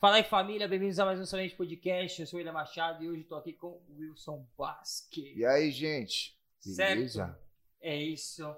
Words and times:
Fala 0.00 0.16
aí 0.16 0.24
família, 0.24 0.66
bem-vindos 0.66 0.98
a 0.98 1.04
mais 1.04 1.20
um 1.20 1.26
Somente 1.26 1.54
Podcast. 1.54 2.18
Eu 2.18 2.26
sou 2.26 2.38
o 2.38 2.38
William 2.38 2.54
Machado 2.54 3.04
e 3.04 3.08
hoje 3.10 3.20
estou 3.20 3.36
aqui 3.36 3.52
com 3.52 3.66
o 3.66 3.98
Wilson 3.98 4.46
Basque. 4.56 5.34
E 5.36 5.44
aí, 5.44 5.70
gente? 5.70 6.40
Beleza? 6.64 7.26
Certo? 7.26 7.38
É 7.82 7.96
isso. 7.96 8.56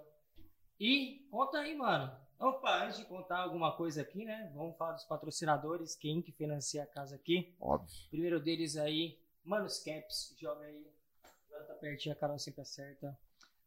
E 0.79 1.27
conta 1.33 1.59
aí, 1.59 1.75
mano. 1.75 2.16
Opa, 2.39 2.84
antes 2.84 2.98
de 2.98 3.07
contar 3.07 3.39
alguma 3.39 3.77
coisa 3.77 4.02
aqui, 4.02 4.25
né? 4.25 4.52
Vamos 4.55 4.77
falar 4.77 4.93
dos 4.93 5.05
patrocinadores, 5.05 5.97
quem 5.97 6.23
que 6.23 6.30
financia 6.30 6.84
a 6.84 6.87
casa 6.87 7.16
aqui. 7.16 7.52
Óbvio. 7.61 7.93
Primeiro 8.09 8.38
deles 8.38 8.77
aí, 8.77 9.19
Manos 9.43 9.80
Caps, 9.80 10.37
joga 10.38 10.65
aí. 10.65 10.87
Agora 11.48 11.65
tá 11.65 11.74
pertinho, 11.74 12.15
a 12.15 12.19
Carol 12.19 12.38
sempre 12.38 12.61
acerta. 12.61 13.19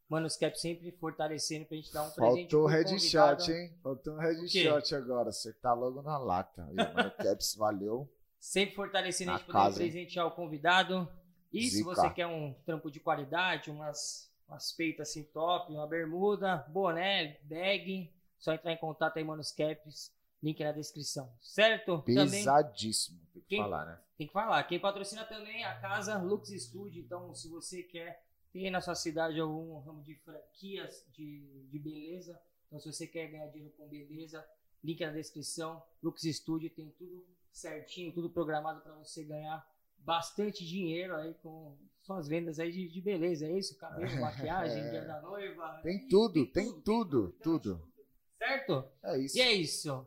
Mano, 0.08 0.28
Cap 0.38 0.58
sempre 0.58 0.92
fortalecendo 0.92 1.66
pra 1.66 1.76
gente 1.76 1.92
dar 1.92 2.04
um 2.04 2.10
presente. 2.10 2.50
Faltou 2.50 2.64
o 2.64 2.66
headshot, 2.66 3.50
hein? 3.50 3.74
Faltou 3.82 4.14
um 4.14 4.18
headshot 4.18 4.94
agora. 4.94 5.32
Você 5.32 5.52
tá 5.52 5.72
logo 5.72 6.00
na 6.00 6.16
lata. 6.16 6.62
Mano, 6.72 7.10
Caps, 7.10 7.56
valeu. 7.56 8.08
Sempre 8.38 8.76
fortalecendo 8.76 9.32
a 9.32 9.38
gente 9.38 9.46
poder 9.46 9.74
presentear 9.74 10.26
o 10.26 10.30
convidado. 10.30 11.08
E 11.52 11.68
Zica. 11.68 11.76
se 11.76 11.82
você 11.82 12.10
quer 12.10 12.26
um 12.26 12.54
trampo 12.64 12.90
de 12.90 13.00
qualidade, 13.00 13.70
umas, 13.70 14.30
umas 14.48 14.70
peitas 14.72 15.08
assim 15.08 15.24
top, 15.24 15.72
uma 15.72 15.86
bermuda, 15.86 16.64
boné, 16.68 17.38
bag, 17.42 18.12
só 18.38 18.52
entrar 18.52 18.72
em 18.72 18.76
contato 18.76 19.16
aí, 19.16 19.24
Manos 19.24 19.50
Caps. 19.50 20.14
Link 20.42 20.62
na 20.62 20.70
descrição, 20.70 21.32
certo? 21.40 22.02
Pesadíssimo, 22.02 23.18
também, 23.18 23.32
tem 23.32 23.42
que 23.42 23.48
quem, 23.48 23.58
falar, 23.58 23.86
né? 23.86 23.98
Tem 24.18 24.26
que 24.26 24.32
falar. 24.32 24.62
Quem 24.64 24.78
patrocina 24.78 25.24
também 25.24 25.62
é 25.62 25.66
a 25.66 25.80
casa 25.80 26.18
Lux 26.18 26.50
Studio. 26.50 27.02
Então, 27.02 27.34
se 27.34 27.48
você 27.48 27.82
quer 27.82 28.25
tem 28.56 28.70
na 28.70 28.80
sua 28.80 28.94
cidade 28.94 29.38
algum 29.38 29.78
ramo 29.80 30.02
de 30.02 30.14
franquias 30.14 31.04
de, 31.12 31.66
de 31.68 31.78
beleza? 31.78 32.40
Então, 32.66 32.80
se 32.80 32.90
você 32.90 33.06
quer 33.06 33.26
ganhar 33.26 33.46
dinheiro 33.48 33.74
com 33.76 33.86
beleza, 33.86 34.42
link 34.82 34.98
na 35.04 35.12
descrição. 35.12 35.82
Lux 36.02 36.22
Studio 36.22 36.70
tem 36.70 36.90
tudo 36.92 37.22
certinho, 37.52 38.14
tudo 38.14 38.30
programado 38.30 38.80
para 38.80 38.94
você 38.94 39.24
ganhar 39.24 39.62
bastante 39.98 40.64
dinheiro 40.66 41.14
aí 41.16 41.34
com 41.34 41.76
suas 42.00 42.28
vendas 42.28 42.58
aí 42.58 42.72
de, 42.72 42.88
de 42.88 43.00
beleza, 43.02 43.46
é 43.46 43.58
isso? 43.58 43.76
Cabelo, 43.76 44.08
maquiagem, 44.20 44.84
é. 44.84 44.90
dia 44.90 45.04
da 45.04 45.20
noiva. 45.20 45.80
Tem 45.82 46.08
tudo, 46.08 46.46
tem, 46.46 46.72
tem 46.72 46.80
tudo, 46.80 47.32
tudo, 47.42 47.58
tudo. 47.60 47.92
Certo? 48.38 48.88
É 49.02 49.18
isso. 49.18 49.36
E 49.36 49.40
é 49.42 49.52
isso. 49.52 50.06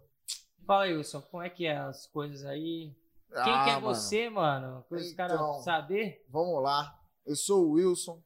Fala 0.66 0.86
aí, 0.86 0.96
Wilson, 0.96 1.22
como 1.22 1.44
é 1.44 1.50
que 1.52 1.66
é 1.68 1.78
as 1.78 2.08
coisas 2.08 2.44
aí? 2.46 2.96
Quem 3.32 3.54
ah, 3.54 3.64
que 3.64 3.70
é 3.70 3.74
mano. 3.74 3.82
você, 3.82 4.30
mano? 4.30 4.84
Então, 4.88 4.98
os 4.98 5.14
caras 5.14 5.64
saber. 5.64 6.26
Vamos 6.30 6.64
lá. 6.64 7.00
Eu 7.26 7.36
sou 7.36 7.68
o 7.68 7.72
Wilson, 7.74 8.24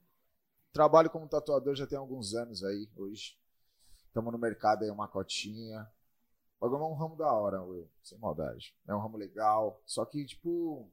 Trabalho 0.73 1.07
como 1.11 1.29
tatuador 1.29 1.75
já 1.75 1.85
tem 1.85 1.99
alguns 1.99 2.33
anos 2.33 2.63
aí, 2.63 2.89
hoje. 2.95 3.37
Estamos 4.07 4.33
no 4.33 4.39
mercado 4.39 4.83
aí, 4.83 4.89
uma 4.89 5.07
cotinha. 5.07 5.87
O 6.59 6.65
bagulho 6.65 6.83
é 6.83 6.87
um 6.87 6.95
ramo 6.95 7.15
da 7.15 7.31
hora, 7.31 7.61
Will, 7.61 7.87
sem 8.01 8.17
maldade. 8.17 8.75
É 8.87 8.95
um 8.95 8.99
ramo 8.99 9.15
legal, 9.15 9.79
só 9.85 10.03
que, 10.03 10.25
tipo, 10.25 10.89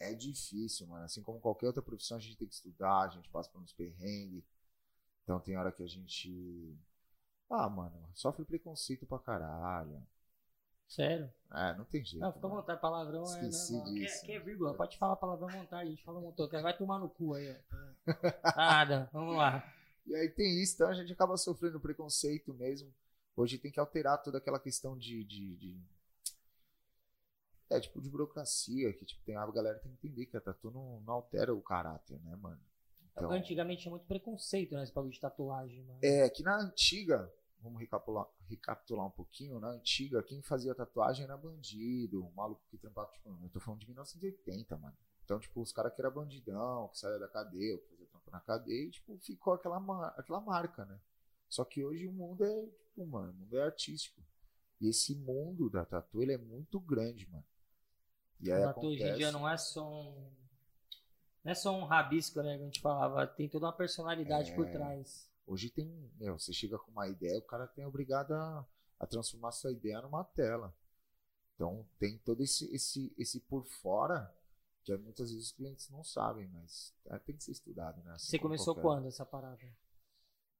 é 0.00 0.14
difícil, 0.14 0.86
mano. 0.86 1.04
Assim 1.04 1.22
como 1.22 1.38
qualquer 1.38 1.66
outra 1.66 1.82
profissão, 1.82 2.16
a 2.16 2.20
gente 2.20 2.38
tem 2.38 2.48
que 2.48 2.54
estudar, 2.54 3.02
a 3.02 3.08
gente 3.08 3.28
passa 3.28 3.50
por 3.50 3.60
uns 3.60 3.74
perrengues. 3.74 4.42
Então 5.22 5.38
tem 5.38 5.58
hora 5.58 5.70
que 5.70 5.82
a 5.82 5.86
gente. 5.86 6.74
Ah, 7.50 7.68
mano, 7.68 8.08
sofre 8.14 8.42
preconceito 8.42 9.04
pra 9.04 9.18
caralho. 9.18 10.02
Sério? 10.94 11.32
É, 11.50 11.74
não 11.74 11.86
tem 11.86 12.04
jeito. 12.04 12.20
Não, 12.20 12.30
fica 12.30 12.46
à 12.46 12.50
vontade, 12.50 12.80
palavrão 12.80 13.24
Esqueci 13.24 13.74
é. 13.74 13.78
Não, 13.78 13.84
disso. 13.84 14.20
Quer, 14.20 14.26
quer 14.26 14.44
vírgula, 14.44 14.74
pode 14.74 14.98
falar 14.98 15.16
palavrão 15.16 15.48
à 15.48 15.52
vontade, 15.52 15.88
a 15.88 15.90
gente 15.90 16.04
fala 16.04 16.18
um 16.18 16.22
montão. 16.22 16.46
Vai 16.48 16.76
tomar 16.76 16.98
no 16.98 17.08
cu 17.08 17.32
aí, 17.32 17.50
ó. 17.50 17.56
Nada, 18.54 19.08
vamos 19.10 19.34
lá. 19.36 19.66
E 20.06 20.14
aí 20.14 20.28
tem 20.28 20.62
isso, 20.62 20.74
então 20.74 20.88
a 20.88 20.94
gente 20.94 21.10
acaba 21.10 21.38
sofrendo 21.38 21.80
preconceito 21.80 22.52
mesmo. 22.52 22.92
Hoje 23.34 23.56
tem 23.56 23.72
que 23.72 23.80
alterar 23.80 24.22
toda 24.22 24.36
aquela 24.36 24.60
questão 24.60 24.98
de. 24.98 25.24
de, 25.24 25.56
de... 25.56 25.80
É, 27.70 27.80
tipo, 27.80 27.98
de 28.02 28.10
burocracia, 28.10 28.92
que 28.92 29.06
tipo, 29.06 29.24
tem 29.24 29.34
a 29.34 29.46
galera 29.46 29.78
tem 29.78 29.92
que 29.92 30.06
entender 30.06 30.26
que 30.26 30.36
a 30.36 30.42
tatu 30.42 30.70
não, 30.70 31.00
não 31.00 31.14
altera 31.14 31.54
o 31.54 31.62
caráter, 31.62 32.20
né, 32.20 32.36
mano? 32.36 32.60
Então, 33.12 33.30
antigamente 33.30 33.82
tinha 33.82 33.90
muito 33.90 34.06
preconceito, 34.06 34.74
né, 34.74 34.82
esse 34.82 34.92
bagulho 34.92 35.12
de 35.12 35.20
tatuagem, 35.20 35.82
mano. 35.84 36.00
É, 36.02 36.28
que 36.28 36.42
na 36.42 36.58
antiga, 36.58 37.32
vamos 37.62 37.80
recapitular, 37.80 38.26
recapitular 38.48 39.06
um 39.06 39.10
pouquinho, 39.10 39.60
na 39.60 39.68
antiga, 39.68 40.22
quem 40.22 40.42
fazia 40.42 40.74
tatuagem 40.74 41.24
era 41.24 41.36
bandido, 41.36 42.24
um 42.24 42.32
maluco 42.32 42.62
que 42.70 42.76
trampava, 42.76 43.10
tipo, 43.12 43.28
eu 43.42 43.48
tô 43.50 43.60
falando 43.60 43.80
de 43.80 43.86
1980, 43.86 44.76
mano. 44.76 44.96
Então, 45.24 45.38
tipo, 45.38 45.60
os 45.60 45.72
caras 45.72 45.94
que 45.94 46.00
era 46.00 46.10
bandidão, 46.10 46.88
que 46.88 46.98
saía 46.98 47.18
da 47.18 47.28
cadeia, 47.28 47.78
que 47.78 47.88
fazia 47.88 48.06
trampo 48.06 48.30
na 48.30 48.40
cadeia, 48.40 48.88
e, 48.88 48.90
tipo, 48.90 49.16
ficou 49.18 49.54
aquela, 49.54 50.08
aquela 50.16 50.40
marca, 50.40 50.84
né? 50.84 51.00
Só 51.48 51.64
que 51.64 51.84
hoje 51.84 52.06
o 52.06 52.12
mundo 52.12 52.44
é, 52.44 52.66
tipo, 52.84 53.06
mano, 53.06 53.32
o 53.32 53.34
mundo 53.34 53.56
é 53.56 53.62
artístico. 53.62 54.20
E 54.80 54.88
esse 54.88 55.14
mundo 55.14 55.70
da 55.70 55.84
tatu, 55.84 56.22
ele 56.22 56.32
é 56.32 56.38
muito 56.38 56.80
grande, 56.80 57.28
mano. 57.30 57.44
E 58.40 58.50
aí 58.50 58.62
tatu 58.62 58.80
acontece... 58.80 59.02
hoje 59.02 59.12
em 59.12 59.16
dia 59.16 59.32
não 59.32 59.48
é 59.48 59.56
só 59.56 59.88
um... 59.88 60.30
Não 61.44 61.52
é 61.52 61.54
só 61.54 61.72
um 61.76 61.84
rabisco, 61.84 62.42
né, 62.42 62.56
que 62.56 62.62
a 62.62 62.66
gente 62.66 62.80
falava, 62.80 63.26
tem 63.26 63.48
toda 63.48 63.66
uma 63.66 63.72
personalidade 63.72 64.52
é... 64.52 64.54
por 64.54 64.68
trás. 64.68 65.31
Hoje 65.46 65.70
tem, 65.70 66.10
meu, 66.16 66.38
você 66.38 66.52
chega 66.52 66.78
com 66.78 66.90
uma 66.90 67.08
ideia, 67.08 67.38
o 67.38 67.46
cara 67.46 67.66
tem 67.66 67.84
obrigado 67.84 68.32
a, 68.32 68.66
a 68.98 69.06
transformar 69.06 69.52
sua 69.52 69.72
ideia 69.72 70.00
numa 70.00 70.24
tela. 70.24 70.74
Então 71.54 71.86
tem 71.98 72.18
todo 72.18 72.42
esse, 72.42 72.72
esse, 72.74 73.12
esse 73.18 73.40
por 73.40 73.64
fora 73.64 74.34
que 74.84 74.96
muitas 74.96 75.30
vezes 75.30 75.46
os 75.46 75.52
clientes 75.52 75.88
não 75.90 76.02
sabem, 76.02 76.48
mas 76.48 76.94
é, 77.06 77.18
tem 77.18 77.36
que 77.36 77.44
ser 77.44 77.52
estudado, 77.52 78.02
né? 78.02 78.12
Assim 78.12 78.30
você 78.30 78.38
começou 78.38 78.74
qualquer... 78.74 78.82
quando 78.82 79.06
essa 79.06 79.24
parada? 79.24 79.62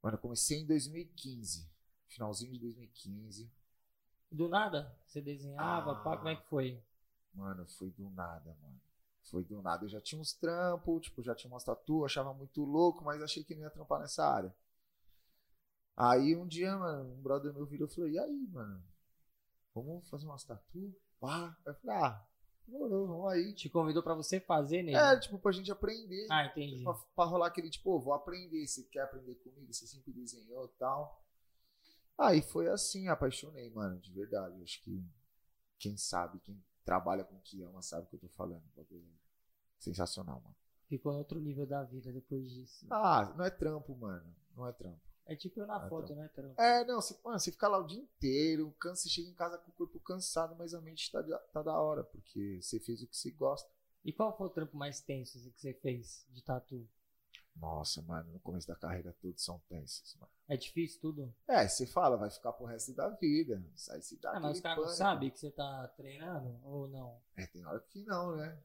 Mano, 0.02 0.16
eu 0.16 0.20
comecei 0.20 0.58
em 0.58 0.66
2015, 0.66 1.68
finalzinho 2.06 2.52
de 2.52 2.58
2015. 2.58 3.50
Do 4.30 4.48
nada? 4.48 4.96
Você 5.06 5.20
desenhava? 5.20 5.92
Ah, 5.92 6.02
pá, 6.02 6.16
como 6.16 6.28
é 6.28 6.36
que 6.36 6.48
foi? 6.48 6.82
Mano, 7.34 7.66
foi 7.66 7.90
do 7.90 8.08
nada, 8.10 8.56
mano. 8.62 8.80
Foi 9.24 9.44
do 9.44 9.60
nada. 9.62 9.84
Eu 9.84 9.88
já 9.88 10.00
tinha 10.00 10.20
uns 10.20 10.32
trampos, 10.32 11.02
tipo, 11.02 11.22
já 11.22 11.34
tinha 11.34 11.52
umas 11.52 11.64
tatu, 11.64 12.04
achava 12.04 12.32
muito 12.34 12.64
louco, 12.64 13.04
mas 13.04 13.22
achei 13.22 13.44
que 13.44 13.54
não 13.54 13.62
ia 13.62 13.70
trampar 13.70 14.00
nessa 14.00 14.26
área. 14.26 14.54
Aí 15.96 16.34
um 16.36 16.46
dia, 16.46 16.76
mano, 16.76 17.12
um 17.12 17.22
brother 17.22 17.52
meu 17.52 17.66
virou 17.66 17.86
e 17.86 17.94
falou: 17.94 18.10
E 18.10 18.18
aí, 18.18 18.46
mano? 18.48 18.82
Vamos 19.74 20.08
fazer 20.08 20.26
umas 20.26 20.44
tatu? 20.44 20.94
Pá. 21.20 21.56
Eu 21.66 21.74
falei: 21.74 21.96
Ah, 21.96 22.26
demorou, 22.66 23.06
vamos 23.06 23.32
aí. 23.32 23.52
Te 23.54 23.68
convidou 23.68 24.02
pra 24.02 24.14
você 24.14 24.40
fazer 24.40 24.82
nele? 24.82 24.96
É, 24.96 25.18
tipo, 25.18 25.38
pra 25.38 25.52
gente 25.52 25.70
aprender. 25.70 26.26
Ah, 26.30 26.46
entendi. 26.46 26.82
Pra, 26.82 26.94
pra 26.94 27.24
rolar 27.24 27.48
aquele, 27.48 27.70
tipo, 27.70 27.90
oh, 27.90 28.00
vou 28.00 28.14
aprender. 28.14 28.66
Você 28.66 28.84
quer 28.84 29.02
aprender 29.02 29.34
comigo? 29.36 29.72
Você 29.72 29.86
sempre 29.86 30.12
desenhou 30.12 30.64
e 30.64 30.78
tal. 30.78 31.22
Aí 32.18 32.42
foi 32.42 32.68
assim, 32.68 33.08
apaixonei, 33.08 33.70
mano, 33.70 33.98
de 33.98 34.12
verdade. 34.12 34.62
Acho 34.62 34.82
que 34.82 35.04
quem 35.78 35.96
sabe, 35.96 36.38
quem 36.40 36.62
trabalha 36.84 37.24
com 37.24 37.36
o 37.36 37.40
que 37.40 37.62
ama 37.62 37.82
sabe 37.82 38.06
o 38.06 38.10
que 38.10 38.16
eu 38.16 38.20
tô 38.20 38.28
falando. 38.28 38.62
Sensacional, 39.78 40.40
mano. 40.40 40.54
Ficou 40.86 41.12
em 41.12 41.16
outro 41.16 41.40
nível 41.40 41.66
da 41.66 41.82
vida 41.82 42.12
depois 42.12 42.50
disso. 42.50 42.86
Ah, 42.90 43.32
não 43.36 43.44
é 43.44 43.50
trampo, 43.50 43.96
mano. 43.96 44.34
Não 44.54 44.66
é 44.66 44.72
trampo. 44.72 45.00
É 45.26 45.36
tipo 45.36 45.60
eu 45.60 45.66
na 45.66 45.84
é 45.84 45.88
foto, 45.88 46.06
trampo. 46.06 46.22
né, 46.22 46.28
trampo? 46.34 46.60
É, 46.60 46.84
não, 46.84 47.00
você, 47.00 47.16
mano, 47.24 47.38
você 47.38 47.52
fica 47.52 47.68
lá 47.68 47.78
o 47.78 47.86
dia 47.86 48.00
inteiro, 48.00 48.74
cansa, 48.78 49.02
você 49.02 49.08
chega 49.08 49.28
em 49.28 49.34
casa 49.34 49.58
com 49.58 49.70
o 49.70 49.74
corpo 49.74 50.00
cansado, 50.00 50.56
mas 50.56 50.74
a 50.74 50.80
mente 50.80 51.10
tá, 51.10 51.22
tá 51.52 51.62
da 51.62 51.80
hora, 51.80 52.02
porque 52.04 52.60
você 52.60 52.80
fez 52.80 53.02
o 53.02 53.06
que 53.06 53.16
você 53.16 53.30
gosta. 53.30 53.70
E 54.04 54.12
qual 54.12 54.36
foi 54.36 54.48
o 54.48 54.50
trampo 54.50 54.76
mais 54.76 55.00
tenso 55.00 55.38
assim, 55.38 55.50
que 55.50 55.60
você 55.60 55.74
fez 55.74 56.26
de 56.30 56.42
tatu? 56.42 56.86
Nossa, 57.54 58.00
mano, 58.02 58.32
no 58.32 58.40
começo 58.40 58.66
da 58.66 58.74
carreira 58.74 59.14
todos 59.20 59.44
são 59.44 59.60
tensos, 59.68 60.16
mano. 60.16 60.32
É 60.48 60.56
difícil 60.56 61.00
tudo? 61.00 61.34
É, 61.46 61.68
você 61.68 61.86
fala, 61.86 62.16
vai 62.16 62.30
ficar 62.30 62.52
pro 62.52 62.66
resto 62.66 62.92
da 62.94 63.08
vida. 63.10 63.62
Sai 63.76 64.00
se 64.00 64.16
dá 64.16 64.32
ah, 64.32 64.40
mas 64.40 64.56
os 64.56 64.62
caras 64.62 64.96
sabem 64.96 65.30
que 65.30 65.38
você 65.38 65.50
tá 65.50 65.86
treinando 65.88 66.58
ou 66.64 66.88
não? 66.88 67.20
É, 67.36 67.46
tem 67.46 67.64
hora 67.64 67.80
que 67.80 68.02
não, 68.02 68.36
né? 68.36 68.58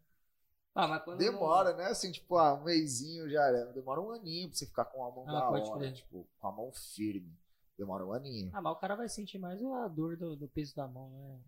Ah, 0.77 0.87
mas 0.87 1.03
quando 1.03 1.17
Demora, 1.17 1.71
não... 1.71 1.77
né? 1.79 1.85
Assim, 1.85 2.11
tipo, 2.11 2.37
ah, 2.37 2.53
um 2.53 2.63
mêsinho 2.63 3.27
já 3.27 3.43
era. 3.47 3.65
Demora 3.73 3.99
um 3.99 4.11
aninho 4.11 4.47
pra 4.47 4.55
você 4.55 4.67
ficar 4.67 4.85
com 4.85 5.03
a 5.03 5.09
mão 5.09 5.25
ah, 5.27 5.31
da 5.31 5.49
hora, 5.49 5.79
crer. 5.79 5.93
tipo, 5.93 6.27
com 6.39 6.47
a 6.47 6.51
mão 6.51 6.71
firme. 6.71 7.35
Demora 7.75 8.05
um 8.05 8.13
aninho. 8.13 8.51
Ah, 8.53 8.61
mas 8.61 8.73
o 8.73 8.75
cara 8.75 8.95
vai 8.95 9.09
sentir 9.09 9.39
mais 9.39 9.59
a 9.63 9.87
dor 9.87 10.15
do, 10.15 10.35
do 10.35 10.47
peso 10.47 10.75
da 10.75 10.87
mão, 10.87 11.09
né? 11.09 11.39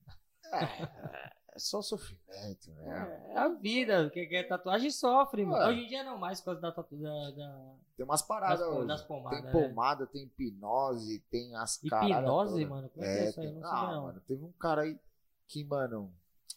É, 0.52 1.56
é 1.56 1.60
só 1.60 1.80
sofrimento, 1.80 2.72
né? 2.72 3.28
É, 3.30 3.34
é 3.34 3.38
a 3.38 3.50
vida, 3.50 4.10
que 4.10 4.36
é 4.36 4.42
tatuagem 4.42 4.90
sofre, 4.90 5.46
mano. 5.46 5.64
Hoje 5.70 5.82
em 5.82 5.88
dia 5.88 6.04
não 6.04 6.18
mais 6.18 6.42
por 6.42 6.46
causa 6.46 6.62
da 6.62 6.72
tatuagem. 6.72 7.38
Da, 7.38 7.76
Tem 7.96 8.04
umas 8.04 8.24
paradas 8.24 8.68
das. 8.68 8.88
Das 8.88 9.04
pomadas, 9.04 9.44
tem 9.44 9.52
pomada, 9.52 10.06
né? 10.06 10.10
tem 10.12 10.24
hipnose, 10.24 11.20
tem 11.30 11.56
as 11.56 11.78
caras. 11.88 12.10
Hipnose, 12.10 12.66
mano? 12.66 12.90
Como 12.90 13.06
é, 13.06 13.14
que 13.14 13.20
é 13.20 13.30
isso 13.30 13.42
aí? 13.42 13.52
Não 13.52 13.62
sei 13.62 13.72
ah, 13.72 13.92
não. 13.92 14.04
mano, 14.06 14.22
teve 14.22 14.44
um 14.44 14.52
cara 14.54 14.82
aí 14.82 15.00
que, 15.48 15.64
mano, 15.64 16.12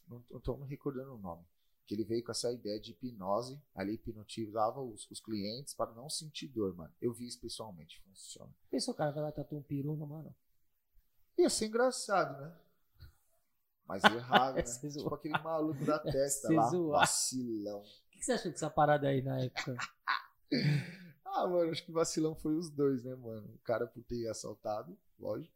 não, 0.09 0.25
não 0.31 0.41
tô 0.41 0.57
me 0.57 0.67
recordando 0.67 1.15
o 1.15 1.19
nome 1.19 1.45
que 1.93 1.97
ele 1.97 2.05
veio 2.05 2.25
com 2.25 2.33
essa 2.33 2.51
ideia 2.51 2.81
de 2.81 2.93
hipnose, 2.93 3.61
ali 3.75 3.95
hipnotizava 3.95 4.81
os, 4.81 5.09
os 5.11 5.21
clientes 5.21 5.75
para 5.75 5.93
não 5.93 6.09
sentir 6.09 6.49
dor, 6.49 6.75
mano. 6.75 6.93
Eu 6.99 7.13
vi 7.13 7.27
isso 7.27 7.39
pessoalmente, 7.39 8.01
funciona. 8.01 8.51
Pensou 8.71 8.95
o 8.95 8.97
cara 8.97 9.13
vai 9.13 9.25
lá 9.25 9.31
tatuar 9.31 9.61
um 9.61 9.63
peru 9.63 9.95
no 9.95 10.07
mano? 10.07 10.35
Ia 11.37 11.51
ser 11.51 11.67
engraçado, 11.67 12.41
né? 12.41 12.57
Mas 13.85 14.03
errado, 14.05 14.57
né? 14.57 14.63
tipo 14.63 15.15
aquele 15.15 15.39
maluco 15.43 15.85
da 15.85 15.99
testa 15.99 16.51
lá, 16.51 16.71
zoar. 16.71 17.01
vacilão. 17.01 17.81
O 17.81 18.11
que, 18.11 18.25
você 18.25 18.33
achou 18.33 18.51
dessa 18.51 18.71
parada 18.71 19.09
aí 19.09 19.21
na 19.21 19.41
época? 19.41 19.77
ah, 21.27 21.47
mano, 21.47 21.71
acho 21.71 21.85
que 21.85 21.93
vacilão 21.93 22.35
foi 22.35 22.55
os 22.57 22.71
dois, 22.71 23.05
né, 23.05 23.15
mano? 23.15 23.53
O 23.55 23.59
cara 23.59 23.87
por 23.87 24.03
ter 24.03 24.27
assaltado, 24.29 24.97
lógico, 25.19 25.55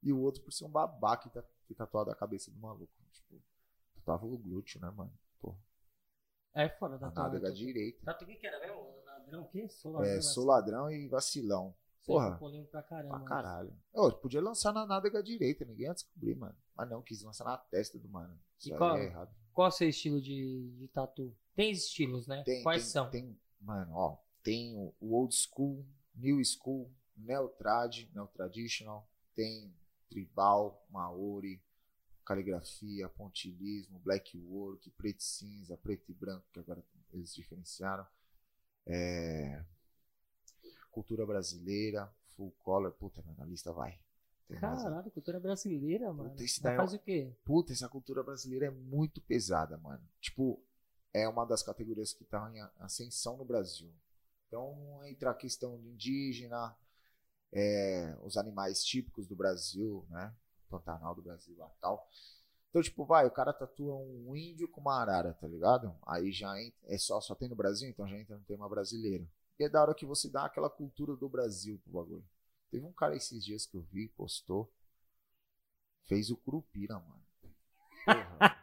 e 0.00 0.12
o 0.12 0.20
outro 0.20 0.42
por 0.42 0.52
ser 0.52 0.64
um 0.64 0.70
babaca 0.70 1.28
que 1.28 1.34
tá, 1.34 1.42
que 1.66 1.74
tatuado 1.74 2.10
a 2.12 2.14
cabeça 2.14 2.52
do 2.52 2.60
maluco. 2.60 2.92
Tipo, 3.10 3.42
tava 4.04 4.26
o 4.26 4.38
glúteo, 4.38 4.80
né, 4.80 4.88
mano? 4.90 5.12
Pô, 5.40 5.56
É 6.54 6.68
fora 6.68 6.98
da 6.98 7.08
a 7.08 7.10
tua. 7.10 7.22
nádega 7.24 7.46
tua- 7.46 7.54
direita. 7.54 8.04
Tatu, 8.04 8.24
o 8.24 8.26
que 8.26 8.36
que 8.36 8.46
era 8.46 8.60
mesmo? 8.60 9.02
Ladrão, 9.06 9.42
o 9.42 9.48
quê? 9.48 9.68
Sou 9.68 9.92
ladrão. 9.92 10.10
É, 10.10 10.14
né? 10.16 10.20
sou 10.22 10.44
ladrão 10.44 10.90
e 10.90 11.08
vacilão. 11.08 11.74
Porra. 12.04 12.28
é 12.34 12.38
polêmico 12.38 12.70
pra 12.72 12.82
caramba. 12.82 13.16
Pra 13.18 13.26
caralho. 13.28 13.72
Eu 13.94 14.10
podia 14.12 14.40
lançar 14.42 14.72
na 14.72 14.84
nádega 14.84 15.22
direita, 15.22 15.64
ninguém 15.64 15.86
ia 15.86 15.94
descobrir, 15.94 16.34
mano. 16.34 16.56
Mas 16.76 16.90
não, 16.90 17.00
quis 17.00 17.22
lançar 17.22 17.44
na 17.44 17.56
testa 17.56 17.96
do 17.98 18.08
mano. 18.08 18.36
Isso 18.58 18.74
E 18.74 18.76
qual- 18.76 18.96
é 18.96 19.04
errado. 19.04 19.32
Qual 19.52 19.66
é 19.66 19.68
o 19.68 19.72
seu 19.72 19.88
estilo 19.88 20.20
de, 20.20 20.70
de 20.78 20.88
tatu? 20.88 21.34
Tem 21.54 21.70
estilos, 21.70 22.26
né? 22.26 22.42
Tem, 22.44 22.62
Quais 22.62 22.82
tem- 22.82 22.90
são? 22.90 23.10
Tem, 23.10 23.38
mano, 23.60 23.92
ó, 23.94 24.16
tem 24.42 24.74
o, 24.76 24.92
o 25.00 25.14
old 25.14 25.32
school, 25.34 25.86
new 26.14 26.42
school, 26.44 26.90
neo 27.16 27.48
trad, 27.50 28.08
neo 28.14 28.26
traditional, 28.28 29.08
tem 29.34 29.72
tribal, 30.10 30.84
maori, 30.90 31.62
caligrafia, 32.24 33.08
pontilismo, 33.08 33.98
black 34.00 34.38
work, 34.38 34.90
preto 34.90 35.20
e 35.20 35.24
cinza, 35.24 35.76
preto 35.76 36.10
e 36.10 36.14
branco, 36.14 36.46
que 36.52 36.58
agora 36.58 36.82
eles 37.12 37.34
diferenciaram. 37.34 38.06
É, 38.86 39.64
cultura 40.90 41.24
brasileira, 41.26 42.12
full 42.36 42.52
color, 42.58 42.92
puta, 42.92 43.22
mano, 43.22 43.42
a 43.42 43.46
lista 43.46 43.72
vai. 43.72 43.98
Tem? 44.48 44.58
Caralho, 44.58 45.10
cultura 45.10 45.40
brasileira, 45.40 46.12
mano. 46.12 46.30
Puta, 46.30 46.44
esse 46.44 46.62
daí 46.62 46.74
é 46.74 46.76
faz 46.76 46.92
o 46.92 46.98
quê? 46.98 47.32
Puta, 47.44 47.72
essa 47.72 47.88
cultura 47.88 48.22
brasileira 48.22 48.66
é 48.66 48.70
muito 48.70 49.20
pesada, 49.20 49.76
mano. 49.78 50.02
Tipo, 50.20 50.62
é 51.12 51.28
uma 51.28 51.44
das 51.44 51.62
categorias 51.62 52.12
que 52.12 52.24
tá 52.24 52.50
em 52.54 52.60
ascensão 52.80 53.36
no 53.36 53.44
Brasil. 53.44 53.92
Então, 54.46 55.00
entra 55.06 55.30
a 55.30 55.34
questão 55.34 55.78
de 55.78 55.88
indígena, 55.88 56.76
é, 57.50 58.16
os 58.22 58.36
animais 58.36 58.84
típicos 58.84 59.26
do 59.26 59.34
Brasil, 59.34 60.06
né? 60.10 60.34
Pantanal 60.72 61.14
do 61.14 61.22
Brasil 61.22 61.54
lá 61.58 61.70
tal. 61.80 62.08
Então, 62.70 62.82
tipo, 62.82 63.04
vai, 63.04 63.26
o 63.26 63.30
cara 63.30 63.52
tatua 63.52 63.94
um 63.94 64.34
índio 64.34 64.66
com 64.66 64.80
uma 64.80 64.98
arara, 64.98 65.34
tá 65.34 65.46
ligado? 65.46 65.94
Aí 66.06 66.32
já 66.32 66.58
entra, 66.58 66.78
é 66.84 66.96
só, 66.96 67.20
só 67.20 67.34
tem 67.34 67.46
no 67.48 67.54
Brasil, 67.54 67.88
então 67.88 68.08
já 68.08 68.18
entra 68.18 68.36
no 68.36 68.44
tema 68.44 68.66
brasileiro. 68.66 69.28
E 69.58 69.64
é 69.64 69.68
da 69.68 69.82
hora 69.82 69.94
que 69.94 70.06
você 70.06 70.30
dá 70.30 70.46
aquela 70.46 70.70
cultura 70.70 71.14
do 71.14 71.28
Brasil 71.28 71.78
pro 71.84 71.92
bagulho. 71.92 72.24
Teve 72.70 72.86
um 72.86 72.92
cara 72.92 73.14
esses 73.14 73.44
dias 73.44 73.66
que 73.66 73.76
eu 73.76 73.82
vi, 73.82 74.08
postou, 74.08 74.72
fez 76.04 76.30
o 76.30 76.36
Curupira, 76.38 76.94
mano. 76.94 77.22
Porra, 78.06 78.56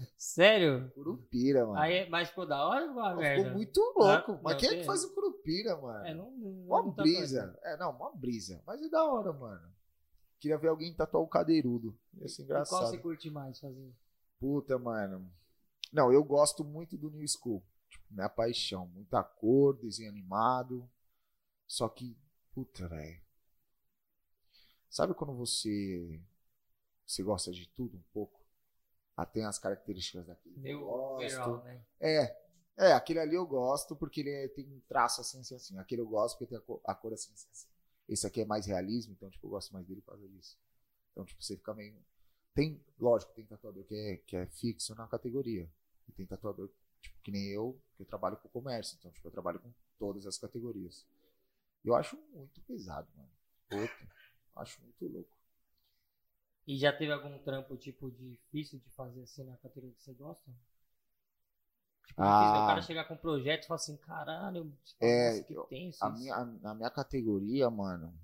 Sério? 0.16 0.90
Curupira, 0.94 1.66
mano. 1.66 1.78
Aí, 1.78 2.08
mas 2.08 2.28
ficou 2.28 2.46
da 2.46 2.64
hora 2.64 2.84
ou 2.84 2.92
uma 2.92 3.14
merda? 3.14 3.42
Ficou 3.42 3.56
muito 3.56 3.80
louco. 3.96 4.32
Ah, 4.32 4.40
mas 4.42 4.52
não, 4.52 4.60
quem 4.60 4.68
é 4.70 4.76
que 4.76 4.84
faz 4.84 5.04
o 5.04 5.14
Curupira, 5.14 5.76
mano? 5.76 6.06
É, 6.06 6.14
não. 6.14 6.30
não 6.30 6.84
não 6.84 6.92
tá 6.92 7.02
brisa. 7.02 7.58
É, 7.62 7.76
não, 7.76 7.92
mó 7.92 8.12
brisa. 8.14 8.62
Mas 8.66 8.82
é 8.82 8.88
da 8.88 9.04
hora, 9.04 9.32
mano. 9.32 9.72
Queria 10.46 10.58
ver 10.58 10.68
alguém 10.68 10.94
tatuar 10.94 11.24
o 11.24 11.26
cadeirudo. 11.26 11.98
Ia 12.14 12.28
ser 12.28 12.44
fazendo. 12.44 12.44
E 12.44 12.46
qual 12.46 12.46
engraçado. 12.46 12.90
você 12.90 12.98
curte 12.98 13.28
mais 13.30 13.58
fazer? 13.58 13.92
Puta, 14.38 14.78
mano. 14.78 15.28
Não, 15.92 16.12
eu 16.12 16.22
gosto 16.22 16.62
muito 16.62 16.96
do 16.96 17.10
New 17.10 17.26
School. 17.26 17.64
Tipo, 17.90 18.04
minha 18.14 18.28
paixão. 18.28 18.86
Muita 18.86 19.24
cor, 19.24 19.76
desenho 19.76 20.08
animado. 20.08 20.88
Só 21.66 21.88
que, 21.88 22.16
puta, 22.54 22.86
velho. 22.86 23.20
Sabe 24.88 25.14
quando 25.14 25.34
você. 25.34 26.22
Você 27.04 27.24
gosta 27.24 27.50
de 27.50 27.68
tudo 27.70 27.96
um 27.96 28.04
pouco? 28.12 28.40
Ah, 29.16 29.26
tem 29.26 29.44
as 29.44 29.58
características 29.58 30.26
daquele. 30.28 30.60
que 30.60 30.68
eu 30.68 30.84
gosto. 30.84 31.24
overall, 31.24 31.64
né? 31.64 31.84
É. 31.98 32.46
É, 32.76 32.92
aquele 32.92 33.18
ali 33.18 33.34
eu 33.34 33.46
gosto 33.46 33.96
porque 33.96 34.20
ele 34.20 34.30
é- 34.30 34.48
tem 34.48 34.64
um 34.70 34.80
traço 34.86 35.22
assim, 35.22 35.40
assim, 35.40 35.56
assim. 35.56 35.78
Aquele 35.78 36.02
eu 36.02 36.06
gosto 36.06 36.38
porque 36.38 36.50
tem 36.50 36.58
a 36.58 36.60
cor, 36.60 36.80
a 36.84 36.94
cor 36.94 37.12
assim, 37.12 37.32
assim, 37.32 37.48
assim. 37.50 37.68
Esse 38.08 38.26
aqui 38.26 38.40
é 38.40 38.44
mais 38.44 38.66
realismo, 38.66 39.12
então, 39.12 39.28
tipo, 39.30 39.46
eu 39.46 39.50
gosto 39.50 39.72
mais 39.72 39.86
dele 39.86 40.00
por 40.00 40.12
causa 40.12 40.28
disso. 40.28 40.56
Então, 41.12 41.24
tipo, 41.24 41.42
você 41.42 41.56
fica 41.56 41.74
meio. 41.74 41.96
Tem, 42.54 42.80
lógico, 42.98 43.32
tem 43.32 43.44
tatuador 43.44 43.84
que 43.84 43.94
é, 43.94 44.16
que 44.18 44.36
é 44.36 44.46
fixo 44.46 44.94
na 44.94 45.06
categoria. 45.06 45.70
E 46.08 46.12
tem 46.12 46.26
tatuador, 46.26 46.70
tipo, 47.00 47.18
que 47.22 47.30
nem 47.30 47.48
eu, 47.48 47.80
que 47.96 48.02
eu 48.02 48.06
trabalho 48.06 48.36
com 48.36 48.48
comércio. 48.48 48.96
Então, 48.98 49.10
tipo, 49.10 49.26
eu 49.26 49.32
trabalho 49.32 49.58
com 49.60 49.72
todas 49.98 50.26
as 50.26 50.38
categorias. 50.38 51.06
Eu 51.84 51.94
acho 51.94 52.16
muito 52.32 52.60
pesado, 52.62 53.08
mano. 53.16 53.30
Puta, 53.68 54.08
acho 54.56 54.80
muito 54.82 55.06
louco. 55.06 55.36
E 56.66 56.76
já 56.76 56.92
teve 56.92 57.12
algum 57.12 57.38
trampo, 57.38 57.76
tipo, 57.76 58.10
difícil 58.10 58.78
de 58.80 58.90
fazer 58.90 59.22
assim 59.22 59.44
na 59.44 59.56
categoria 59.56 59.94
que 59.94 60.02
você 60.02 60.12
gosta? 60.14 60.50
Ah. 62.16 62.64
o 62.64 62.66
cara 62.68 62.82
chegar 62.82 63.04
com 63.06 63.14
um 63.14 63.18
projeto 63.18 63.64
e 63.64 63.66
falar 63.66 63.76
assim, 63.76 63.96
caralho, 63.96 64.72
É, 65.00 65.42
que 65.42 65.52
eu- 65.54 65.64
tenso 65.64 66.04
A 66.04 66.08
isso." 66.10 66.18
minha, 66.18 66.44
na 66.44 66.74
minha 66.74 66.90
categoria, 66.90 67.68
mano, 67.70 68.14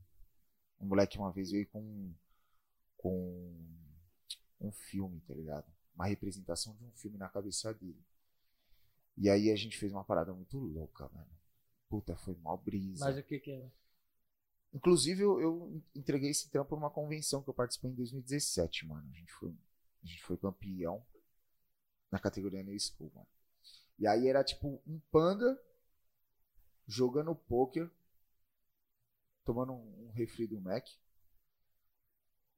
um 0.80 0.86
moleque 0.86 1.18
uma 1.18 1.30
vez 1.32 1.50
veio 1.50 1.66
com, 1.68 2.12
com 2.96 3.54
um 4.60 4.72
filme, 4.72 5.20
tá 5.22 5.34
ligado? 5.34 5.66
Uma 5.94 6.06
representação 6.06 6.74
de 6.76 6.84
um 6.84 6.90
filme 6.92 7.18
na 7.18 7.28
cabeça 7.28 7.72
dele. 7.74 8.02
E 9.18 9.28
aí 9.28 9.50
a 9.50 9.56
gente 9.56 9.76
fez 9.78 9.92
uma 9.92 10.04
parada 10.04 10.32
muito 10.32 10.58
louca, 10.58 11.08
mano. 11.12 11.30
Puta, 11.88 12.16
foi 12.16 12.34
mó 12.36 12.56
brisa. 12.56 13.04
Mas 13.04 13.18
o 13.18 13.22
que 13.22 13.38
que 13.40 13.50
era? 13.50 13.70
Inclusive, 14.72 15.20
eu, 15.22 15.38
eu 15.38 15.82
entreguei 15.94 16.30
esse 16.30 16.48
trampo 16.48 16.74
numa 16.74 16.88
convenção 16.88 17.42
que 17.42 17.50
eu 17.50 17.54
participei 17.54 17.90
em 17.90 17.94
2017, 17.94 18.86
mano. 18.86 19.06
A 19.12 19.18
gente 19.18 19.30
foi, 19.34 19.54
a 20.02 20.06
gente 20.06 20.22
foi 20.22 20.38
campeão 20.38 21.04
na 22.10 22.18
categoria 22.18 22.62
New 22.62 22.78
School, 22.80 23.12
mano. 23.14 23.26
E 23.98 24.06
aí 24.06 24.28
era 24.28 24.42
tipo 24.42 24.82
um 24.86 25.00
panda 25.10 25.60
jogando 26.86 27.34
poker, 27.34 27.90
tomando 29.44 29.72
um, 29.72 30.06
um 30.06 30.10
refri 30.12 30.46
do 30.46 30.60
Mac, 30.60 30.86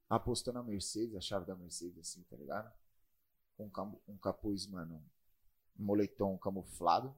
apostando 0.09 0.59
a 0.59 0.63
Mercedes, 0.63 1.15
a 1.15 1.21
chave 1.21 1.45
da 1.45 1.55
Mercedes, 1.55 1.97
assim, 1.99 2.23
tá 2.23 2.35
ligado? 2.35 2.73
Com 3.57 3.65
um, 3.65 4.13
um 4.13 4.17
capuz, 4.17 4.67
mano, 4.67 5.03
um 5.77 5.83
moletom 5.85 6.37
camuflado. 6.37 7.17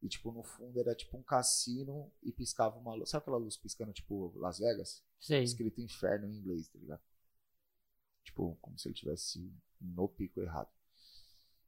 E, 0.00 0.08
tipo, 0.08 0.30
no 0.30 0.44
fundo 0.44 0.78
era 0.78 0.94
tipo 0.94 1.16
um 1.16 1.22
cassino 1.22 2.12
e 2.22 2.30
piscava 2.30 2.78
uma 2.78 2.94
luz. 2.94 3.10
Sabe 3.10 3.22
aquela 3.22 3.36
luz 3.36 3.56
piscando, 3.56 3.92
tipo, 3.92 4.32
Las 4.36 4.58
Vegas? 4.58 5.02
Sei. 5.18 5.42
Escrito 5.42 5.80
inferno 5.80 6.28
em 6.28 6.36
inglês, 6.36 6.68
tá 6.68 6.78
ligado? 6.78 7.02
Tipo, 8.22 8.56
como 8.60 8.78
se 8.78 8.88
ele 8.88 8.94
tivesse 8.94 9.52
no 9.80 10.08
pico 10.08 10.40
errado. 10.40 10.70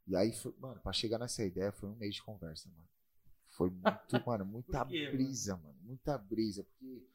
E 0.07 0.17
aí, 0.17 0.33
foi, 0.33 0.55
mano, 0.59 0.81
pra 0.81 0.93
chegar 0.93 1.19
nessa 1.19 1.45
ideia 1.45 1.71
foi 1.73 1.89
um 1.89 1.95
mês 1.97 2.15
de 2.17 2.23
conversa, 2.23 2.69
mano. 2.69 2.89
Foi 3.49 3.71
muito, 3.71 3.83
mano, 4.27 4.45
muita 4.45 4.85
quê, 4.87 5.05
mano? 5.05 5.13
brisa, 5.17 5.57
mano? 5.57 5.79
Muita 5.83 6.19
brisa. 6.19 6.65
Porque, 6.65 7.07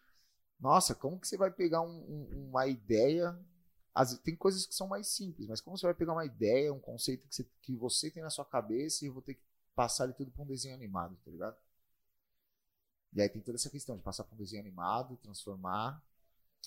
nossa, 0.59 0.95
como 0.95 1.19
que 1.19 1.27
você 1.27 1.37
vai 1.37 1.51
pegar 1.51 1.81
um- 1.81 2.03
um- 2.09 2.49
uma 2.49 2.67
ideia? 2.67 3.37
As- 3.93 4.17
tem 4.19 4.35
coisas 4.35 4.65
que 4.65 4.75
são 4.75 4.87
mais 4.87 5.07
simples, 5.07 5.47
mas 5.47 5.61
como 5.61 5.77
você 5.77 5.85
vai 5.85 5.93
pegar 5.93 6.13
uma 6.13 6.25
ideia, 6.25 6.73
um 6.73 6.79
conceito 6.79 7.27
que 7.27 7.33
você, 7.35 7.43
que 7.61 7.75
você 7.75 8.11
tem 8.11 8.21
na 8.23 8.29
sua 8.29 8.45
cabeça 8.45 9.03
e 9.03 9.07
eu 9.07 9.13
vou 9.13 9.21
ter 9.21 9.35
que 9.35 9.43
passar 9.73 10.05
ele 10.05 10.13
tudo 10.13 10.31
pra 10.31 10.43
um 10.43 10.47
desenho 10.47 10.75
animado, 10.75 11.17
tá 11.23 11.31
ligado? 11.31 11.57
E 13.13 13.21
aí 13.21 13.29
tem 13.29 13.41
toda 13.41 13.55
essa 13.55 13.69
questão 13.69 13.95
de 13.95 14.03
passar 14.03 14.23
pra 14.25 14.35
um 14.35 14.37
desenho 14.37 14.61
animado, 14.61 15.15
transformar. 15.17 16.03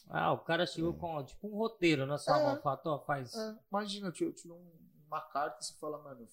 Ah, 0.09 0.33
o 0.33 0.39
cara 0.39 0.67
chegou 0.67 0.95
É. 0.95 0.99
com, 0.99 1.25
tipo, 1.25 1.47
um 1.49 1.57
roteiro 1.57 2.07
na 2.07 2.17
sua 2.17 2.39
É. 2.41 2.45
mão, 2.45 2.63
falou, 2.63 2.81
ó, 2.87 2.99
faz... 3.05 3.35
É, 3.35 3.59
imagina, 3.71 4.13
eu 4.19 4.35
dou 4.47 4.57
um- 4.59 4.89
uma 5.09 5.21
carta 5.23 5.61
e 5.61 5.65
você 5.65 5.75
fala, 5.75 5.99
mano, 6.03 6.29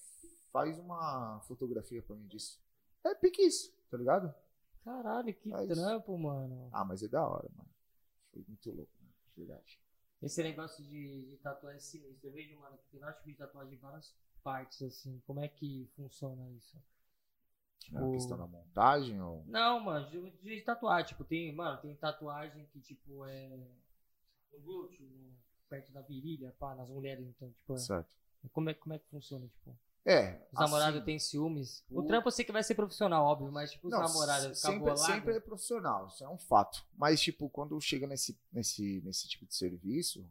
faz 0.52 0.78
uma 0.78 1.40
fotografia 1.40 2.02
pra 2.02 2.14
mim 2.14 2.26
disso. 2.28 2.60
É 3.02 3.14
pique 3.14 3.42
isso, 3.42 3.72
tá 3.90 3.96
ligado? 3.96 4.32
Caralho, 4.84 5.34
que 5.34 5.50
Faz. 5.50 5.68
trampo, 5.68 6.16
mano. 6.16 6.68
Ah, 6.72 6.84
mas 6.84 7.02
é 7.02 7.08
da 7.08 7.26
hora, 7.26 7.48
mano. 7.56 7.68
Foi 8.32 8.44
muito 8.46 8.70
louco, 8.70 8.92
mano, 9.00 9.12
de 9.34 9.44
verdade. 9.44 9.80
Esse 10.22 10.42
negócio 10.42 10.84
de, 10.84 11.30
de 11.30 11.36
tatuagem 11.38 11.76
é 11.78 11.80
sinistro. 11.80 12.28
Eu 12.28 12.32
vejo, 12.32 12.58
mano, 12.60 12.76
que 12.78 12.88
tem 12.90 13.00
vários 13.00 13.18
tipos 13.18 13.32
de 13.32 13.38
tatuagem 13.38 13.74
em 13.74 13.78
várias 13.78 14.14
partes, 14.42 14.82
assim. 14.82 15.20
Como 15.26 15.40
é 15.40 15.48
que 15.48 15.90
funciona 15.96 16.48
isso? 16.50 16.76
É 16.76 16.80
a 17.96 18.00
Tipo- 18.00 18.12
questão 18.12 18.38
da 18.38 18.46
montagem 18.46 19.20
ou. 19.20 19.44
Não, 19.46 19.80
mano, 19.80 20.08
de, 20.10 20.30
de 20.42 20.60
tatuagem. 20.62 21.08
Tipo, 21.08 21.24
tem, 21.24 21.54
mano, 21.54 21.80
tem 21.80 21.94
tatuagem 21.96 22.66
que, 22.66 22.80
tipo, 22.80 23.24
é. 23.26 23.48
No 24.52 24.60
glúteo, 24.60 25.04
no- 25.04 25.36
perto 25.68 25.92
da 25.92 26.00
virilha, 26.00 26.54
pá, 26.58 26.74
nas 26.74 26.88
mulheres, 26.88 27.26
então, 27.28 27.50
tipo. 27.52 27.76
Certo. 27.76 28.08
Como 28.52 28.70
é, 28.70 28.74
como 28.74 28.94
é 28.94 28.98
que 28.98 29.06
funciona, 29.08 29.46
tipo? 29.48 29.76
É. 30.04 30.40
Os 30.52 30.60
namorados 30.60 30.96
assim, 30.98 31.04
têm 31.04 31.18
ciúmes. 31.18 31.84
O, 31.90 32.00
o- 32.00 32.06
trampo 32.06 32.28
eu 32.28 32.32
sei 32.32 32.44
que 32.44 32.52
vai 32.52 32.62
ser 32.62 32.74
profissional, 32.76 33.24
óbvio, 33.24 33.50
mas, 33.50 33.72
tipo, 33.72 33.88
os 33.88 33.92
não, 33.92 34.00
namorados 34.02 34.58
sempre, 34.58 34.96
sempre 34.96 35.36
é 35.36 35.40
profissional, 35.40 36.06
isso 36.06 36.22
é 36.22 36.28
um 36.28 36.38
fato. 36.38 36.86
Mas, 36.96 37.20
tipo, 37.20 37.48
quando 37.50 37.80
chega 37.80 38.06
nesse, 38.06 38.38
nesse, 38.52 39.00
nesse 39.04 39.26
tipo 39.28 39.44
de 39.46 39.54
serviço, 39.56 40.24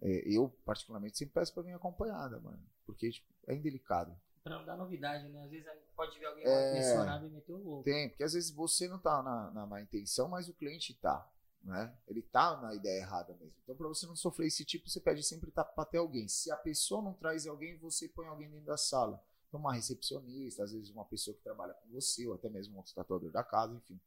é, 0.00 0.22
eu, 0.26 0.48
particularmente, 0.64 1.18
sempre 1.18 1.34
peço 1.34 1.52
pra 1.52 1.62
vir 1.62 1.74
acompanhada, 1.74 2.40
mano. 2.40 2.62
Porque, 2.86 3.10
tipo, 3.10 3.26
é 3.46 3.54
indelicado. 3.54 4.18
Pra 4.42 4.56
não 4.56 4.64
dar 4.64 4.76
novidade, 4.78 5.28
né? 5.28 5.44
Às 5.44 5.50
vezes 5.50 5.66
pode 5.94 6.18
ver 6.18 6.24
alguém 6.24 6.44
É. 6.44 6.48
mal 6.48 6.70
intencionado 6.70 7.26
e 7.26 7.30
meter 7.30 7.52
o 7.52 7.58
louco. 7.58 7.84
Tem, 7.84 8.08
porque 8.08 8.24
às 8.24 8.32
vezes 8.32 8.50
você 8.50 8.88
não 8.88 8.98
tá 8.98 9.22
na, 9.22 9.50
na 9.50 9.66
má 9.66 9.82
intenção, 9.82 10.26
mas 10.28 10.48
o 10.48 10.54
cliente 10.54 10.94
tá, 10.94 11.28
né? 11.62 11.94
Ele 12.06 12.22
tá 12.22 12.60
na 12.60 12.74
ideia 12.74 13.00
errada 13.00 13.34
mesmo. 13.34 13.54
Então, 13.62 13.76
pra 13.76 13.88
você 13.88 14.06
não 14.06 14.16
sofrer 14.16 14.46
esse 14.46 14.64
tipo, 14.64 14.88
você 14.88 15.00
pede 15.00 15.22
sempre 15.22 15.50
pra 15.50 15.64
ter 15.84 15.98
alguém. 15.98 16.28
Se 16.28 16.50
a 16.50 16.56
pessoa 16.56 17.02
não 17.02 17.12
traz 17.12 17.46
alguém, 17.46 17.76
você 17.78 18.08
põe 18.08 18.26
alguém 18.26 18.48
dentro 18.48 18.66
da 18.66 18.76
sala. 18.76 19.22
Então, 19.48 19.60
uma 19.60 19.74
recepcionista, 19.74 20.64
às 20.64 20.72
vezes 20.72 20.90
uma 20.90 21.04
pessoa 21.04 21.34
que 21.34 21.42
trabalha 21.42 21.74
com 21.74 21.88
você, 21.88 22.26
ou 22.26 22.34
até 22.34 22.48
mesmo 22.48 22.78
um 22.78 22.82
tatuador 22.82 23.30
da 23.30 23.42
casa, 23.42 23.74
enfim. 23.74 24.00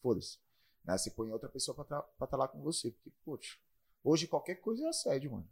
Foda-se. 0.00 0.38
Né? 0.84 0.96
Você 0.96 1.10
põe 1.10 1.30
outra 1.30 1.48
pessoa 1.48 1.74
pra 1.74 1.82
estar 1.84 2.26
tá 2.26 2.36
lá 2.36 2.48
com 2.48 2.60
você. 2.62 2.90
Porque, 2.90 3.10
poxa, 3.24 3.58
hoje 4.02 4.26
qualquer 4.26 4.56
coisa 4.56 4.84
é 4.84 4.88
assédio, 4.88 5.32
mano. 5.32 5.48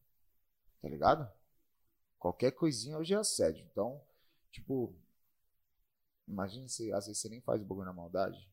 Tá 0.80 0.88
ligado? 0.88 1.30
Qualquer 2.18 2.52
coisinha 2.52 2.96
hoje 2.96 3.14
é 3.14 3.16
assédio. 3.18 3.66
Então, 3.70 4.00
tipo, 4.50 4.94
imagina 6.26 6.68
se 6.68 6.92
às 6.92 7.06
vezes 7.06 7.20
você 7.20 7.28
nem 7.28 7.40
faz 7.40 7.60
o 7.60 7.64
bagulho 7.64 7.86
na 7.86 7.92
maldade. 7.92 8.50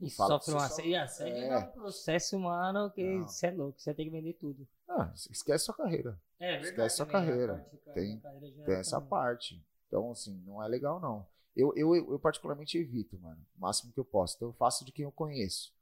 E 0.00 0.10
sofre 0.10 0.54
um 0.54 0.58
assédio. 0.58 0.90
E 0.90 0.96
assédio 0.96 1.34
É. 1.36 1.48
é 1.48 1.58
um 1.58 1.70
processo 1.72 2.36
humano 2.36 2.90
que 2.90 3.02
Não. 3.04 3.26
você 3.28 3.46
é 3.46 3.50
louco, 3.50 3.80
você 3.80 3.94
tem 3.94 4.06
que 4.06 4.10
vender 4.12 4.34
tudo. 4.34 4.66
Ah, 4.88 5.12
esquece 5.30 5.64
sua 5.64 5.74
carreira. 5.74 6.20
É 6.38 6.60
Esquece 6.60 6.96
sua 6.96 7.06
também, 7.06 7.20
né? 7.22 7.26
carreira. 7.30 7.54
Parte 7.58 7.76
Tem- 7.94 8.20
carreira 8.20 8.50
já 8.52 8.64
Tem 8.64 8.74
é 8.74 8.78
essa 8.80 8.96
também. 8.96 9.08
parte. 9.10 9.66
Então, 9.88 10.10
assim, 10.10 10.34
não 10.46 10.62
é 10.62 10.68
legal, 10.68 10.98
não. 11.00 11.26
Eu, 11.54 11.72
eu, 11.76 11.94
eu, 11.94 12.18
particularmente 12.18 12.78
evito, 12.78 13.18
mano. 13.18 13.44
O 13.56 13.60
máximo 13.60 13.92
que 13.92 14.00
eu 14.00 14.04
posso. 14.04 14.36
Então, 14.36 14.48
eu 14.48 14.52
faço 14.54 14.84
de 14.84 14.92
quem 14.92 15.04
eu 15.04 15.12
conheço. 15.12 15.72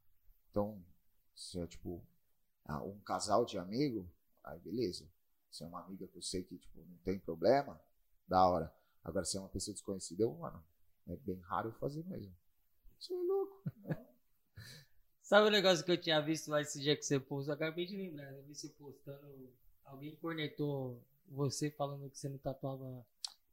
Então, 0.50 0.83
se 1.35 1.59
é 1.61 1.66
tipo 1.66 2.02
ah, 2.64 2.83
um 2.83 2.99
casal 3.00 3.45
de 3.45 3.57
amigo, 3.59 4.09
aí 4.45 4.59
beleza. 4.61 5.07
Se 5.50 5.62
é 5.64 5.66
uma 5.66 5.80
amiga 5.80 6.07
que 6.07 6.16
eu 6.16 6.23
sei 6.23 6.42
que 6.42 6.57
tipo, 6.59 6.80
não 6.80 6.97
tem 6.99 7.19
problema, 7.19 7.80
da 8.28 8.47
hora. 8.49 8.73
Agora, 9.02 9.25
se 9.25 9.37
é 9.37 9.40
uma 9.40 9.49
pessoa 9.49 9.73
desconhecida, 9.75 10.23
eu, 10.25 10.33
mano, 10.35 10.62
é 11.09 11.16
bem 11.16 11.38
raro 11.40 11.69
eu 11.71 11.73
fazer 11.75 12.04
mesmo. 12.07 12.33
Você 13.00 13.14
é 13.14 13.16
louco. 13.16 13.62
Sabe 15.23 15.47
o 15.47 15.50
negócio 15.50 15.85
que 15.85 15.92
eu 15.92 16.00
tinha 16.00 16.21
visto 16.21 16.50
lá 16.50 16.61
esse 16.61 16.80
dia 16.80 16.97
que 16.97 17.02
você 17.04 17.19
postou? 17.19 17.54
Acabei 17.54 17.87
de 17.87 17.97
lembrar. 17.97 18.33
Eu 18.33 18.42
vi 18.42 18.54
você 18.54 18.69
postando. 18.69 19.50
Alguém 19.85 20.14
cornetou 20.16 21.00
você 21.28 21.71
falando 21.71 22.11
que 22.11 22.19
você 22.19 22.28
não 22.28 22.38
tatuava 22.38 23.04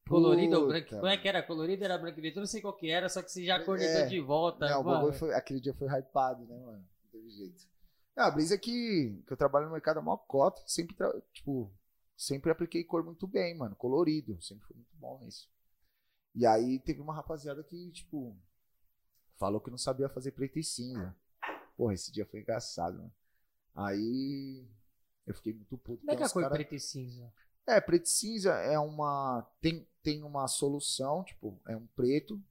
colorido 0.08 0.60
ou 0.60 0.68
branco. 0.68 0.90
Como 0.90 1.08
é 1.08 1.18
que 1.18 1.28
era? 1.28 1.44
Colorido 1.44 1.84
era 1.84 1.98
branco 1.98 2.20
e 2.20 2.22
preto? 2.22 2.38
Eu 2.38 2.42
não 2.42 2.48
sei 2.48 2.62
qual 2.62 2.74
que 2.76 2.90
era, 2.90 3.08
só 3.10 3.22
que 3.22 3.32
você 3.32 3.44
já 3.46 3.56
É. 3.56 3.64
cornetou 3.64 4.08
de 4.08 4.20
volta. 4.20 4.68
Não, 4.68 4.82
o 4.82 4.84
mano. 4.84 4.98
bagulho 4.98 5.14
foi, 5.18 5.34
aquele 5.34 5.60
dia 5.60 5.74
foi 5.74 5.88
hypado, 5.88 6.46
né, 6.46 6.58
mano? 6.58 6.80
Não 7.04 7.12
teve 7.12 7.30
jeito. 7.30 7.68
Não, 8.16 8.26
a 8.26 8.32
brisa 8.32 8.56
é 8.56 8.58
que, 8.58 9.22
que 9.28 9.32
eu 9.34 9.38
trabalho 9.38 9.68
no 9.68 9.72
mercado 9.74 10.00
a 10.00 10.02
maior 10.02 10.18
cota, 10.18 10.62
sempre, 10.66 10.96
tipo, 11.32 11.72
sempre 12.16 12.52
apliquei 12.52 12.84
cor 12.84 13.04
muito 13.04 13.28
bem, 13.28 13.56
mano, 13.56 13.76
colorido, 13.76 14.42
sempre 14.42 14.66
fui 14.66 14.76
muito 14.76 14.96
bom 14.96 15.20
nisso. 15.20 15.48
E 16.34 16.46
aí 16.46 16.80
teve 16.80 17.00
uma 17.00 17.14
rapaziada 17.14 17.64
que, 17.64 17.92
tipo, 17.92 18.36
falou 19.38 19.62
que 19.62 19.70
não 19.72 19.78
sabia 19.78 20.10
fazer 20.10 20.32
preto 20.32 20.60
e 20.60 20.64
cinza. 20.64 21.16
Porra, 21.76 21.94
esse 21.94 22.12
dia 22.12 22.26
foi 22.26 22.40
engraçado, 22.42 22.98
mano. 22.98 23.14
Aí 23.76 24.66
eu 25.26 25.34
fiquei 25.34 25.54
muito 25.54 25.78
puto. 25.78 26.00
Como 26.02 26.12
é 26.12 26.16
que 26.16 26.24
é 26.24 26.26
a 26.26 26.30
cor 26.30 26.42
cara- 26.44 26.56
preto 26.56 26.76
e 26.76 26.80
cinza? 26.80 27.32
é, 27.66 27.80
preto 27.82 28.06
e 28.06 28.10
cinza 28.10 28.54
é 28.54 28.80
uma. 28.80 29.46
Tem, 29.62 29.88
tem 30.02 30.24
uma 30.24 30.48
solução, 30.48 31.24
tipo, 31.24 31.60
é 31.68 31.76
um 31.76 31.86
preto, 31.88 32.42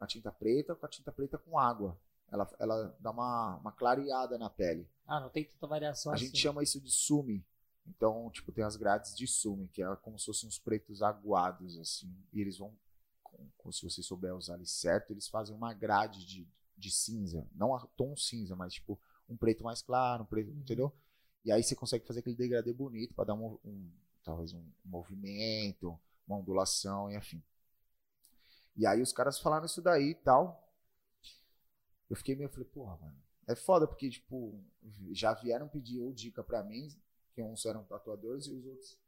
uma 0.00 0.06
tinta 0.06 0.30
preta, 0.32 0.74
com 0.74 0.86
a 0.86 0.88
tinta 0.88 1.12
preta 1.12 1.36
com 1.36 1.58
água. 1.58 1.98
Ela, 2.30 2.50
ela 2.58 2.96
dá 2.98 3.10
uma, 3.10 3.56
uma 3.56 3.72
clareada 3.72 4.38
na 4.38 4.48
pele. 4.48 4.88
Ah, 5.06 5.20
não 5.20 5.28
tem 5.28 5.44
tanta 5.44 5.66
variação 5.66 6.12
A 6.12 6.14
assim. 6.14 6.26
gente 6.26 6.38
chama 6.38 6.62
isso 6.62 6.80
de 6.80 6.90
sumi. 6.90 7.44
Então, 7.86 8.30
tipo, 8.30 8.52
tem 8.52 8.64
as 8.64 8.76
grades 8.76 9.14
de 9.14 9.26
sumi, 9.26 9.68
que 9.68 9.82
é 9.82 9.96
como 9.96 10.18
se 10.18 10.24
fossem 10.26 10.48
uns 10.48 10.58
pretos 10.58 11.02
aguados, 11.02 11.76
assim. 11.78 12.10
E 12.32 12.40
eles 12.40 12.56
vão, 12.56 12.72
com, 13.32 13.48
com- 13.58 13.72
se 13.72 13.82
você 13.84 14.02
souber 14.02 14.34
usar 14.36 14.56
eles 14.56 14.70
certo, 14.70 15.12
eles 15.12 15.28
fazem 15.28 15.54
uma 15.56 15.74
grade 15.74 16.24
de, 16.26 16.48
de 16.76 16.90
cinza. 16.90 17.46
Não 17.54 17.74
a 17.74 17.80
tom 17.96 18.16
cinza, 18.16 18.56
mas 18.56 18.74
tipo, 18.74 18.98
um 19.28 19.36
preto 19.36 19.64
mais 19.64 19.82
claro, 19.82 20.24
um 20.24 20.26
preto, 20.26 20.50
Uhum. 20.50 20.58
entendeu? 20.60 20.92
E 21.44 21.52
aí 21.52 21.62
você 21.62 21.74
consegue 21.74 22.06
fazer 22.06 22.20
aquele 22.20 22.36
degradê 22.36 22.72
bonito 22.72 23.14
para 23.14 23.26
dar 23.26 23.34
um, 23.34 23.58
um- 23.64 23.90
talvez 24.24 24.52
um 24.52 24.64
movimento, 24.84 25.98
uma 26.26 26.38
ondulação 26.38 27.10
e 27.10 27.16
afim. 27.16 27.42
E 28.76 28.86
aí 28.86 29.00
os 29.02 29.12
caras 29.12 29.38
falaram 29.38 29.66
isso 29.66 29.80
daí 29.82 30.10
e 30.10 30.14
tal. 30.14 30.68
Eu 32.08 32.16
fiquei 32.16 32.34
meio, 32.36 32.46
eu 32.46 32.50
falei, 32.52 32.68
porra, 32.68 32.96
mano. 33.00 33.16
É 33.46 33.54
foda 33.56 33.86
porque, 33.86 34.08
tipo, 34.08 34.54
já 35.12 35.34
vieram 35.34 35.68
pedir 35.68 36.00
ou 36.00 36.12
dica 36.12 36.42
pra 36.44 36.62
mim, 36.62 36.88
que 37.34 37.42
uns 37.42 37.64
eram 37.66 37.84
tatuadores 37.84 38.46
e 38.46 38.52
os 38.52 38.64
outros 38.66 38.98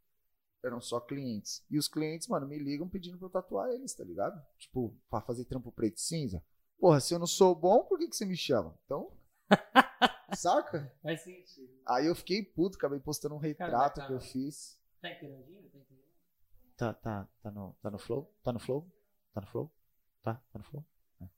eram 0.65 0.81
só 0.81 1.01
clientes. 1.01 1.65
E 1.71 1.79
os 1.79 1.89
clientes, 1.89 2.27
mano, 2.29 2.47
me 2.47 2.59
ligam 2.59 2.89
pedindo 2.89 3.19
pra 3.19 3.27
eu 3.27 3.31
tatuar 3.31 3.71
eles, 3.71 3.95
tá 3.95 4.03
ligado? 4.03 4.41
Tipo, 4.59 4.97
pra 5.11 5.21
fazer 5.21 5.45
trampo 5.45 5.71
preto 5.71 5.99
e 5.99 6.01
cinza. 6.01 6.43
Porra, 6.79 7.01
se 7.01 7.15
eu 7.15 7.19
não 7.19 7.27
sou 7.27 7.55
bom, 7.55 7.85
por 7.85 7.99
que, 7.99 8.09
que 8.09 8.17
você 8.17 8.25
me 8.25 8.37
chama? 8.37 8.77
Então. 8.85 9.13
saca? 10.37 10.93
Faz 11.03 11.23
sentido. 11.23 11.73
Aí 11.87 12.07
eu 12.07 12.15
fiquei 12.15 12.43
puto, 12.43 12.77
acabei 12.77 12.99
postando 12.99 13.35
um 13.35 13.39
retrato 13.39 13.97
cara. 13.97 14.07
que 14.09 14.13
eu 14.15 14.21
fiz. 14.21 14.79
Tá 15.01 15.11
interagindo? 15.11 15.69
Tá 15.69 15.79
interagindo? 15.79 16.05
Tá, 16.77 16.93
tá, 16.95 17.29
tá 17.43 17.51
no, 17.51 17.77
tá 17.81 17.91
no 17.91 17.99
flow? 17.99 18.35
Tá 18.43 18.53
no 18.53 18.59
flow? 18.59 18.91
Tá 19.33 19.41
no 19.41 19.47
flow? 19.47 19.73
Tá, 20.23 20.35
tá 20.35 20.59
no 20.59 20.65
flow? 20.65 20.85
É. 21.21 21.29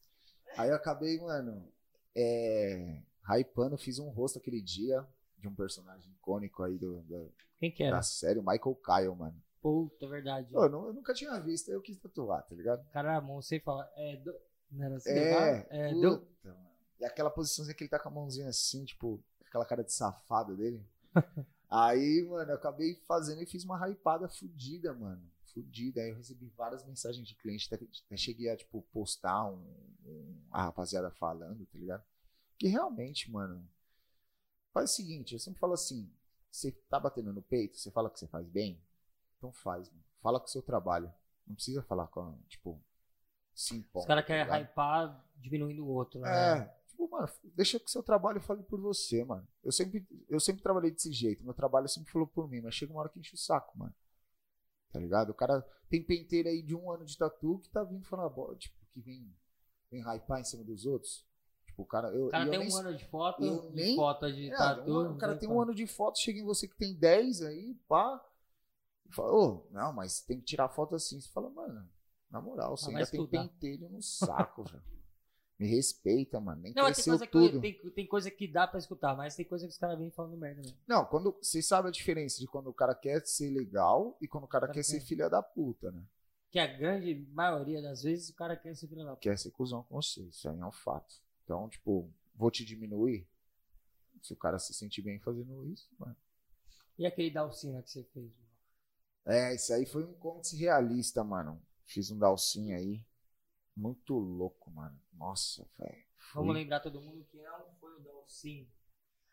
Aí 0.56 0.70
eu 0.70 0.76
acabei, 0.76 1.20
mano, 1.20 1.70
é, 2.14 3.02
hypando, 3.28 3.76
fiz 3.76 3.98
um 3.98 4.08
rosto 4.08 4.38
aquele 4.38 4.62
dia 4.62 5.06
de 5.46 5.52
um 5.52 5.56
personagem 5.56 6.12
icônico 6.12 6.62
aí 6.62 6.78
do, 6.78 7.00
da, 7.02 7.26
Quem 7.58 7.70
que 7.70 7.82
era? 7.82 7.96
da 7.96 8.02
série, 8.02 8.38
o 8.38 8.42
Michael 8.42 8.74
Kyle, 8.84 9.14
mano. 9.16 9.42
Puta, 9.62 10.06
verdade. 10.06 10.48
Pô, 10.52 10.64
eu, 10.64 10.68
nu- 10.70 10.86
eu 10.88 10.92
nunca 10.92 11.12
tinha 11.14 11.38
visto, 11.40 11.70
eu 11.70 11.80
quis 11.80 11.98
tatuar, 11.98 12.42
tá 12.44 12.54
ligado? 12.54 12.86
Cara 12.90 13.12
era 13.12 13.20
bom, 13.20 13.40
você 13.42 13.58
fala. 13.60 13.88
É, 13.96 14.16
do... 14.16 14.34
Não 14.70 14.84
era 14.84 14.96
assim? 14.96 15.10
É, 15.10 15.30
fala? 15.30 15.46
é 15.70 15.92
puta, 15.92 16.08
do... 16.08 16.48
mano. 16.54 16.66
E 17.00 17.04
aquela 17.04 17.30
posiçãozinha 17.30 17.74
que 17.74 17.82
ele 17.84 17.90
tá 17.90 17.98
com 17.98 18.08
a 18.08 18.12
mãozinha 18.12 18.48
assim, 18.48 18.84
tipo, 18.84 19.22
aquela 19.46 19.64
cara 19.66 19.82
de 19.84 19.92
safado 19.92 20.56
dele. 20.56 20.84
Aí, 21.68 22.24
mano, 22.28 22.52
eu 22.52 22.56
acabei 22.56 22.94
fazendo 23.08 23.42
e 23.42 23.46
fiz 23.46 23.64
uma 23.64 23.76
hypada 23.88 24.28
fudida, 24.28 24.94
mano. 24.94 25.20
Fudida. 25.52 26.00
Aí 26.00 26.10
eu 26.10 26.16
recebi 26.16 26.46
várias 26.56 26.84
mensagens 26.84 27.26
de 27.26 27.34
cliente, 27.34 27.66
até, 27.74 27.84
até 28.06 28.16
cheguei 28.16 28.48
a, 28.50 28.56
tipo, 28.56 28.82
postar 28.92 29.46
um, 29.46 29.58
um- 30.04 30.40
a 30.52 30.62
rapaziada 30.64 31.10
falando, 31.10 31.66
tá 31.66 31.78
ligado? 31.78 32.04
Que 32.58 32.68
realmente, 32.68 33.30
mano, 33.30 33.66
faz 34.76 34.90
o 34.90 34.94
seguinte, 34.94 35.32
eu 35.32 35.38
sempre 35.38 35.58
falo 35.58 35.72
assim, 35.72 36.12
você 36.50 36.70
tá 36.90 37.00
batendo 37.00 37.32
no 37.32 37.40
peito, 37.40 37.78
você 37.78 37.90
fala 37.90 38.10
que 38.10 38.18
você 38.18 38.26
faz 38.26 38.46
bem, 38.46 38.78
então 39.38 39.50
faz, 39.50 39.88
mano. 39.88 40.04
Fala 40.20 40.38
com 40.38 40.44
o 40.44 40.50
seu 40.50 40.60
trabalho. 40.60 41.10
Não 41.46 41.54
precisa 41.54 41.82
falar 41.82 42.08
com, 42.08 42.38
tipo, 42.46 42.78
se 43.54 43.74
impor. 43.74 44.02
Os 44.02 44.06
caras 44.06 44.24
tá 44.24 44.26
querem 44.26 44.44
ligado? 44.44 44.60
hypar 44.60 45.24
diminuindo 45.36 45.82
o 45.82 45.88
outro, 45.88 46.20
né? 46.20 46.58
É, 46.58 46.88
tipo, 46.88 47.08
mano, 47.08 47.26
deixa 47.54 47.80
que 47.80 47.86
o 47.86 47.88
seu 47.88 48.02
trabalho 48.02 48.38
fale 48.42 48.62
por 48.64 48.78
você, 48.78 49.24
mano. 49.24 49.48
Eu 49.64 49.72
sempre, 49.72 50.06
eu 50.28 50.38
sempre 50.38 50.62
trabalhei 50.62 50.90
desse 50.90 51.10
jeito. 51.10 51.42
Meu 51.42 51.54
trabalho 51.54 51.88
sempre 51.88 52.12
falou 52.12 52.28
por 52.28 52.46
mim, 52.46 52.60
mas 52.60 52.74
chega 52.74 52.92
uma 52.92 53.00
hora 53.00 53.08
que 53.08 53.18
enche 53.18 53.34
o 53.34 53.38
saco, 53.38 53.78
mano. 53.78 53.94
Tá 54.92 54.98
ligado? 55.00 55.30
O 55.30 55.34
cara 55.34 55.62
tem 55.88 56.02
penteiro 56.02 56.50
aí 56.50 56.60
de 56.60 56.74
um 56.74 56.90
ano 56.90 57.06
de 57.06 57.16
tatu 57.16 57.60
que 57.60 57.70
tá 57.70 57.82
vindo 57.82 58.04
falar, 58.04 58.28
"Bó", 58.28 58.54
tipo, 58.56 58.76
que 58.92 59.00
vem, 59.00 59.34
vem 59.90 60.02
hypar 60.02 60.40
em 60.40 60.44
cima 60.44 60.64
dos 60.64 60.84
outros. 60.84 61.24
Tipo, 61.76 61.82
o 61.82 61.86
cara. 61.86 62.08
Eu, 62.08 62.26
O 62.26 62.30
cara 62.30 62.48
tem 62.50 62.58
nem- 62.58 62.72
um 62.72 62.76
ano 62.76 62.94
de 62.96 63.04
foto, 63.04 63.44
eu 63.44 63.68
de 63.70 63.76
nem- 63.76 63.96
foto 63.96 64.32
de 64.32 64.50
É, 64.50 64.56
tatu. 64.56 64.90
um 64.90 64.96
ano- 64.98 65.14
o 65.14 65.18
cara 65.18 65.32
nem 65.32 65.40
tem 65.40 65.48
um 65.48 65.52
fala. 65.52 65.62
ano 65.64 65.74
de 65.74 65.86
foto, 65.86 66.18
chega 66.18 66.38
em 66.38 66.44
você 66.44 66.66
que 66.66 66.76
tem 66.76 66.94
10 66.94 67.42
aí, 67.42 67.74
pá. 67.86 68.24
E 69.08 69.14
fala, 69.14 69.32
ô, 69.32 69.66
não, 69.70 69.92
mas 69.92 70.20
tem 70.22 70.38
que 70.38 70.46
tirar 70.46 70.68
foto 70.70 70.94
assim. 70.94 71.20
Você 71.20 71.28
fala, 71.28 71.50
mano, 71.50 71.86
na 72.30 72.40
moral, 72.40 72.76
você 72.76 72.86
vai 72.86 73.02
ainda 73.02 73.10
tem 73.10 73.26
pentelho 73.26 73.88
no 73.90 74.02
saco, 74.02 74.64
velho. 74.64 74.82
Me 75.58 75.66
respeita, 75.66 76.38
mano. 76.40 76.60
Nem 76.62 76.72
Não, 76.74 76.84
tem 76.92 77.04
coisa, 77.04 77.26
tudo. 77.26 77.60
que, 77.60 77.72
tem, 77.72 77.90
tem 77.92 78.06
coisa 78.06 78.30
que 78.30 78.46
dá 78.46 78.66
pra 78.66 78.78
escutar, 78.78 79.16
mas 79.16 79.34
tem 79.36 79.44
coisa 79.46 79.66
que 79.66 79.72
os 79.72 79.78
caras 79.78 79.98
vêm 79.98 80.10
falando 80.10 80.36
merda 80.36 80.60
mesmo. 80.60 80.76
Não, 80.86 81.04
quando 81.06 81.32
você 81.40 81.62
sabe 81.62 81.88
a 81.88 81.90
diferença 81.90 82.38
de 82.40 82.46
quando 82.46 82.68
o 82.68 82.74
cara 82.74 82.94
quer 82.94 83.24
ser 83.26 83.48
legal 83.50 84.16
e 84.20 84.28
quando 84.28 84.44
o 84.44 84.48
cara 84.48 84.66
Cara 84.66 84.74
quer 84.74 84.82
ser 84.82 84.98
quer. 85.00 85.06
filha 85.06 85.30
da 85.30 85.42
puta, 85.42 85.90
né? 85.90 86.02
Que 86.50 86.58
a 86.58 86.66
grande 86.66 87.14
maioria 87.32 87.80
das 87.80 88.02
vezes 88.02 88.28
o 88.28 88.34
cara 88.34 88.54
quer 88.56 88.74
ser 88.74 88.86
filho 88.86 89.02
da 89.04 89.10
puta. 89.12 89.20
Quer 89.22 89.38
ser 89.38 89.50
cuzão 89.50 89.82
com 89.84 90.00
você, 90.00 90.22
isso 90.24 90.46
aí 90.48 90.58
é 90.60 90.64
um 90.66 90.70
fato. 90.72 91.14
Então, 91.46 91.68
tipo, 91.68 92.12
vou 92.34 92.50
te 92.50 92.64
diminuir. 92.64 93.24
Se 94.20 94.32
o 94.32 94.36
cara 94.36 94.58
se 94.58 94.74
sentir 94.74 95.00
bem 95.00 95.20
fazendo 95.20 95.64
isso, 95.64 95.88
mano. 95.96 96.16
E 96.98 97.06
aquele 97.06 97.30
Dalcina 97.30 97.80
que 97.82 97.90
você 97.90 98.02
fez? 98.02 98.32
mano? 98.34 98.46
É, 99.26 99.54
isso 99.54 99.72
aí 99.72 99.86
foi 99.86 100.04
um 100.04 100.14
conto 100.14 100.56
realista, 100.56 101.22
mano. 101.22 101.62
Fiz 101.84 102.10
um 102.10 102.18
dalcin 102.18 102.72
aí. 102.72 103.00
Muito 103.76 104.18
louco, 104.18 104.70
mano. 104.72 104.98
Nossa, 105.12 105.64
velho. 105.78 106.04
Vamos 106.34 106.54
lembrar 106.54 106.80
todo 106.80 107.00
mundo 107.00 107.24
que 107.30 107.36
não 107.38 107.70
foi 107.78 107.94
o 107.94 108.00
Dalcin. 108.00 108.68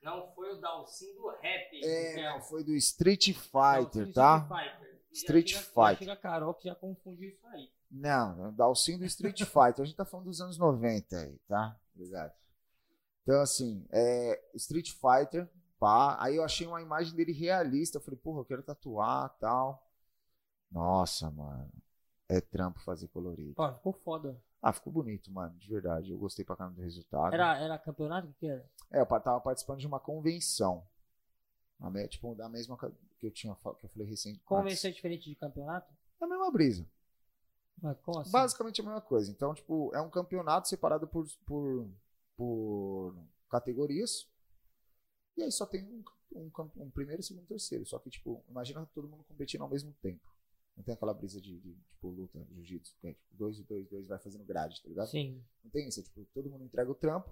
Não 0.01 0.31
foi 0.35 0.53
o 0.53 0.61
Dalcin 0.61 1.15
do 1.15 1.29
rap. 1.29 1.83
É, 1.83 2.13
que 2.13 2.21
não, 2.21 2.41
foi 2.41 2.63
do 2.63 2.75
Street 2.75 3.33
Fighter, 3.33 4.13
tá? 4.13 4.37
Street 4.37 4.47
Fighter. 4.47 5.01
E 5.09 5.15
Street 5.15 5.53
Fighter. 5.53 5.97
Chega 5.97 6.13
a 6.13 6.17
Carol 6.17 6.53
que 6.53 6.65
já 6.65 6.75
confundiu 6.75 7.29
isso 7.29 7.47
aí. 7.47 7.71
Não, 7.89 8.49
o 8.49 8.51
Dalcin 8.51 8.99
do 8.99 9.05
Street 9.05 9.41
Fighter. 9.45 9.81
A 9.81 9.85
gente 9.85 9.95
tá 9.95 10.05
falando 10.05 10.25
dos 10.27 10.41
anos 10.41 10.57
90 10.57 11.17
aí, 11.17 11.39
tá? 11.47 11.79
Obrigado. 11.95 12.33
Então, 13.23 13.41
assim, 13.41 13.85
é, 13.91 14.41
Street 14.55 14.91
Fighter, 14.91 15.49
pá. 15.79 16.17
Aí 16.19 16.35
eu 16.35 16.43
achei 16.43 16.67
uma 16.67 16.81
imagem 16.81 17.15
dele 17.15 17.31
realista. 17.31 17.97
Eu 17.97 18.01
falei, 18.01 18.19
porra, 18.19 18.41
eu 18.41 18.45
quero 18.45 18.63
tatuar 18.63 19.29
tal. 19.39 19.87
Nossa, 20.71 21.29
mano. 21.31 21.71
É 22.27 22.41
trampo 22.41 22.79
fazer 22.79 23.07
colorido. 23.09 23.53
Ó, 23.57 23.73
ficou 23.73 23.93
foda. 23.93 24.41
Ah, 24.61 24.71
ficou 24.71 24.93
bonito, 24.93 25.31
mano, 25.31 25.57
de 25.57 25.69
verdade. 25.69 26.11
Eu 26.11 26.17
gostei 26.17 26.43
pra 26.43 26.55
caramba 26.55 26.77
do 26.77 26.81
resultado. 26.81 27.33
Era, 27.33 27.57
era 27.57 27.77
campeonato? 27.77 28.29
O 28.29 28.33
que 28.33 28.47
era? 28.47 28.65
É, 28.91 29.01
eu 29.01 29.05
tava 29.05 29.39
participando 29.41 29.79
de 29.79 29.87
uma 29.87 29.99
convenção. 29.99 30.87
Uma 31.79 32.07
tipo, 32.07 32.33
da 32.33 32.47
mesma 32.47 32.77
que 33.19 33.27
eu 33.27 33.31
tinha 33.31 33.53
que 33.55 33.85
eu 33.85 33.89
falei 33.89 34.07
recente. 34.07 34.39
Convenção 34.45 34.89
é 34.89 34.93
diferente 34.93 35.29
de 35.29 35.35
campeonato? 35.35 35.93
É 36.19 36.23
a 36.23 36.27
mesma 36.27 36.49
brisa. 36.49 36.87
Assim? 38.19 38.31
Basicamente 38.31 38.81
a 38.81 38.83
mesma 38.83 39.01
coisa. 39.01 39.31
Então, 39.31 39.53
tipo, 39.53 39.93
é 39.93 40.01
um 40.01 40.09
campeonato 40.09 40.67
separado 40.67 41.07
por, 41.07 41.25
por, 41.45 41.87
por 42.35 43.15
categorias. 43.49 44.27
E 45.35 45.43
aí 45.43 45.51
só 45.51 45.65
tem 45.65 45.83
um, 45.83 46.03
um, 46.33 46.51
um 46.77 46.89
primeiro, 46.91 47.23
segundo 47.23 47.43
e 47.43 47.47
terceiro. 47.47 47.85
Só 47.85 47.99
que, 47.99 48.09
tipo, 48.09 48.43
imagina 48.49 48.85
todo 48.93 49.07
mundo 49.07 49.23
competindo 49.23 49.61
ao 49.61 49.69
mesmo 49.69 49.93
tempo. 50.01 50.31
Não 50.75 50.83
tem 50.83 50.93
aquela 50.93 51.13
brisa 51.13 51.39
de, 51.39 51.59
de 51.59 51.75
tipo, 51.75 52.09
luta, 52.09 52.39
jiu-jitsu, 52.51 52.95
que 52.99 53.07
é 53.07 53.13
tipo, 53.13 53.35
dois 53.35 53.59
e 53.59 53.63
dois, 53.63 53.87
dois, 53.87 54.07
vai 54.07 54.17
fazendo 54.17 54.43
grade, 54.43 54.81
tá 54.81 54.89
ligado? 54.89 55.09
Sim. 55.09 55.43
Não 55.63 55.69
tem 55.69 55.87
isso, 55.87 55.99
é 55.99 56.03
tipo, 56.03 56.25
todo 56.33 56.49
mundo 56.49 56.63
entrega 56.63 56.89
o 56.89 56.95
trampo, 56.95 57.29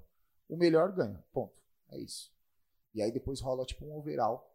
o 0.48 0.56
melhor 0.56 0.92
ganha, 0.92 1.24
ponto. 1.34 1.60
É 1.90 2.00
isso. 2.00 2.32
E 2.94 3.02
aí 3.02 3.12
depois 3.12 3.40
rola 3.40 3.66
tipo 3.66 3.84
um 3.86 3.96
overall 3.96 4.51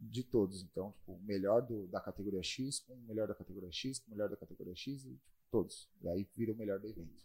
de 0.00 0.22
todos. 0.22 0.62
Então, 0.62 0.92
tipo, 0.92 1.12
o 1.12 1.20
melhor 1.22 1.62
do, 1.62 1.86
da 1.88 2.00
categoria 2.00 2.42
X 2.42 2.80
com 2.80 2.92
o 2.94 3.00
melhor 3.02 3.26
da 3.28 3.34
categoria 3.34 3.70
X, 3.72 3.98
com 3.98 4.08
o 4.08 4.10
melhor 4.10 4.28
da 4.28 4.36
categoria 4.36 4.74
X 4.74 5.04
e 5.04 5.08
tipo, 5.10 5.20
todos. 5.50 5.88
E 6.02 6.08
aí 6.08 6.26
vira 6.36 6.52
o 6.52 6.56
melhor 6.56 6.78
do 6.78 6.86
evento. 6.88 7.24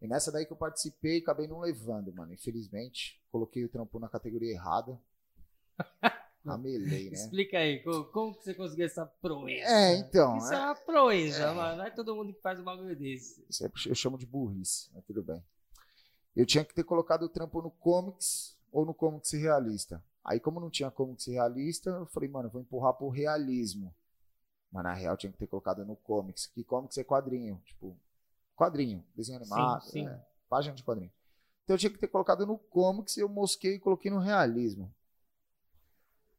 E 0.00 0.06
nessa 0.06 0.30
daí 0.30 0.44
que 0.44 0.52
eu 0.52 0.56
participei, 0.56 1.18
acabei 1.18 1.46
não 1.46 1.60
levando, 1.60 2.12
mano. 2.12 2.32
Infelizmente, 2.32 3.20
coloquei 3.32 3.64
o 3.64 3.68
trampo 3.68 3.98
na 3.98 4.08
categoria 4.08 4.52
errada. 4.52 5.00
Amelei, 6.44 7.10
né? 7.10 7.14
Explica 7.16 7.58
aí, 7.58 7.82
como, 7.82 8.04
como 8.04 8.34
que 8.36 8.44
você 8.44 8.54
conseguiu 8.54 8.86
essa 8.86 9.04
proeza? 9.04 9.66
É, 9.68 9.96
então. 9.96 10.36
Isso 10.38 10.52
é- 10.52 10.56
é 10.56 10.60
uma 10.60 10.74
proeza, 10.76 11.42
É. 11.42 11.52
mano. 11.52 11.78
Não 11.78 11.84
é 11.86 11.90
todo 11.90 12.14
mundo 12.14 12.32
que 12.32 12.40
faz 12.40 12.60
um 12.60 12.62
bagulho 12.62 12.94
desse. 12.94 13.44
Isso 13.50 13.66
é- 13.66 13.70
eu 13.86 13.94
chamo 13.96 14.16
de 14.16 14.26
burrice, 14.26 14.88
mas 14.94 15.04
tudo 15.04 15.24
bem. 15.24 15.42
Eu 16.36 16.46
tinha 16.46 16.64
que 16.64 16.72
ter 16.74 16.84
colocado 16.84 17.24
o 17.24 17.28
trampo 17.28 17.60
no 17.62 17.70
comics 17.70 18.56
ou 18.70 18.84
no 18.86 18.94
comics 18.94 19.32
realista. 19.32 20.04
Aí, 20.28 20.40
como 20.40 20.58
não 20.58 20.68
tinha 20.68 20.90
comics 20.90 21.26
realista, 21.26 21.90
eu 21.90 22.06
falei, 22.06 22.28
mano, 22.28 22.48
eu 22.48 22.50
vou 22.52 22.60
empurrar 22.60 22.92
pro 22.94 23.08
realismo. 23.08 23.94
Mas 24.72 24.82
na 24.82 24.92
real, 24.92 25.16
tinha 25.16 25.30
que 25.30 25.38
ter 25.38 25.46
colocado 25.46 25.84
no 25.84 25.94
comics. 25.94 26.46
Que 26.46 26.64
comics 26.64 26.98
é 26.98 27.04
quadrinho, 27.04 27.62
tipo, 27.64 27.96
quadrinho, 28.56 29.04
desenho 29.14 29.38
animado, 29.38 29.84
Sim, 29.84 29.90
sim. 29.90 30.08
é, 30.08 30.20
página 30.48 30.74
de 30.74 30.82
quadrinho. 30.82 31.12
Então 31.62 31.74
eu 31.74 31.78
tinha 31.78 31.90
que 31.90 31.98
ter 31.98 32.08
colocado 32.08 32.44
no 32.44 32.58
comics 32.58 33.16
e 33.16 33.20
eu 33.20 33.28
mosquei 33.28 33.74
e 33.76 33.78
coloquei 33.78 34.10
no 34.10 34.18
realismo. 34.18 34.92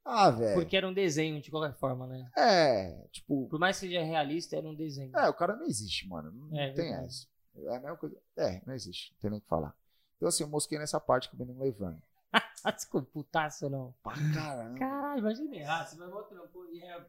Ah, 0.04 0.30
velho. 0.30 0.60
Porque 0.60 0.76
era 0.76 0.88
um 0.88 0.94
desenho, 0.94 1.42
de 1.42 1.50
qualquer 1.50 1.78
forma, 1.78 2.08
né? 2.08 2.30
É, 2.38 3.08
tipo, 3.12 3.48
Por 3.50 3.60
mais 3.60 3.78
que 3.80 3.88
seja 3.88 4.02
realista, 4.04 4.56
era 4.56 4.68
um 4.68 4.76
desenho. 4.76 5.16
É, 5.18 5.30
o 5.30 5.34
cara 5.34 5.56
não 5.56 5.66
existe, 5.66 6.08
mano. 6.08 6.32
Não 6.32 6.58
É, 6.58 6.72
tem 6.72 6.86
verdade. 6.92 7.08
essa. 7.08 7.28
É 7.56 7.76
a 7.76 7.80
mesma 7.80 7.98
coisa. 7.98 8.18
É, 8.38 8.62
não 8.66 8.74
existe. 8.74 9.12
Não 9.14 9.20
tem 9.20 9.30
nem 9.32 9.40
o 9.40 9.42
que 9.42 9.48
falar. 9.48 9.76
Então, 10.16 10.28
assim, 10.30 10.44
eu 10.44 10.50
mosquei 10.50 10.78
nessa 10.78 11.00
parte 11.00 11.30
que 11.30 11.40
eu 11.42 11.46
não 11.46 11.58
levando. 11.60 12.02
Ah, 12.64 12.72
desculpa, 12.72 13.08
putaço 13.14 13.70
não. 13.70 13.94
Pra 14.04 14.14
caramba. 14.34 14.78
Caralho, 14.78 15.20
imagina 15.20 15.56
errar. 15.56 15.86
Você 15.86 15.96
vai 15.96 16.10
botar 16.10 16.36
um 16.42 16.48
pô, 16.48 16.66
e 16.66 16.82
é. 16.82 17.06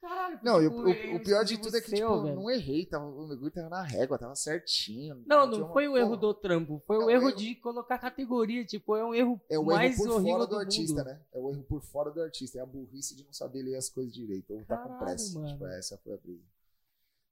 Caralho, 0.00 0.38
Não, 0.44 0.62
e 0.62 0.68
tipo, 0.70 0.76
o, 0.82 1.16
o- 1.16 1.20
pior 1.24 1.42
de 1.44 1.54
exclusivo 1.54 1.62
tudo 1.62 1.76
é 1.76 1.80
que, 1.80 1.88
seu, 1.90 1.96
tipo, 2.08 2.22
velho. 2.22 2.36
não 2.36 2.48
errei. 2.50 2.86
Tava, 2.86 3.04
o 3.04 3.26
negócio 3.26 3.50
tava 3.50 3.68
na 3.68 3.82
régua, 3.82 4.16
tava 4.18 4.36
certinho. 4.36 5.24
Não, 5.26 5.44
não 5.48 5.58
uma 5.64 5.72
foi 5.72 5.88
o 5.88 5.96
erro 5.96 6.16
do 6.16 6.32
trampo, 6.32 6.80
foi 6.86 6.98
Não, 6.98 7.06
o 7.06 7.10
erro 7.10 7.28
erro- 7.30 7.36
de 7.36 7.56
colocar 7.56 7.98
categoria, 7.98 8.64
tipo, 8.64 8.94
é 8.94 9.04
um 9.04 9.12
erro 9.12 9.40
É 9.50 9.58
o 9.58 9.64
mais 9.64 9.98
erro 9.98 10.04
por 10.14 10.22
fora 10.22 10.46
do, 10.46 10.50
do, 10.50 10.58
artista, 10.60 10.98
mundo. 11.02 11.06
né? 11.08 11.20
É 11.32 11.38
o 11.40 11.50
erro 11.50 11.62
por 11.64 11.82
fora 11.82 12.10
do 12.12 12.22
artista. 12.22 12.58
É 12.58 12.62
a 12.62 12.66
burrice 12.66 13.16
de 13.16 13.24
não 13.24 13.32
saber 13.32 13.62
ler 13.64 13.74
as 13.74 13.88
coisas 13.88 14.14
direito. 14.14 14.52
Ou 14.54 14.64
tá 14.64 14.76
com 14.78 14.98
pressa. 14.98 15.34
mano. 15.40 15.52
Tipo, 15.52 15.66
essa 15.66 15.98
foi 15.98 16.14
a 16.14 16.16
brisa. 16.18 16.44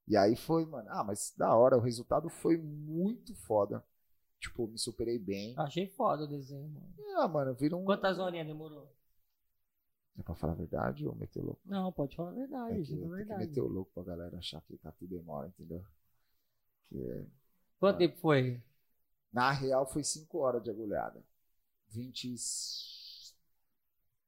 E 0.08 0.16
aí 0.16 0.34
foi, 0.34 0.64
mano. 0.66 0.88
Ah, 0.90 1.04
mas 1.04 1.32
da 1.36 1.54
hora. 1.54 1.76
O 1.76 1.80
resultado 1.80 2.28
foi 2.28 2.56
muito 2.56 3.32
foda. 3.36 3.84
Tipo, 4.46 4.68
me 4.68 4.78
superei 4.78 5.18
bem. 5.18 5.54
Achei 5.58 5.88
foda 5.88 6.24
o 6.24 6.26
desenho, 6.26 6.68
mano. 6.68 6.94
Ah, 7.18 7.26
mano, 7.28 7.54
vira 7.54 7.76
um. 7.76 7.84
Quantas 7.84 8.18
horinhas 8.18 8.46
demorou? 8.46 8.88
É 10.18 10.22
pra 10.22 10.34
falar 10.34 10.52
a 10.52 10.56
verdade 10.56 11.06
ou 11.06 11.14
meter 11.14 11.42
louco? 11.42 11.60
Não, 11.64 11.92
pode 11.92 12.16
falar 12.16 12.30
a 12.30 12.34
verdade, 12.34 12.74
É 12.74 12.84
que, 12.84 12.92
é 12.94 12.96
tem 12.96 13.00
que 13.00 13.08
verdade. 13.08 13.46
meter 13.48 13.60
o 13.60 13.66
louco 13.68 13.90
pra 13.92 14.02
galera 14.04 14.38
achar 14.38 14.62
que 14.62 14.76
tá 14.78 14.90
tudo 14.92 15.16
demora, 15.16 15.48
entendeu? 15.48 15.84
Que 16.88 16.96
é- 17.02 17.26
Quanto 17.78 17.98
tempo 17.98 18.16
foi? 18.18 18.62
Na 19.32 19.50
real 19.50 19.86
foi 19.86 20.02
5 20.04 20.38
horas 20.38 20.62
de 20.62 20.70
agulhada. 20.70 21.22
20. 21.88 22.34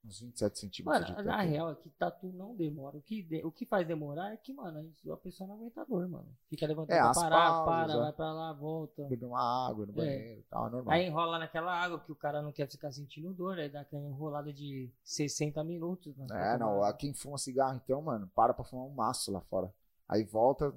Uns 0.08 0.20
27 0.20 0.58
centímetros 0.58 1.02
Mano, 1.02 1.16
de 1.16 1.22
na 1.22 1.40
real, 1.42 1.68
aqui 1.68 1.90
tatu 1.90 2.32
não 2.32 2.56
demora. 2.56 2.96
O 2.96 3.02
que, 3.02 3.22
de- 3.22 3.44
o 3.44 3.52
que 3.52 3.66
faz 3.66 3.86
demorar 3.86 4.32
é 4.32 4.36
que, 4.38 4.52
mano, 4.54 4.90
a 5.12 5.16
pessoa 5.18 5.46
não 5.46 5.56
aguenta 5.56 5.82
a 5.82 5.84
dor, 5.84 6.08
mano. 6.08 6.26
Fica 6.48 6.66
levantando 6.66 6.96
É, 6.96 7.00
pra 7.02 7.12
parar, 7.12 7.64
pausas, 7.64 7.66
para, 7.86 7.96
ó. 7.98 8.02
vai 8.04 8.12
pra 8.14 8.32
lá, 8.32 8.52
volta. 8.54 9.04
Beber 9.04 9.26
uma 9.26 9.68
água 9.68 9.84
no 9.84 9.92
É. 9.92 9.94
banheiro 9.94 10.40
e 10.40 10.44
tal, 10.44 10.66
é 10.66 10.70
normal. 10.70 10.94
Aí 10.94 11.06
enrola 11.06 11.38
naquela 11.38 11.72
água 11.78 12.00
que 12.00 12.10
o 12.10 12.16
cara 12.16 12.40
não 12.40 12.52
quer 12.52 12.68
ficar 12.70 12.90
sentindo 12.90 13.34
dor, 13.34 13.58
aí 13.58 13.68
dá 13.68 13.82
aquela 13.82 14.06
enrolada 14.08 14.52
de 14.52 14.90
60 15.04 15.62
minutos. 15.62 16.16
né? 16.16 16.26
É, 16.54 16.58
não, 16.58 16.82
a 16.82 16.92
quem 16.94 17.12
fuma 17.12 17.36
cigarro, 17.36 17.78
então, 17.84 18.00
mano, 18.00 18.26
para 18.34 18.54
pra 18.54 18.64
fumar 18.64 18.86
um 18.86 18.94
maço 18.94 19.30
lá 19.30 19.42
fora. 19.42 19.72
Aí 20.08 20.24
volta, 20.24 20.72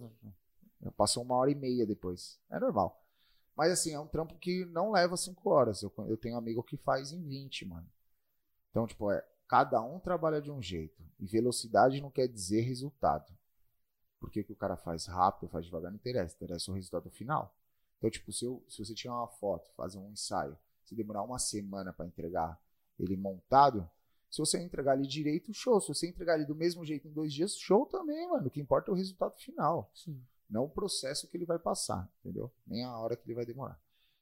passou 0.97 1.23
uma 1.23 1.35
hora 1.35 1.49
e 1.51 1.55
meia 1.55 1.85
depois. 1.85 2.37
É 2.49 2.59
normal. 2.59 3.01
Mas 3.55 3.71
assim, 3.71 3.93
é 3.93 3.99
um 3.99 4.07
trampo 4.07 4.35
que 4.39 4.65
não 4.65 4.91
leva 4.91 5.15
5 5.17 5.49
horas. 5.49 5.81
Eu, 5.83 5.91
eu 6.07 6.17
tenho 6.17 6.35
um 6.35 6.37
amigo 6.37 6.63
que 6.63 6.77
faz 6.77 7.11
em 7.11 7.21
20, 7.21 7.65
mano. 7.65 7.87
Então, 8.71 8.87
tipo, 8.87 9.11
é, 9.11 9.23
cada 9.47 9.81
um 9.81 9.99
trabalha 9.99 10.41
de 10.41 10.49
um 10.51 10.61
jeito. 10.61 11.01
E 11.19 11.25
velocidade 11.27 12.01
não 12.01 12.09
quer 12.09 12.27
dizer 12.27 12.61
resultado. 12.61 13.31
Porque 14.19 14.41
o 14.41 14.43
que 14.43 14.53
o 14.53 14.55
cara 14.55 14.75
faz 14.75 15.05
rápido, 15.05 15.49
faz 15.49 15.65
devagar, 15.65 15.91
não 15.91 15.97
interessa. 15.97 16.35
Interessa 16.35 16.71
o 16.71 16.73
resultado 16.75 17.09
final. 17.09 17.55
Então, 17.97 18.09
tipo, 18.09 18.31
se, 18.31 18.45
eu- 18.45 18.63
se 18.67 18.83
você 18.83 18.93
tirar 18.93 19.15
uma 19.15 19.27
foto, 19.27 19.69
fazer 19.75 19.97
um 19.97 20.09
ensaio, 20.11 20.57
se 20.83 20.95
demorar 20.95 21.23
uma 21.23 21.39
semana 21.39 21.93
pra 21.93 22.05
entregar 22.05 22.59
ele 22.99 23.15
montado, 23.15 23.89
se 24.29 24.37
você 24.39 24.59
entregar 24.59 24.97
ele 24.97 25.07
direito, 25.07 25.53
show. 25.53 25.79
Se 25.81 25.89
você 25.89 26.07
entregar 26.07 26.35
ele 26.35 26.45
do 26.45 26.55
mesmo 26.55 26.85
jeito 26.85 27.07
em 27.07 27.11
dois 27.11 27.33
dias, 27.33 27.57
show 27.57 27.85
também, 27.85 28.29
mano. 28.29 28.47
O 28.47 28.49
que 28.49 28.61
importa 28.61 28.89
é 28.89 28.93
o 28.93 28.97
resultado 28.97 29.35
final. 29.37 29.91
Sim. 29.93 30.21
Não 30.49 30.65
o 30.65 30.69
processo 30.69 31.27
que 31.27 31.35
ele 31.35 31.45
vai 31.45 31.59
passar, 31.59 32.09
entendeu? 32.19 32.51
Nem 32.65 32.83
a 32.83 32.97
hora 32.97 33.15
que 33.15 33.25
ele 33.25 33.35
vai 33.35 33.45
demorar. 33.45 33.79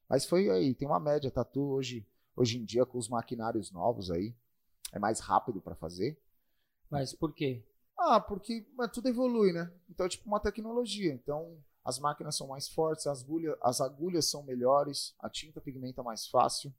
Mas 0.08 0.26
foi 0.26 0.50
aí, 0.50 0.74
tem 0.74 0.88
uma 0.88 1.00
média. 1.00 1.30
Tatu 1.30 1.62
hoje, 1.62 2.06
hoje 2.40 2.58
em 2.58 2.64
dia, 2.66 2.86
com 2.86 2.98
os 2.98 3.10
maquinários 3.10 3.72
novos 3.72 4.10
aí, 4.10 4.34
é 4.94 5.00
mais 5.00 5.20
rápido 5.20 5.62
pra 5.62 5.76
fazer. 5.76 6.18
Mas 6.90 7.14
por 7.14 7.34
quê? 7.34 7.64
Ah, 7.98 8.20
porque 8.20 8.66
tudo 8.94 9.10
evolui, 9.10 9.52
né? 9.52 9.72
Então 9.90 10.06
é 10.06 10.10
tipo 10.10 10.26
uma 10.26 10.40
tecnologia. 10.40 11.14
Então 11.14 11.58
as 11.84 12.00
máquinas 12.00 12.36
são 12.38 12.48
mais 12.48 12.70
fortes, 12.70 13.06
as 13.08 13.22
agulhas, 13.24 13.58
as 13.62 13.82
agulhas 13.82 14.30
são 14.30 14.42
melhores, 14.44 15.14
a 15.20 15.30
tinta 15.30 15.60
pigmenta 15.60 16.02
mais 16.02 16.28
fácil. 16.28 16.74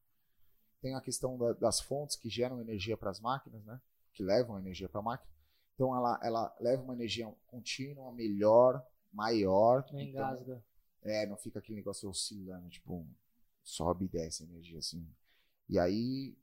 Tem 0.80 0.94
a 0.94 1.00
questão 1.00 1.36
da- 1.36 1.52
das 1.52 1.80
fontes 1.80 2.16
que 2.16 2.30
geram 2.30 2.60
energia 2.60 2.96
para 2.96 3.10
as 3.10 3.20
máquinas, 3.20 3.62
né? 3.64 3.80
Que 4.14 4.22
levam 4.22 4.58
energia 4.58 4.88
para 4.88 5.00
a 5.00 5.02
máquina. 5.04 5.30
Então 5.74 5.94
ela, 5.94 6.18
ela 6.22 6.56
leva 6.58 6.82
uma 6.82 6.94
energia 6.94 7.30
contínua, 7.46 8.10
melhor, 8.12 8.82
maior. 9.12 9.84
Não 9.92 10.00
Então, 10.00 10.24
engasga. 10.24 10.64
é, 11.02 11.26
não 11.26 11.36
fica 11.36 11.58
aquele 11.58 11.76
negócio 11.76 12.08
oscilando, 12.08 12.68
tipo, 12.70 13.06
sobe 13.62 14.06
e 14.06 14.08
desce 14.08 14.42
a 14.42 14.46
energia 14.46 14.78
assim. 14.78 15.06
E 15.70 15.78
aí 15.78 16.36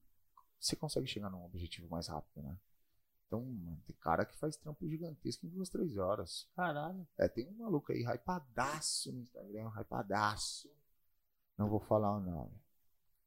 você 0.57 0.73
consegue 0.75 1.05
chegar 1.05 1.29
num 1.29 1.43
objetivo 1.43 1.89
mais 1.89 2.07
rápido, 2.07 2.41
né? 2.41 2.57
Então, 3.27 3.43
mano, 3.43 3.77
tem 3.85 3.95
cara 3.97 4.25
que 4.25 4.37
faz 4.37 4.55
trampo 4.55 4.87
gigantesco 4.87 5.45
em 5.45 5.49
duas, 5.49 5.67
três 5.67 5.97
horas. 5.97 6.47
Caralho. 6.55 7.05
É, 7.17 7.27
tem 7.27 7.45
um 7.45 7.57
maluco 7.57 7.91
aí, 7.91 8.05
hypadaço 8.05 9.11
no 9.11 9.19
Instagram, 9.19 9.69
hypadaço. 9.77 10.71
Não 11.57 11.67
vou 11.67 11.81
falar 11.81 12.15
o 12.15 12.21
nome. 12.21 12.53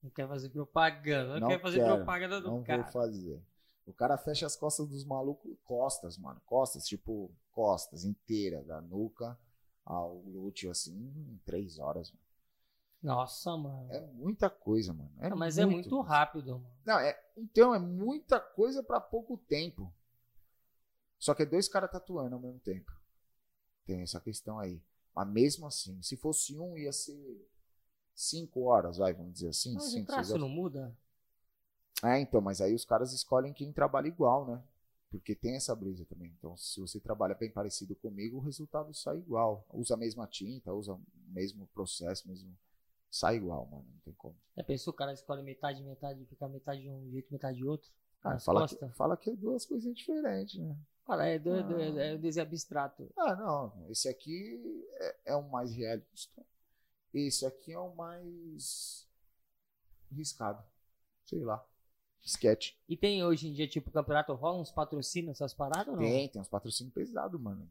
Não 0.02 0.08
quer 0.10 0.26
fazer 0.26 0.48
propaganda. 0.48 1.34
Não, 1.34 1.40
Não 1.40 1.48
quer 1.48 1.60
fazer 1.60 1.80
quero, 1.80 1.96
propaganda 1.96 2.40
do 2.40 2.48
Não 2.48 2.62
cara. 2.64 2.82
vou 2.82 2.90
fazer. 2.92 3.42
O 3.84 3.92
cara 3.92 4.16
fecha 4.16 4.46
as 4.46 4.56
costas 4.56 4.88
dos 4.88 5.04
malucos, 5.04 5.54
costas, 5.64 6.16
mano. 6.16 6.40
Costas, 6.46 6.86
tipo, 6.86 7.30
costas 7.52 8.04
inteira, 8.06 8.64
da 8.64 8.80
nuca 8.80 9.38
ao 9.84 10.18
glúteo, 10.20 10.70
assim, 10.70 10.96
em 10.96 11.38
três 11.44 11.78
horas, 11.78 12.10
mano. 12.10 12.24
Nossa, 13.02 13.56
mano. 13.56 13.90
É 13.90 14.00
muita 14.00 14.50
coisa, 14.50 14.92
mano. 14.92 15.10
É 15.18 15.30
Não, 15.30 15.36
mas 15.36 15.58
é 15.58 15.64
muito 15.64 16.00
rápido, 16.00 16.58
mano. 16.58 16.74
Não, 16.84 16.98
é, 16.98 17.18
então 17.36 17.74
é 17.74 17.78
muita 17.78 18.38
coisa 18.38 18.82
pra 18.82 19.00
pouco 19.00 19.38
tempo. 19.38 19.92
Só 21.18 21.34
que 21.34 21.42
é 21.42 21.46
dois 21.46 21.68
caras 21.68 21.90
tatuando 21.90 22.34
ao 22.34 22.40
mesmo 22.40 22.60
tempo. 22.60 22.92
Tem 23.86 24.02
essa 24.02 24.20
questão 24.20 24.58
aí. 24.58 24.82
Mas 25.14 25.28
mesmo 25.28 25.66
assim, 25.66 26.00
se 26.02 26.16
fosse 26.16 26.58
um, 26.58 26.76
ia 26.76 26.92
ser 26.92 27.48
cinco 28.14 28.62
horas, 28.62 28.98
vai, 28.98 29.12
vamos 29.12 29.34
dizer 29.34 29.48
assim. 29.48 29.74
Mas 29.74 29.84
o 29.84 29.90
cinco, 29.90 30.06
traço 30.06 30.30
horas. 30.30 30.40
não 30.40 30.48
muda? 30.48 30.96
É, 32.02 32.18
então, 32.18 32.40
mas 32.40 32.60
aí 32.60 32.74
os 32.74 32.84
caras 32.84 33.12
escolhem 33.12 33.52
quem 33.52 33.72
trabalha 33.72 34.08
igual, 34.08 34.46
né? 34.46 34.62
Porque 35.10 35.34
tem 35.34 35.56
essa 35.56 35.74
brisa 35.74 36.04
também. 36.06 36.32
Então, 36.38 36.56
se 36.56 36.80
você 36.80 37.00
trabalha 37.00 37.34
bem 37.34 37.50
parecido 37.50 37.96
comigo, 37.96 38.38
o 38.38 38.40
resultado 38.40 38.94
sai 38.94 39.18
igual. 39.18 39.66
Usa 39.72 39.94
a 39.94 39.96
mesma 39.96 40.26
tinta, 40.26 40.72
usa 40.72 40.94
o 40.94 41.02
mesmo 41.26 41.66
processo, 41.74 42.28
mesmo. 42.28 42.56
Sai 43.10 43.36
igual, 43.36 43.66
mano. 43.66 43.84
Não 43.92 44.00
tem 44.00 44.14
como. 44.14 44.36
Já 44.56 44.62
pensou 44.64 44.92
o 44.92 44.96
cara 44.96 45.12
escolhe 45.12 45.42
metade, 45.42 45.82
metade, 45.82 46.24
fica 46.26 46.48
metade 46.48 46.82
de 46.82 46.90
um 46.90 47.10
jeito, 47.10 47.32
metade 47.32 47.58
de 47.58 47.64
outro? 47.66 47.90
Ah, 48.22 48.38
fala, 48.38 48.68
que, 48.68 48.88
fala 48.90 49.16
que 49.16 49.30
é 49.30 49.34
duas 49.36 49.64
coisinhas 49.66 49.96
diferentes, 49.96 50.60
né? 50.60 50.76
Fala, 51.06 51.26
é, 51.26 51.38
do, 51.38 51.50
do- 51.64 51.74
Ah. 51.76 52.02
é 52.04 52.14
um 52.14 52.20
desenho 52.20 52.46
abstrato. 52.46 53.10
Ah, 53.16 53.34
não. 53.34 53.86
Esse 53.90 54.08
aqui 54.08 54.86
é, 54.94 55.16
é 55.32 55.34
o 55.36 55.42
mais 55.48 55.72
realista. 55.74 56.44
Esse 57.12 57.44
aqui 57.46 57.72
é 57.72 57.78
o 57.78 57.94
mais 57.96 59.08
riscado. 60.12 60.62
Sei 61.24 61.40
lá. 61.40 61.64
Sketch. 62.22 62.74
E 62.88 62.96
tem 62.96 63.24
hoje 63.24 63.48
em 63.48 63.52
dia, 63.54 63.66
tipo, 63.66 63.90
campeonato 63.90 64.34
rola 64.34 64.60
uns 64.60 64.70
patrocínios, 64.70 65.36
essas 65.38 65.54
paradas 65.54 65.88
ou 65.88 65.94
não? 65.94 66.02
Tem, 66.02 66.28
tem 66.28 66.40
uns 66.42 66.48
patrocínios 66.48 66.92
pesados, 66.94 67.40
mano. 67.40 67.68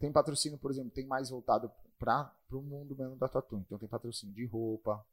Tem 0.00 0.10
patrocínio, 0.12 0.58
por 0.58 0.70
exemplo, 0.70 0.90
tem 0.90 1.06
mais 1.06 1.30
voltado 1.30 1.70
para 1.98 2.32
o 2.52 2.62
mundo 2.62 2.96
mesmo 2.96 3.16
da 3.16 3.28
tatu. 3.28 3.58
Então 3.58 3.78
tem 3.78 3.88
patrocínio 3.88 4.34
de 4.34 4.44
roupa. 4.46 5.04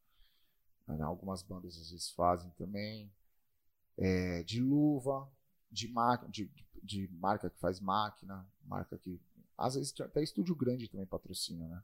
né, 0.88 1.04
Algumas 1.04 1.42
bandas 1.42 1.78
às 1.78 1.92
vezes 1.92 2.12
fazem 2.12 2.50
também. 2.52 3.12
É, 3.98 4.44
de 4.44 4.62
luva, 4.62 5.30
de, 5.72 5.88
de, 6.30 6.52
de 6.84 7.08
marca 7.14 7.50
que 7.50 7.60
faz 7.60 7.80
máquina, 7.80 8.46
marca 8.66 8.98
que 8.98 9.20
Às 9.58 9.76
vezes 9.76 9.94
até 10.02 10.22
estúdio 10.22 10.56
grande 10.56 10.90
também 10.90 11.06
patrocina, 11.06 11.68
né? 11.68 11.84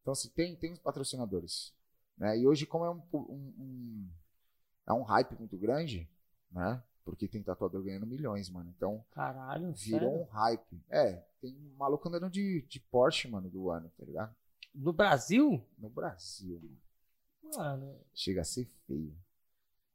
Então, 0.00 0.12
assim, 0.12 0.28
tem, 0.30 0.56
tem 0.56 0.72
os 0.72 0.78
patrocinadores. 0.80 1.72
Né? 2.18 2.38
E 2.38 2.46
hoje, 2.46 2.66
como 2.66 2.84
é 2.84 2.90
um, 2.90 3.02
um, 3.12 3.54
um, 3.58 4.10
é 4.86 4.92
um 4.92 5.02
hype 5.02 5.38
muito 5.38 5.56
grande, 5.56 6.08
né? 6.50 6.82
Porque 7.04 7.26
tem 7.26 7.42
tatuador 7.42 7.82
ganhando 7.82 8.06
milhões, 8.06 8.48
mano. 8.48 8.70
Então, 8.76 9.04
Caralho, 9.10 9.72
virou 9.72 10.00
sério? 10.10 10.20
um 10.20 10.24
hype. 10.24 10.80
É, 10.88 11.14
tem 11.40 11.52
um 11.56 11.74
maluco 11.76 12.08
andando 12.08 12.30
de, 12.30 12.62
de 12.68 12.78
Porsche, 12.78 13.28
mano, 13.28 13.50
do 13.50 13.70
ano, 13.70 13.90
tá 13.98 14.04
ligado? 14.04 14.34
No 14.74 14.92
Brasil? 14.92 15.64
No 15.78 15.90
Brasil, 15.90 16.60
mano. 16.62 16.78
Mano, 17.56 18.00
Chega 18.14 18.40
a 18.42 18.44
ser 18.44 18.66
feio. 18.86 19.14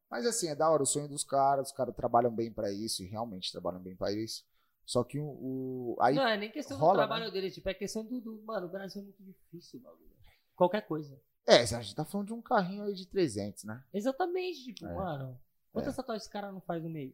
Mas 0.09 0.25
assim, 0.25 0.47
é 0.49 0.55
da 0.55 0.69
hora 0.69 0.83
o 0.83 0.85
sonho 0.85 1.07
dos 1.07 1.23
caras, 1.23 1.67
os 1.69 1.73
caras 1.73 1.95
trabalham 1.95 2.33
bem 2.33 2.51
pra 2.51 2.71
isso, 2.71 3.03
e 3.03 3.07
realmente 3.07 3.51
trabalham 3.51 3.81
bem 3.81 3.95
pra 3.95 4.11
isso. 4.11 4.45
Só 4.85 5.03
que 5.03 5.19
o. 5.19 5.25
o- 5.25 5.97
aí, 5.99 6.15
não 6.15 6.25
é 6.27 6.37
nem 6.37 6.51
questão 6.51 6.77
rola, 6.77 6.93
do 6.93 6.97
trabalho 7.07 7.31
dele, 7.31 7.51
tipo, 7.51 7.67
é 7.67 7.73
questão 7.73 8.05
do, 8.05 8.21
do- 8.21 8.41
Mano, 8.43 8.67
o 8.67 8.69
Brasil 8.69 9.01
é 9.01 9.03
muito 9.05 9.21
difícil, 9.23 9.79
bagulho. 9.81 10.15
Qualquer 10.55 10.81
coisa. 10.87 11.19
É, 11.45 11.61
a 11.61 11.65
gente 11.65 11.95
tá 11.95 12.03
falando 12.05 12.27
de 12.27 12.33
um 12.33 12.41
carrinho 12.41 12.83
aí 12.83 12.93
de 12.93 13.05
300, 13.05 13.63
né? 13.63 13.83
Exatamente, 13.93 14.73
tipo, 14.73 14.85
É. 14.85 14.93
mano. 14.95 15.39
Quantas 15.77 15.93
É. 15.93 15.97
tatuagens 15.97 16.23
esse 16.23 16.31
cara 16.31 16.51
não 16.51 16.61
faz 16.61 16.83
no 16.83 16.89
mês? 16.89 17.13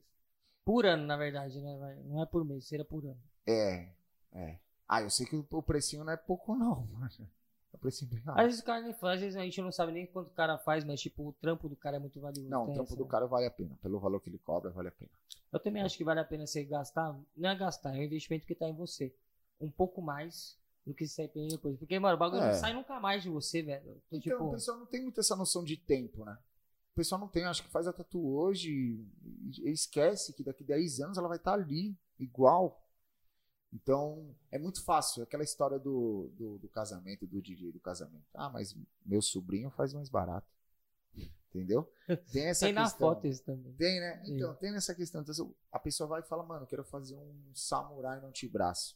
Por 0.65 0.85
ano, 0.85 1.05
na 1.05 1.17
verdade, 1.17 1.59
né? 1.61 2.01
Não 2.05 2.21
é 2.21 2.25
por 2.25 2.45
mês, 2.45 2.65
seria 2.65 2.85
por 2.85 3.03
ano. 3.05 3.19
É, 3.45 3.89
é. 4.31 4.59
Ah, 4.87 5.01
eu 5.01 5.09
sei 5.09 5.25
que 5.25 5.35
o, 5.35 5.61
precinho 5.63 6.03
não 6.03 6.13
é 6.13 6.17
pouco, 6.17 6.55
não, 6.55 6.85
mano. 6.93 7.09
É 7.73 7.77
precinho 7.77 8.11
bem 8.11 8.21
alto. 8.25 8.39
Às 8.39 8.45
vezes 8.45 8.61
o 8.61 8.63
cara 8.65 8.81
nem 8.81 8.93
faz, 8.93 9.15
às 9.15 9.19
vezes 9.21 9.35
a 9.35 9.43
gente 9.43 9.61
não 9.61 9.71
sabe 9.71 9.91
nem 9.91 10.05
quanto 10.05 10.27
o 10.27 10.33
cara 10.33 10.57
faz, 10.59 10.83
mas 10.83 11.01
tipo, 11.01 11.27
o 11.27 11.33
trampo 11.33 11.67
do 11.67 11.75
cara 11.75 11.97
é 11.97 11.99
muito 11.99 12.19
valioso. 12.21 12.47
Não, 12.49 12.63
o 12.63 12.65
trampo 12.73 12.83
essa, 12.83 12.95
do 12.95 13.03
né? 13.03 13.09
cara 13.09 13.25
vale 13.25 13.45
a 13.47 13.51
pena. 13.51 13.75
Pelo 13.81 13.99
valor 13.99 14.19
que 14.21 14.29
ele 14.29 14.37
cobra, 14.37 14.69
vale 14.69 14.89
a 14.89 14.91
pena. 14.91 15.09
Eu 15.51 15.59
também 15.59 15.81
acho 15.81 15.97
que 15.97 16.03
vale 16.03 16.19
a 16.19 16.23
pena 16.25 16.45
você 16.45 16.63
gastar. 16.63 17.17
Não 17.35 17.49
é 17.49 17.55
gastar, 17.55 17.95
é 17.95 17.99
um 17.99 18.03
investimento 18.03 18.45
que 18.45 18.55
tá 18.55 18.67
em 18.69 18.73
você. 18.73 19.13
Um 19.59 19.71
pouco 19.71 20.01
mais 20.01 20.57
do 20.85 20.93
que 20.93 21.05
tem 21.29 21.47
depois. 21.47 21.77
Porque, 21.77 21.97
mano, 21.97 22.15
o 22.15 22.19
bagulho 22.19 22.41
É. 22.43 22.47
não 22.47 22.53
sai 22.53 22.73
nunca 22.73 22.99
mais 22.99 23.23
de 23.23 23.29
você, 23.29 23.61
velho. 23.63 23.81
Então, 23.83 24.01
Então, 24.07 24.19
tipo, 24.19 24.43
o 24.43 24.51
pessoal 24.51 24.77
não 24.77 24.85
tem 24.85 25.01
muito 25.01 25.19
essa 25.19 25.35
noção 25.35 25.63
de 25.63 25.77
tempo, 25.77 26.23
né? 26.25 26.37
O 26.93 26.95
pessoal 26.95 27.19
não 27.19 27.27
tem, 27.27 27.43
acho 27.45 27.63
que 27.63 27.69
faz 27.69 27.87
a 27.87 27.93
tatu 27.93 28.23
hoje 28.23 29.03
e, 29.63 29.71
esquece 29.71 30.31
que 30.31 30.43
daqui 30.43 30.63
10 30.63 30.99
anos 30.99 31.17
ela 31.17 31.27
vai 31.27 31.37
estar 31.37 31.53
ali, 31.53 31.97
igual. 32.19 32.87
Então, 33.73 34.35
é 34.51 34.59
muito 34.59 34.83
fácil. 34.83 35.21
É 35.21 35.23
Aquela 35.23 35.43
história 35.43 35.79
do, 35.79 36.31
do, 36.37 36.59
do 36.59 36.69
casamento, 36.69 37.25
do 37.25 37.41
DJ 37.41 37.71
do 37.71 37.79
casamento. 37.79 38.27
Ah, 38.31 38.47
mas 38.47 38.77
meu 39.03 39.23
sobrinho 39.23 39.71
faz 39.71 39.91
mais 39.91 40.07
barato. 40.07 40.47
Entendeu? 41.49 41.91
Tem 42.31 42.45
essa 42.45 42.67
tem 42.67 42.73
na 42.73 42.83
questão. 42.83 43.09
foto 43.09 43.25
isso 43.25 43.43
também. 43.43 43.73
Tem, 43.73 43.99
né? 43.99 44.23
Sim. 44.23 44.35
Então, 44.35 44.53
tem 44.55 44.71
nessa 44.71 44.93
questão. 44.93 45.21
Então, 45.21 45.55
a 45.71 45.79
pessoa 45.79 46.07
vai 46.07 46.21
e 46.21 46.25
fala, 46.25 46.43
mano, 46.43 46.67
quero 46.67 46.83
fazer 46.83 47.15
um 47.15 47.51
samurai 47.55 48.19
no 48.19 48.27
antebraço. 48.27 48.95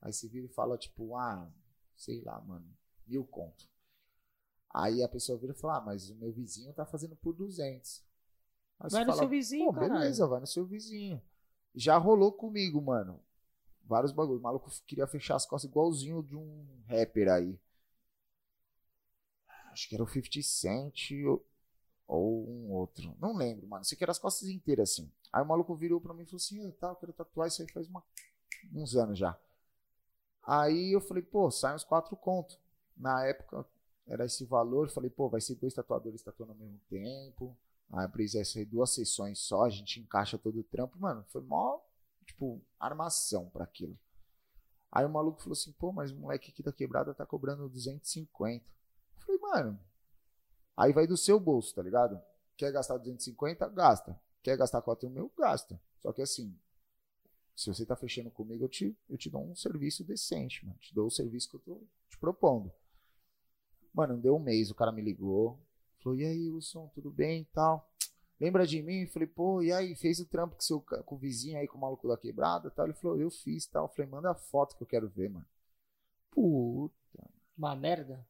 Aí 0.00 0.12
você 0.12 0.28
vira 0.28 0.46
e 0.46 0.48
fala, 0.48 0.78
tipo, 0.78 1.16
ah, 1.16 1.50
sei 1.96 2.20
lá, 2.22 2.40
mano, 2.40 2.66
mil 3.04 3.24
conto. 3.24 3.68
Aí 4.78 5.02
a 5.02 5.08
pessoa 5.08 5.38
vira 5.38 5.54
e 5.54 5.56
fala, 5.56 5.78
ah, 5.78 5.80
mas 5.80 6.10
o 6.10 6.14
meu 6.16 6.30
vizinho 6.30 6.70
tá 6.74 6.84
fazendo 6.84 7.16
por 7.16 7.32
200. 7.32 8.02
Aí 8.78 8.90
Vai 8.90 9.04
no 9.04 9.10
fala, 9.10 9.20
seu 9.22 9.28
vizinho, 9.30 9.72
Pô, 9.72 9.80
beleza, 9.88 10.26
vai 10.26 10.38
no 10.40 10.46
seu 10.46 10.66
vizinho. 10.66 11.22
Já 11.74 11.96
rolou 11.96 12.30
comigo, 12.30 12.80
mano. 12.82 13.18
Vários 13.84 14.12
bagulhos. 14.12 14.40
O 14.40 14.44
maluco 14.44 14.70
queria 14.86 15.06
fechar 15.06 15.36
as 15.36 15.46
costas 15.46 15.70
igualzinho 15.70 16.22
de 16.22 16.36
um 16.36 16.66
rapper 16.88 17.30
aí. 17.30 17.58
Acho 19.72 19.88
que 19.88 19.94
era 19.94 20.04
o 20.04 20.08
50 20.08 20.42
Cent 20.42 21.10
ou, 21.26 21.46
ou 22.06 22.48
um 22.48 22.72
outro. 22.72 23.14
Não 23.20 23.36
lembro, 23.36 23.66
mano. 23.66 23.84
Sei 23.84 23.96
que 23.96 24.04
era 24.04 24.12
as 24.12 24.18
costas 24.18 24.48
inteiras 24.48 24.90
assim. 24.92 25.10
Aí 25.32 25.42
o 25.42 25.46
maluco 25.46 25.74
virou 25.74 26.00
pra 26.00 26.14
mim 26.14 26.22
e 26.22 26.26
falou 26.26 26.36
assim: 26.38 26.66
"Ah, 26.66 26.72
tá, 26.80 26.88
eu 26.88 26.96
quero 26.96 27.12
tatuar 27.12 27.48
isso 27.48 27.62
aí 27.62 27.68
faz 27.72 27.88
uma- 27.88 28.04
uns 28.74 28.96
anos 28.96 29.18
já. 29.18 29.38
Aí 30.42 30.92
eu 30.94 31.00
falei, 31.00 31.22
pô, 31.22 31.50
sai 31.50 31.74
uns 31.74 31.84
quatro 31.84 32.16
conto. 32.16 32.58
Na 32.96 33.24
época 33.26 33.66
era 34.06 34.24
esse 34.24 34.44
valor. 34.44 34.88
Falei, 34.90 35.10
pô, 35.10 35.28
vai 35.28 35.40
ser 35.40 35.56
dois 35.56 35.74
tatuadores 35.74 36.22
tatuando 36.22 36.52
ao 36.52 36.58
mesmo 36.58 36.80
tempo. 36.88 37.56
A 37.92 38.10
ia 38.18 38.44
ser 38.44 38.64
duas 38.64 38.90
sessões 38.90 39.38
só, 39.38 39.64
a 39.64 39.70
gente 39.70 40.00
encaixa 40.00 40.36
todo 40.36 40.58
o 40.58 40.64
trampo. 40.64 40.98
Mano, 40.98 41.24
foi 41.28 41.42
mó, 41.42 41.80
tipo, 42.24 42.60
armação 42.80 43.48
pra 43.48 43.64
aquilo. 43.64 43.96
Aí 44.90 45.04
o 45.04 45.08
maluco 45.08 45.40
falou 45.40 45.52
assim, 45.52 45.72
pô, 45.72 45.92
mas 45.92 46.10
o 46.10 46.16
moleque 46.16 46.50
aqui 46.50 46.62
da 46.62 46.72
quebrada 46.72 47.14
tá 47.14 47.24
cobrando 47.24 47.68
250. 47.68 48.64
Eu 48.64 49.20
falei, 49.20 49.40
mano, 49.40 49.80
aí 50.76 50.92
vai 50.92 51.06
do 51.06 51.16
seu 51.16 51.38
bolso, 51.38 51.74
tá 51.74 51.82
ligado? 51.82 52.20
Quer 52.56 52.72
gastar 52.72 52.96
250? 52.96 53.68
Gasta. 53.68 54.18
Quer 54.42 54.56
gastar 54.56 54.80
4 54.82 55.08
mil? 55.10 55.30
Gasta. 55.36 55.80
Só 56.00 56.12
que 56.12 56.22
assim, 56.22 56.56
se 57.54 57.68
você 57.68 57.84
tá 57.84 57.94
fechando 57.94 58.30
comigo, 58.30 58.64
eu 58.64 58.68
te, 58.68 58.96
eu 59.08 59.16
te 59.16 59.30
dou 59.30 59.44
um 59.44 59.54
serviço 59.54 60.04
decente, 60.04 60.64
mano. 60.64 60.78
Te 60.78 60.94
dou 60.94 61.06
o 61.06 61.10
serviço 61.10 61.50
que 61.50 61.56
eu 61.56 61.60
tô 61.60 61.80
te 62.08 62.18
propondo. 62.18 62.72
Mano, 63.96 64.12
não 64.12 64.20
deu 64.20 64.36
um 64.36 64.38
mês, 64.38 64.70
o 64.70 64.74
cara 64.74 64.92
me 64.92 65.00
ligou. 65.00 65.58
Falou, 66.02 66.18
e 66.18 66.26
aí, 66.26 66.50
Wilson, 66.50 66.86
tudo 66.94 67.10
bem 67.10 67.40
e 67.40 67.44
tal? 67.46 67.90
Lembra 68.38 68.66
de 68.66 68.82
mim? 68.82 69.06
Falei, 69.06 69.26
pô, 69.26 69.62
e 69.62 69.72
aí, 69.72 69.94
fez 69.94 70.20
o 70.20 70.26
trampo 70.26 70.54
com, 70.54 70.60
seu, 70.60 70.82
com 70.82 71.14
o 71.14 71.18
vizinho 71.18 71.58
aí, 71.58 71.66
com 71.66 71.78
o 71.78 71.80
maluco 71.80 72.06
da 72.06 72.18
quebrada 72.18 72.68
e 72.68 72.70
tal? 72.70 72.84
Ele 72.84 72.92
falou, 72.92 73.18
eu 73.18 73.30
fiz 73.30 73.64
e 73.64 73.70
tal. 73.70 73.88
Falei, 73.88 74.10
manda 74.10 74.30
a 74.30 74.34
foto 74.34 74.76
que 74.76 74.82
eu 74.82 74.86
quero 74.86 75.08
ver, 75.08 75.30
mano. 75.30 75.46
Puta, 76.30 77.24
Uma 77.56 77.74
merda. 77.74 78.22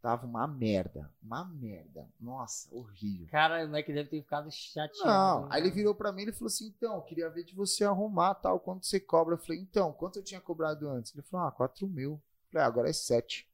tava 0.00 0.26
uma 0.26 0.44
merda. 0.48 1.08
Uma 1.22 1.44
merda. 1.44 2.08
Nossa, 2.18 2.68
horrível. 2.74 3.28
Cara, 3.28 3.64
o 3.64 3.68
moleque 3.68 3.92
deve 3.92 4.10
ter 4.10 4.20
ficado 4.22 4.50
chateado. 4.50 5.06
Não, 5.06 5.42
né? 5.42 5.48
aí 5.52 5.62
ele 5.62 5.70
virou 5.70 5.94
pra 5.94 6.10
mim 6.10 6.24
e 6.24 6.32
falou 6.32 6.48
assim: 6.48 6.66
então, 6.66 6.96
eu 6.96 7.02
queria 7.02 7.30
ver 7.30 7.44
de 7.44 7.54
você 7.54 7.84
arrumar 7.84 8.34
tal, 8.34 8.58
quanto 8.58 8.84
você 8.84 8.98
cobra. 8.98 9.34
Eu 9.34 9.38
falei, 9.38 9.60
então, 9.60 9.92
quanto 9.92 10.18
eu 10.18 10.24
tinha 10.24 10.40
cobrado 10.40 10.88
antes? 10.88 11.14
Ele 11.14 11.22
falou, 11.22 11.46
ah, 11.46 11.52
4 11.52 11.86
mil. 11.86 12.14
Eu 12.14 12.20
falei, 12.50 12.64
ah, 12.64 12.66
agora 12.66 12.90
é 12.90 12.92
7. 12.92 13.48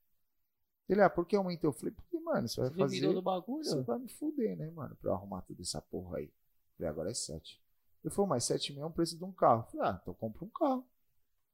Ele, 0.89 1.03
ah, 1.03 1.11
por 1.11 1.27
que 1.27 1.37
aumentou? 1.37 1.69
Eu 1.69 1.73
falei, 1.75 1.93
porque, 1.95 2.19
mano, 2.21 2.49
você 2.49 2.61
vai 2.61 2.71
Você 2.71 2.79
fazer. 2.79 3.13
do 3.13 3.23
bagulho? 3.23 3.65
Você 3.65 3.83
vai 3.83 3.99
me 3.99 4.09
fuder, 4.09 4.57
né, 4.57 4.71
mano, 4.71 4.97
pra 4.97 5.11
eu 5.11 5.15
arrumar 5.15 5.43
toda 5.43 5.61
essa 5.61 5.83
porra 5.83 6.19
aí. 6.19 6.25
Eu 6.27 6.33
falei, 6.77 6.91
agora 6.91 7.11
é 7.11 7.15
7. 7.15 7.63
Ele 8.05 8.15
falou, 8.15 8.29
mas 8.29 8.45
7 8.45 8.73
mil 8.73 8.83
é 8.83 8.87
o 8.87 8.91
preço 8.91 9.17
de 9.19 9.25
um 9.25 9.33
carro. 9.33 9.63
Eu 9.67 9.71
falei, 9.71 9.87
ah, 9.89 9.99
então 10.01 10.15
compra 10.15 10.45
um 10.45 10.49
carro. 10.49 10.87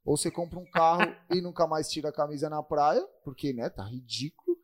Ou 0.04 0.16
você 0.16 0.30
compra 0.30 0.58
um 0.58 0.66
carro 0.70 1.00
e 1.30 1.40
nunca 1.40 1.66
mais 1.66 1.90
tira 1.90 2.10
a 2.10 2.12
camisa 2.12 2.48
na 2.48 2.62
praia, 2.62 3.04
porque, 3.24 3.52
né, 3.52 3.68
tá 3.70 3.82
ridículo. 3.82 4.56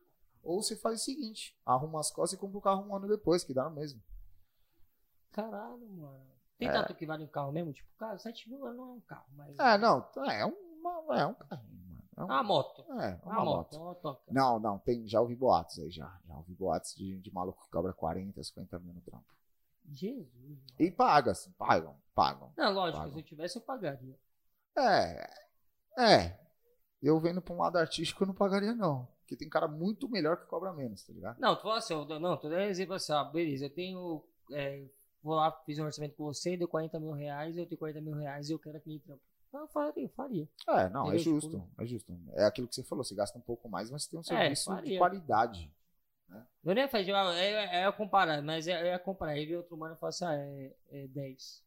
Ou 0.43 0.61
você 0.63 0.75
faz 0.75 1.01
o 1.01 1.03
seguinte, 1.03 1.55
arruma 1.65 1.99
as 1.99 2.09
costas 2.11 2.37
e 2.37 2.39
compra 2.41 2.57
o 2.57 2.61
carro 2.61 2.83
um 2.87 2.95
ano 2.95 3.07
depois, 3.07 3.43
que 3.43 3.53
dá 3.53 3.65
no 3.69 3.75
mesmo. 3.75 4.01
Caralho, 5.31 5.87
mano. 5.89 6.31
Tem 6.57 6.67
É. 6.67 6.71
tatu 6.71 6.93
que 6.95 7.05
vale 7.05 7.23
um 7.23 7.27
carro 7.27 7.51
mesmo? 7.51 7.73
Tipo, 7.73 7.89
cara, 7.97 8.17
7 8.17 8.49
mil 8.49 8.59
não 8.59 8.69
é 8.69 8.93
um 8.93 8.99
carro, 9.01 9.25
mas. 9.35 9.57
É, 9.59 9.77
não, 9.77 10.07
é, 10.29 10.45
uma, 10.45 11.19
é 11.19 11.25
um 11.25 11.33
carrinho. 11.33 11.80
É, 12.17 12.21
Ah, 12.27 12.43
moto. 12.43 12.81
é 12.81 13.19
uma 13.23 13.41
Ah, 13.41 13.45
moto. 13.45 13.79
moto. 13.79 14.17
Não, 14.29 14.59
não, 14.59 14.77
tem, 14.79 15.07
já 15.07 15.21
ouvi 15.21 15.35
boatos 15.35 15.79
aí, 15.79 15.89
já. 15.89 16.19
Já 16.27 16.35
ouvi 16.35 16.53
boatos 16.53 16.93
de, 16.95 17.19
de 17.19 17.33
maluco 17.33 17.63
que 17.63 17.71
cobra 17.71 17.93
40, 17.93 18.43
50 18.43 18.79
mil 18.79 18.93
no 18.93 19.01
trampo. 19.01 19.25
Jesus. 19.89 20.27
mano. 20.43 20.59
E 20.79 20.91
paga, 20.91 21.31
assim, 21.31 21.51
pagam, 21.57 21.95
pagam. 22.13 22.51
Não, 22.57 22.71
lógico, 22.73 22.99
Paga. 22.99 23.11
se 23.13 23.19
eu 23.19 23.23
tivesse, 23.23 23.57
eu 23.57 23.61
pagaria. 23.61 24.15
É, 24.77 25.29
é. 25.97 26.39
Eu 27.01 27.19
vendo 27.19 27.41
pra 27.41 27.53
um 27.53 27.57
lado 27.57 27.77
artístico, 27.77 28.23
eu 28.23 28.27
não 28.27 28.33
pagaria, 28.35 28.75
não. 28.75 29.07
Porque 29.21 29.35
tem 29.35 29.49
cara 29.49 29.67
muito 29.67 30.07
melhor 30.07 30.37
que 30.37 30.45
cobra 30.45 30.71
menos, 30.71 31.03
tá 31.03 31.11
ligado? 31.13 31.39
Não, 31.39 31.55
tu 31.55 31.63
fala 31.63 31.77
assim, 31.77 31.93
eu, 31.93 32.05
não, 32.19 32.37
tu 32.37 32.49
dá 32.49 32.57
um 32.57 32.59
exemplo 32.59 32.93
assim, 32.93 33.11
ó, 33.13 33.23
beleza, 33.23 33.65
eu 33.65 33.69
tenho. 33.73 34.23
é, 34.51 34.85
vou 35.23 35.35
lá, 35.35 35.51
fiz 35.65 35.79
um 35.79 35.85
orçamento 35.85 36.15
com 36.15 36.25
você, 36.25 36.55
deu 36.55 36.67
40 36.67 36.99
mil 36.99 37.11
reais, 37.11 37.57
eu 37.57 37.65
tenho 37.65 37.79
40 37.79 38.01
mil 38.01 38.13
reais 38.13 38.49
e 38.49 38.53
eu 38.53 38.59
quero 38.59 38.77
aquele 38.77 38.99
trampo. 38.99 39.21
Não, 39.51 39.61
eu 39.61 39.67
faria, 39.67 40.03
eu 40.05 40.09
faria. 40.09 40.49
É, 40.69 40.89
não, 40.89 41.11
é 41.11 41.17
justo, 41.17 41.61
é 41.77 41.85
justo. 41.85 42.13
É 42.33 42.45
aquilo 42.45 42.67
que 42.67 42.75
você 42.75 42.83
falou, 42.83 43.03
você 43.03 43.13
gasta 43.13 43.37
um 43.37 43.41
pouco 43.41 43.67
mais, 43.67 43.91
mas 43.91 44.03
você 44.03 44.09
tem 44.11 44.19
um 44.19 44.21
É, 44.21 44.23
serviço 44.23 44.69
de 44.69 44.75
faria. 44.75 44.97
qualidade. 44.97 45.71
Eu 46.63 46.73
nem 46.73 46.87
fazer, 46.87 47.11
é, 47.11 47.45
é, 47.45 47.81
é 47.81 47.87
eu 47.87 47.93
comparar, 47.93 48.41
mas 48.41 48.65
é, 48.67 48.89
é 48.93 48.97
comparar. 48.97 49.37
Ele 49.37 49.51
e 49.51 49.55
outro 49.57 49.75
mano 49.75 49.97
fala 49.97 50.09
assim, 50.09 50.25
ah, 50.25 50.35
é, 50.35 50.73
é 50.91 51.07
10. 51.07 51.63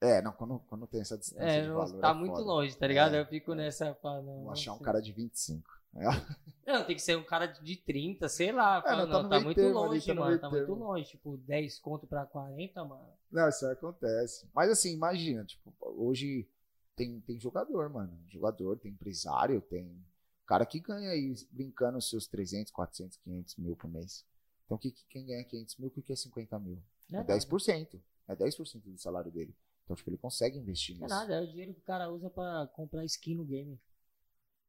É, 0.00 0.20
não, 0.20 0.32
quando, 0.32 0.58
quando 0.60 0.86
tem 0.86 1.00
essa 1.00 1.16
distância 1.16 1.44
É, 1.44 1.62
de 1.62 1.68
valor. 1.68 2.00
tá 2.00 2.10
é 2.10 2.14
muito 2.14 2.32
foda. 2.34 2.44
longe, 2.44 2.76
tá 2.76 2.86
ligado? 2.86 3.14
É, 3.14 3.20
eu 3.20 3.26
fico 3.26 3.54
nessa. 3.54 3.94
Pá, 3.94 4.20
não, 4.20 4.42
Vou 4.44 4.50
achar 4.52 4.72
um 4.72 4.78
cara 4.78 5.00
de 5.00 5.12
25. 5.12 5.70
É. 5.94 6.00
Não, 6.66 6.84
tem 6.84 6.96
que 6.96 7.02
ser 7.02 7.16
um 7.18 7.24
cara 7.24 7.46
de 7.46 7.76
30, 7.76 8.28
sei 8.28 8.50
lá. 8.50 8.78
É, 8.78 8.82
fala, 8.82 9.04
não, 9.04 9.12
tá 9.12 9.12
não, 9.14 9.22
no 9.24 9.28
tá, 9.28 9.34
meio 9.34 9.44
muito 9.44 9.56
termo 9.56 9.74
longe, 9.74 10.06
tá 10.06 10.14
no 10.14 10.20
mano. 10.20 10.38
Tá 10.38 10.48
muito 10.48 10.66
termo. 10.66 10.84
longe. 10.84 11.04
Tipo, 11.10 11.36
10 11.36 11.78
conto 11.80 12.06
pra 12.06 12.24
40, 12.24 12.84
mano. 12.84 13.04
Não, 13.30 13.48
isso 13.48 13.66
acontece. 13.66 14.48
Mas 14.54 14.70
assim, 14.70 14.92
imagina, 14.94 15.44
tipo, 15.44 15.74
hoje 15.80 16.48
tem, 16.96 17.20
tem 17.20 17.38
jogador, 17.40 17.88
mano. 17.88 18.18
Jogador, 18.28 18.78
tem 18.78 18.92
empresário, 18.92 19.60
tem 19.62 20.04
cara 20.46 20.66
que 20.66 20.80
ganha 20.80 21.10
aí 21.10 21.34
brincando 21.50 21.98
os 21.98 22.08
seus 22.08 22.26
300, 22.26 22.72
400, 22.72 23.16
500 23.18 23.56
mil 23.56 23.76
por 23.76 23.88
mês. 23.90 24.24
Então, 24.66 24.76
que, 24.78 24.90
que- 24.90 25.04
quem 25.08 25.26
ganha 25.26 25.44
500 25.44 25.76
mil, 25.76 25.88
o 25.88 25.90
que 25.90 26.02
que 26.02 26.12
é 26.12 26.16
50 26.16 26.58
mil? 26.58 26.82
Não 27.10 27.20
É 27.20 27.22
é, 27.22 27.26
nada. 27.26 27.34
10%. 27.34 28.00
É 28.28 28.36
10% 28.36 28.90
do 28.90 28.98
salário 28.98 29.30
dele. 29.30 29.54
Então, 29.84 29.96
tipo, 29.96 30.08
ele 30.10 30.18
consegue 30.18 30.58
investir 30.58 30.96
Não 30.96 31.06
é 31.06 31.08
nisso. 31.08 31.20
nada, 31.20 31.34
é 31.34 31.40
o 31.42 31.46
dinheiro 31.46 31.74
que 31.74 31.80
o 31.80 31.84
cara 31.84 32.10
usa 32.10 32.30
pra 32.30 32.66
comprar 32.74 33.04
skin 33.04 33.34
no 33.34 33.44
game. 33.44 33.78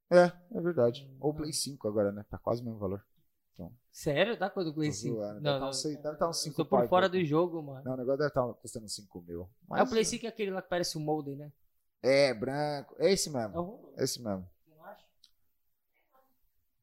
É, 0.10 0.32
é 0.58 0.62
verdade. 0.62 1.08
Hum, 1.10 1.18
Ou 1.20 1.34
não. 1.34 1.42
Play 1.42 1.54
5 1.54 1.88
agora, 1.88 2.12
né? 2.12 2.26
Tá 2.30 2.38
quase 2.38 2.62
o 2.62 2.66
mesmo 2.66 2.80
valor. 2.80 3.04
Sério? 3.92 4.36
Tá 4.36 4.50
quando 4.50 4.68
eu 4.68 4.74
conheci? 4.74 5.08
zoando, 5.08 5.40
deve 5.40 5.60
tá 5.60 5.70
uns 5.70 5.82
seis- 5.82 6.02
deve 6.02 6.18
tá 6.18 6.28
uns 6.28 6.38
eu 6.38 6.42
cinco 6.44 6.56
tô 6.58 6.66
por 6.66 6.88
fora 6.90 7.08
do 7.08 7.24
jogo, 7.24 7.62
mano. 7.62 7.84
Não, 7.86 7.94
o 7.94 7.98
negócio 7.98 8.18
deve 8.18 8.30
estar 8.30 8.54
custando 8.56 8.90
5 8.90 9.22
mil. 9.22 9.48
É 9.76 9.84
o 9.84 9.88
Play 9.88 10.04
5 10.04 10.26
é 10.26 10.30
aquele 10.30 10.50
lá 10.52 10.62
que 10.64 10.70
parece 10.70 10.98
um 10.98 11.02
molde, 11.02 11.36
né? 11.36 11.52
É, 12.04 12.34
branco. 12.34 12.96
É 13.00 13.12
esse 13.12 13.30
É 13.30 13.32
mesmo. 13.32 13.58
horroroso. 13.60 13.94
É 14.00 14.04
esse 14.04 14.22
mesmo. 14.22 14.48
Você 14.66 14.70
não 14.76 14.84
acha? 14.86 15.06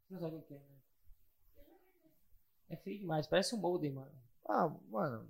Não 0.08 0.18
sabe 0.20 0.36
o 0.36 0.42
que 0.42 0.54
é, 0.54 0.58
né? 0.58 0.64
É 2.70 2.76
feio 2.76 2.98
demais, 3.00 3.26
parece 3.26 3.54
um 3.54 3.58
molde, 3.58 3.90
mano. 3.90 4.10
Ah, 4.48 4.68
mano. 4.88 5.28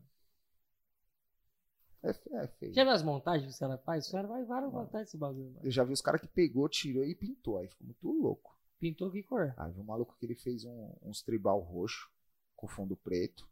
É, 2.03 2.13
fe- 2.15 2.35
é 2.35 2.47
feio. 2.47 2.73
Já 2.75 2.85
viu 2.85 2.93
as 2.93 3.03
montagens 3.03 3.53
que 3.53 3.59
caras 3.61 3.83
fazem? 3.83 4.01
Os 4.01 4.11
caras 4.11 4.29
vai 4.31 4.45
várias 4.45 4.73
montagens 4.73 5.07
desse 5.09 5.19
bagulho, 5.19 5.51
mano. 5.53 5.67
Eu 5.67 5.71
já 5.71 5.85
vi 5.85 5.93
os 5.93 6.01
caras 6.01 6.21
que 6.21 6.29
pegou, 6.29 6.69
tirou 6.69 7.05
e 7.05 7.15
pintou. 7.15 7.59
Aí 7.59 7.69
ficou 7.69 7.87
muito 7.87 8.11
louco. 8.11 8.59
Pintou 8.79 9.11
que 9.11 9.23
cor? 9.23 9.53
Aí 9.59 9.73
vi 9.73 9.81
um 9.81 9.85
maluco 9.85 10.17
que 10.19 10.25
ele 10.25 10.35
fez 10.35 10.65
um, 10.65 10.95
uns 11.03 11.21
tribal 11.23 11.61
roxo 11.61 12.11
com 12.57 12.67
fundo 12.67 12.97
preto. 12.97 13.47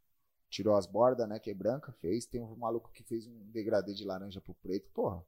Tirou 0.48 0.74
as 0.77 0.87
bordas, 0.87 1.29
né? 1.29 1.38
Que 1.38 1.51
é 1.51 1.55
branca, 1.55 1.92
fez. 1.92 2.24
Tem 2.24 2.40
um 2.40 2.57
maluco 2.57 2.90
que 2.90 3.03
fez 3.03 3.27
um 3.27 3.51
degradê 3.51 3.92
de 3.92 4.05
laranja 4.05 4.40
pro 4.40 4.55
preto. 4.55 4.88
Porra. 4.92 5.22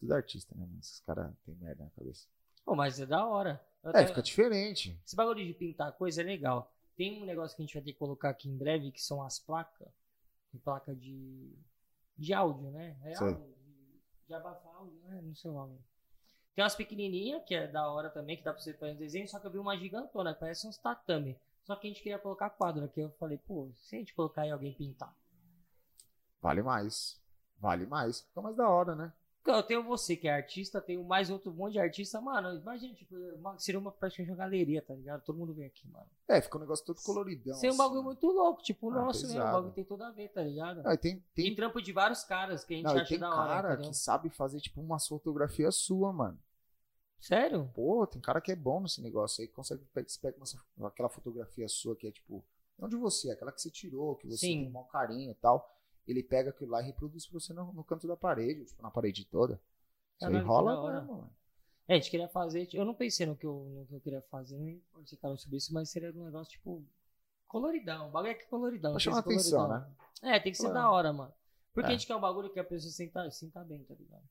Tudo 0.00 0.12
artista, 0.14 0.54
né? 0.54 0.64
mano? 0.66 0.78
Esses 0.80 1.00
caras 1.00 1.32
têm 1.44 1.54
merda 1.56 1.84
na 1.84 1.90
cabeça. 1.90 2.26
Pô, 2.64 2.74
mas 2.74 3.00
é 3.00 3.06
da 3.06 3.26
hora. 3.26 3.60
Eu 3.82 3.90
É, 3.90 3.98
até- 3.98 4.06
fica 4.08 4.22
diferente. 4.22 5.00
Esse 5.04 5.16
bagulho 5.16 5.44
de 5.44 5.54
pintar 5.54 5.92
coisa 5.92 6.20
é 6.20 6.24
legal. 6.24 6.72
Tem 6.96 7.22
um 7.22 7.24
negócio 7.26 7.56
que 7.56 7.62
a 7.62 7.64
gente 7.66 7.74
vai 7.74 7.82
ter 7.82 7.92
que 7.92 7.98
colocar 7.98 8.30
aqui 8.30 8.48
em 8.48 8.56
breve, 8.56 8.90
que 8.92 9.00
são 9.02 9.22
as 9.22 9.38
placas. 9.38 9.88
Placa 10.64 10.94
de. 10.94 11.52
de 12.16 12.32
áudio, 12.34 12.70
né? 12.70 12.96
É 13.04 13.14
Sei. 13.14 13.28
áudio, 13.28 13.46
de, 13.64 14.00
de 14.26 14.34
abafar 14.34 14.74
áudio, 14.74 14.98
né? 15.04 15.20
Não 15.22 15.34
sei 15.34 15.50
o 15.50 15.54
nome. 15.54 15.78
Tem 16.54 16.64
umas 16.64 16.74
pequenininhas, 16.74 17.44
que 17.44 17.54
é 17.54 17.68
da 17.68 17.88
hora 17.88 18.10
também, 18.10 18.36
que 18.36 18.42
dá 18.42 18.52
pra 18.52 18.60
você 18.60 18.74
fazer 18.74 18.92
um 18.92 18.96
desenho, 18.96 19.28
só 19.28 19.38
que 19.38 19.46
eu 19.46 19.50
vi 19.52 19.58
uma 19.58 19.76
gigantona, 19.78 20.34
parece 20.34 20.66
uns 20.66 20.76
tatame. 20.76 21.38
Só 21.62 21.76
que 21.76 21.86
a 21.86 21.90
gente 21.90 22.02
queria 22.02 22.18
colocar 22.18 22.50
quadro 22.50 22.84
aqui. 22.84 23.00
Eu 23.00 23.10
falei, 23.12 23.38
pô, 23.38 23.70
se 23.76 23.94
a 23.94 23.98
gente 24.00 24.14
colocar 24.14 24.42
aí 24.42 24.50
alguém 24.50 24.72
pintar. 24.74 25.14
Vale 26.42 26.62
mais. 26.62 27.20
Vale 27.58 27.86
mais. 27.86 28.22
Fica 28.22 28.40
mais 28.42 28.56
da 28.56 28.68
hora, 28.68 28.96
né? 28.96 29.12
Eu 29.50 29.62
tenho 29.62 29.82
você 29.82 30.16
que 30.16 30.28
é 30.28 30.32
artista, 30.32 30.80
tenho 30.80 31.02
mais 31.04 31.30
outro 31.30 31.52
monte 31.52 31.72
de 31.72 31.78
artista, 31.78 32.20
mano. 32.20 32.58
Imagina, 32.60 32.94
tipo, 32.94 33.14
uma- 33.36 33.58
seria 33.58 33.78
uma 33.78 33.90
praticamente 33.90 34.30
uma 34.32 34.36
galeria, 34.38 34.82
tá 34.82 34.94
ligado? 34.94 35.22
Todo 35.24 35.38
mundo 35.38 35.54
vem 35.54 35.66
aqui, 35.66 35.86
mano. 35.88 36.06
É, 36.28 36.40
fica 36.40 36.56
um 36.56 36.60
negócio 36.60 36.84
todo 36.84 37.00
coloridão. 37.02 37.54
Seria 37.54 37.70
um 37.70 37.74
assim, 37.74 37.78
bagulho 37.78 38.00
né? 38.00 38.04
muito 38.06 38.26
louco, 38.26 38.62
tipo 38.62 38.88
o 38.88 38.90
Ah, 38.90 38.94
nosso, 38.94 39.26
né? 39.26 39.34
O 39.34 39.52
bagulho 39.52 39.72
tem 39.72 39.84
tudo 39.84 40.04
a 40.04 40.10
ver, 40.10 40.28
tá 40.28 40.42
ligado? 40.42 40.82
Não, 40.82 40.92
e 40.92 40.96
tem, 40.98 41.24
tem, 41.34 41.54
trampo 41.54 41.80
de 41.80 41.92
vários 41.92 42.22
caras 42.24 42.64
que 42.64 42.74
a 42.74 42.76
gente 42.76 42.86
não, 42.86 42.96
acha 42.96 43.08
tem 43.08 43.18
da 43.18 43.28
hora. 43.30 43.46
cara 43.48 43.72
entendeu? 43.74 43.90
que 43.90 43.96
sabe 43.96 44.30
fazer, 44.30 44.60
tipo, 44.60 44.80
umas 44.80 45.06
fotografias 45.06 45.76
sua, 45.76 46.12
mano. 46.12 46.38
Sério? 47.20 47.70
Pô, 47.74 48.06
tem 48.06 48.20
cara 48.20 48.40
que 48.40 48.52
é 48.52 48.56
bom 48.56 48.80
nesse 48.80 49.00
negócio 49.02 49.42
aí, 49.42 49.48
que 49.48 49.54
consegue 49.54 49.84
pe- 49.92 50.04
você 50.06 50.18
pega 50.20 50.36
uma- 50.76 50.88
aquela 50.88 51.08
fotografia 51.08 51.66
sua 51.68 51.96
que 51.96 52.06
é 52.06 52.12
tipo, 52.12 52.44
não 52.78 52.88
de 52.88 52.96
você, 52.96 53.30
aquela 53.30 53.50
que 53.50 53.60
você 53.60 53.70
tirou, 53.70 54.14
que 54.14 54.26
você 54.28 54.46
Sim. 54.46 54.70
tem 54.70 54.76
um 54.76 54.84
carinho 54.84 55.32
e 55.32 55.34
tal. 55.34 55.68
Ele 56.08 56.22
pega 56.22 56.50
aquilo 56.50 56.70
lá 56.70 56.80
e 56.82 56.86
reproduz 56.86 57.26
pra 57.26 57.38
você 57.38 57.52
no, 57.52 57.72
no 57.72 57.84
canto 57.84 58.08
da 58.08 58.16
parede, 58.16 58.64
tipo, 58.64 58.82
na 58.82 58.90
parede 58.90 59.24
toda. 59.26 59.60
Isso 60.16 60.26
aí 60.26 60.38
rola 60.38 60.92
mesmo. 61.00 61.30
É, 61.86 61.94
a 61.94 61.96
gente 61.96 62.10
queria 62.10 62.28
fazer. 62.28 62.68
Eu 62.72 62.84
não 62.84 62.94
pensei 62.94 63.24
no 63.26 63.36
que 63.36 63.46
eu, 63.46 63.64
no 63.64 63.86
que 63.86 63.94
eu 63.94 64.00
queria 64.00 64.22
fazer, 64.22 64.58
nem 64.58 64.82
falou 65.20 65.36
sobre 65.36 65.56
isso, 65.58 65.72
mas 65.72 65.90
seria 65.90 66.10
um 66.10 66.24
negócio 66.24 66.50
tipo. 66.52 66.84
Coloridão. 67.46 68.08
O 68.08 68.10
bagulho 68.10 68.32
é 68.32 68.34
que 68.34 68.44
é 68.44 68.46
coloridão. 68.46 68.90
Pra 68.92 69.00
chamar 69.00 69.18
atenção, 69.20 69.66
coloridão. 69.66 69.94
né? 70.22 70.34
É, 70.36 70.40
tem 70.40 70.52
que 70.52 70.58
ser 70.58 70.68
É. 70.68 70.72
da 70.72 70.90
hora, 70.90 71.12
mano. 71.12 71.32
Porque 71.72 71.86
É. 71.86 71.94
a 71.94 71.96
gente 71.96 72.06
quer 72.06 72.14
um 72.16 72.20
bagulho 72.20 72.50
que 72.50 72.58
a 72.60 72.64
pessoa 72.64 72.90
sinta, 72.92 73.30
sinta 73.30 73.64
bem, 73.64 73.82
tá 73.84 73.94
ligado? 73.94 74.22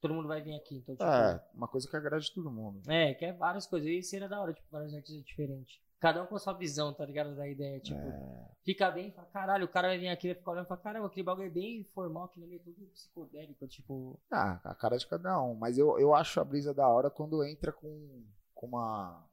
Todo 0.00 0.14
mundo 0.14 0.26
vai 0.26 0.42
vir 0.42 0.54
aqui, 0.56 0.76
então, 0.76 0.96
tipo. 0.96 1.08
É, 1.08 1.40
uma 1.54 1.68
coisa 1.68 1.88
que 1.88 1.96
agrade 1.96 2.32
todo 2.34 2.50
mundo. 2.50 2.82
É, 2.90 3.14
quer 3.14 3.36
várias 3.36 3.66
coisas. 3.66 3.88
E 3.88 4.02
seria 4.02 4.28
da 4.28 4.40
hora, 4.40 4.52
tipo, 4.52 4.66
vários 4.70 4.92
artistas 4.92 5.24
diferentes. 5.24 5.80
Cada 6.02 6.20
um 6.20 6.26
com 6.26 6.34
a 6.34 6.38
sua 6.40 6.52
visão, 6.52 6.92
tá 6.92 7.06
ligado? 7.06 7.36
Da 7.36 7.46
ideia. 7.48 7.78
Tipo, 7.78 7.96
É, 8.00 8.50
fica 8.64 8.90
bem, 8.90 9.12
fala, 9.12 9.28
caralho, 9.28 9.64
o 9.66 9.68
cara 9.68 9.86
vai 9.86 9.98
vir 9.98 10.08
aqui 10.08 10.30
e 10.30 10.34
ficar 10.34 10.50
olhando 10.50 10.64
e 10.64 10.68
fala, 10.68 10.80
caramba, 10.80 11.06
aquele 11.06 11.22
bagulho 11.22 11.46
é 11.46 11.50
bem 11.50 11.84
formal, 11.94 12.24
aquele 12.24 12.44
ali 12.46 12.56
é 12.56 12.58
tudo 12.58 12.84
psicodélico, 12.88 13.68
tipo. 13.68 14.20
ah, 14.28 14.60
a 14.64 14.74
cara 14.74 14.96
de 14.98 15.06
cada 15.06 15.40
um. 15.40 15.54
Mas 15.54 15.78
eu, 15.78 15.96
eu 16.00 16.12
acho 16.12 16.40
a 16.40 16.44
brisa 16.44 16.74
da 16.74 16.88
hora 16.88 17.08
quando 17.08 17.44
entra 17.44 17.72
com, 17.72 18.24
com 18.52 18.66
uma. 18.66 19.24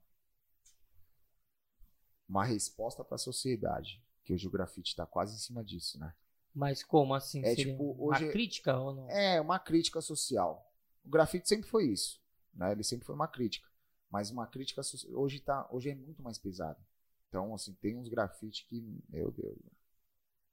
Uma 2.28 2.46
resposta 2.46 3.04
pra 3.04 3.18
sociedade. 3.18 4.04
Que 4.24 4.34
hoje 4.34 4.48
o 4.48 4.52
grafite 4.52 4.96
tá 4.96 5.08
quase 5.08 5.34
em 5.36 5.40
cima 5.40 5.64
disso, 5.64 6.00
né? 6.00 6.14
Mas 6.54 6.84
como 6.84 7.16
assim? 7.16 7.44
É, 7.44 7.56
tipo, 7.56 7.94
uma 7.94 8.16
hoje- 8.16 8.30
crítica 8.32 8.78
ou 8.78 8.94
não? 8.94 9.10
É, 9.10 9.42
uma 9.42 9.58
crítica 9.58 10.02
social. 10.02 10.72
O 11.04 11.10
grafite 11.10 11.48
sempre 11.50 11.68
foi 11.68 11.86
isso, 11.88 12.22
né? 12.54 12.72
Ele 12.72 12.84
sempre 12.84 13.06
foi 13.08 13.16
uma 13.16 13.28
crítica, 13.28 13.68
mas 14.10 14.32
uma 14.32 14.48
crítica 14.48 14.82
hoje 15.14 15.40
tá, 15.40 15.68
hoje 15.72 15.90
é 15.90 15.96
muito 15.96 16.22
mais 16.22 16.38
pesado. 16.38 16.80
Então, 17.28 17.54
assim, 17.54 17.74
tem 17.76 17.96
uns 17.96 18.10
grafites 18.10 18.66
que, 18.68 18.82
meu 19.10 19.32
Deus, 19.32 19.58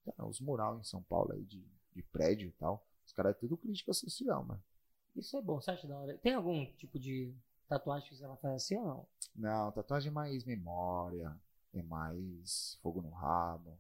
Cara, 0.07 0.29
os 0.29 0.41
mural 0.41 0.79
em 0.79 0.85
São 0.85 1.03
Paulo 1.03 1.33
aí 1.33 1.45
de, 1.45 1.65
de 1.93 2.03
prédio 2.03 2.49
e 2.49 2.53
tal, 2.53 2.87
os 3.05 3.13
caras 3.13 3.35
é 3.35 3.39
tudo 3.39 3.57
crítica 3.57 3.93
social, 3.93 4.45
mano. 4.45 4.63
Isso 5.17 5.37
é 5.37 5.43
bom, 5.43 5.61
você 5.61 5.73
acha 5.73 5.89
da 5.89 5.99
hora? 5.99 6.17
Tem 6.19 6.35
algum 6.35 6.65
tipo 6.75 6.99
de 6.99 7.35
tatuagem 7.69 8.09
que 8.09 8.23
ela 8.23 8.37
faz 8.37 8.55
assim 8.55 8.77
ou 8.77 8.87
não? 8.87 9.07
Não, 9.35 9.73
tatuagem 9.73 10.11
é 10.11 10.13
mais 10.13 10.45
memória, 10.45 11.37
é 11.75 11.83
mais 11.83 12.79
fogo 12.83 13.03
no 13.03 13.11
rabo. 13.11 13.77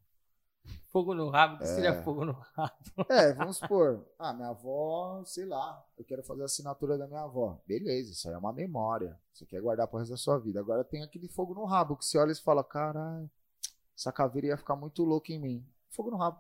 Fogo 0.89 1.15
no 1.15 1.29
rabo, 1.29 1.59
que 1.59 1.65
É. 1.65 1.67
seria 1.67 2.03
fogo 2.03 2.25
no 2.25 2.33
rabo? 2.33 2.73
É, 3.11 3.33
vamos 3.35 3.59
supor, 3.59 4.07
ah, 4.19 4.33
minha 4.33 4.49
avó, 4.49 5.23
sei 5.25 5.45
lá, 5.45 5.85
eu 5.99 6.05
quero 6.05 6.23
fazer 6.23 6.43
a 6.43 6.47
assinatura 6.47 6.97
da 6.97 7.07
minha 7.07 7.21
avó. 7.23 7.61
Beleza, 7.67 8.13
isso 8.13 8.29
aí 8.29 8.35
é 8.35 8.39
uma 8.39 8.53
memória. 8.53 9.19
Você 9.33 9.45
quer 9.45 9.61
guardar 9.61 9.87
pro 9.89 9.99
resto 9.99 10.11
da 10.13 10.17
sua 10.17 10.39
vida. 10.39 10.59
Agora 10.61 10.83
tem 10.85 11.03
aquele 11.03 11.29
fogo 11.29 11.53
no 11.55 11.65
rabo, 11.65 11.97
que 11.97 12.05
você 12.05 12.17
olha 12.19 12.33
e 12.33 12.37
fala, 12.37 12.65
caralho, 12.65 13.31
essa 13.97 14.11
caveira 14.13 14.49
ia 14.49 14.57
ficar 14.57 14.77
muito 14.77 15.05
louca 15.05 15.33
em 15.33 15.39
mim. 15.39 15.67
Fogo 15.91 16.11
no 16.11 16.17
rabo. 16.17 16.39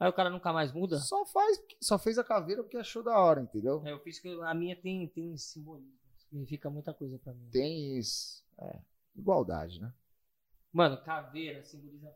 Aí 0.00 0.08
o 0.08 0.12
cara 0.12 0.30
nunca 0.30 0.52
mais 0.52 0.72
muda? 0.72 0.98
Só 0.98 1.24
faz, 1.26 1.60
só 1.80 1.98
fez 1.98 2.18
a 2.18 2.24
caveira 2.24 2.62
porque 2.62 2.76
achou 2.76 3.02
da 3.02 3.18
hora, 3.18 3.40
entendeu? 3.40 3.82
É, 3.84 3.92
Eu 3.92 3.98
fiz 4.00 4.18
que 4.20 4.28
a 4.42 4.54
minha 4.54 4.76
tem, 4.80 5.06
tem 5.08 5.36
simbolismo. 5.36 5.92
Significa 6.28 6.68
muita 6.70 6.92
coisa 6.94 7.18
pra 7.18 7.32
mim. 7.32 7.48
Tem 7.50 7.96
isso. 7.98 8.44
É, 8.58 8.78
igualdade, 9.16 9.80
né? 9.80 9.92
Mano, 10.72 11.02
caveira 11.02 11.64
simboliza 11.64 12.14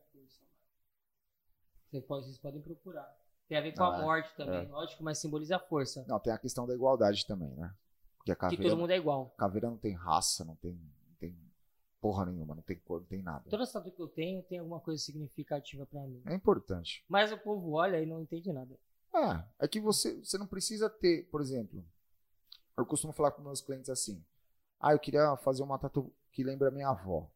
força. 2.01 2.01
mano. 2.01 2.01
Você 2.01 2.01
pode, 2.01 2.25
vocês 2.27 2.39
podem 2.39 2.61
procurar. 2.61 3.17
Tem 3.49 3.59
a 3.59 3.61
ver 3.61 3.73
com 3.75 3.83
Ah, 3.85 3.97
a 3.97 3.99
é. 4.01 4.03
morte 4.03 4.35
também, 4.37 4.65
É. 4.65 4.69
lógico, 4.69 5.03
mas 5.05 5.19
simboliza 5.19 5.59
força. 5.59 6.05
Não, 6.09 6.19
tem 6.19 6.33
a 6.33 6.39
questão 6.39 6.67
da 6.67 6.75
igualdade 6.75 7.27
também, 7.27 7.51
né? 7.55 7.75
Porque 8.17 8.33
a 8.33 8.35
Que 8.35 8.41
caveira, 8.41 8.63
todo 8.63 8.79
mundo 8.79 8.91
é 8.93 8.97
igual. 8.97 9.31
caveira 9.37 9.69
não 9.69 9.77
tem 9.77 9.93
raça, 9.95 10.45
não 10.45 10.55
tem, 10.57 10.73
não 10.73 11.15
tem 11.19 11.37
porra 12.01 12.25
nenhuma, 12.27 12.55
não 12.55 12.63
tem 12.63 12.79
cor, 12.79 13.01
não 13.01 13.07
tem 13.07 13.21
nada. 13.21 13.45
Toda 13.51 13.67
tatu 13.67 13.91
que 13.91 14.01
eu 14.01 14.09
tenho 14.09 14.43
tem 14.45 14.59
alguma 14.59 14.81
coisa 14.81 15.03
significativa 15.03 15.85
pra 15.87 16.01
mim. 16.07 16.23
É 16.25 16.35
importante. 16.35 17.05
Mas 17.09 17.31
o 17.33 17.39
povo 17.39 17.73
olha 17.73 18.01
e 18.01 18.07
não 18.07 18.21
entende 18.23 18.53
nada. 18.53 18.79
Ah, 19.13 19.45
é 19.59 19.69
que 19.69 19.81
você, 19.81 20.19
você 20.25 20.39
não 20.39 20.47
precisa 20.47 20.89
ter, 20.89 21.29
por 21.31 21.41
exemplo, 21.43 21.85
eu 22.79 22.87
costumo 22.87 23.13
falar 23.13 23.33
com 23.33 23.43
meus 23.43 23.61
clientes 23.61 23.91
assim: 23.91 24.25
ah, 24.81 24.93
eu 24.93 24.99
queria 24.99 25.37
fazer 25.39 25.63
uma 25.63 25.79
tatu 25.79 26.11
que 26.31 26.43
lembra 26.43 26.69
a 26.69 26.71
minha 26.71 26.89
avó. 26.89 27.29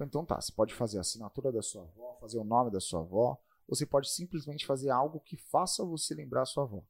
Então 0.00 0.24
tá, 0.24 0.40
você 0.40 0.50
pode 0.50 0.74
fazer 0.74 0.98
a 0.98 1.02
assinatura 1.02 1.52
da 1.52 1.62
sua 1.62 1.82
avó, 1.82 2.16
fazer 2.20 2.38
o 2.38 2.44
nome 2.44 2.70
da 2.72 2.80
sua 2.80 3.00
avó, 3.00 3.38
você 3.68 3.86
pode 3.86 4.10
simplesmente 4.10 4.66
fazer 4.66 4.90
algo 4.90 5.20
que 5.20 5.36
faça 5.36 5.84
você 5.84 6.14
lembrar 6.14 6.42
a 6.42 6.46
sua 6.46 6.64
avó. 6.64 6.82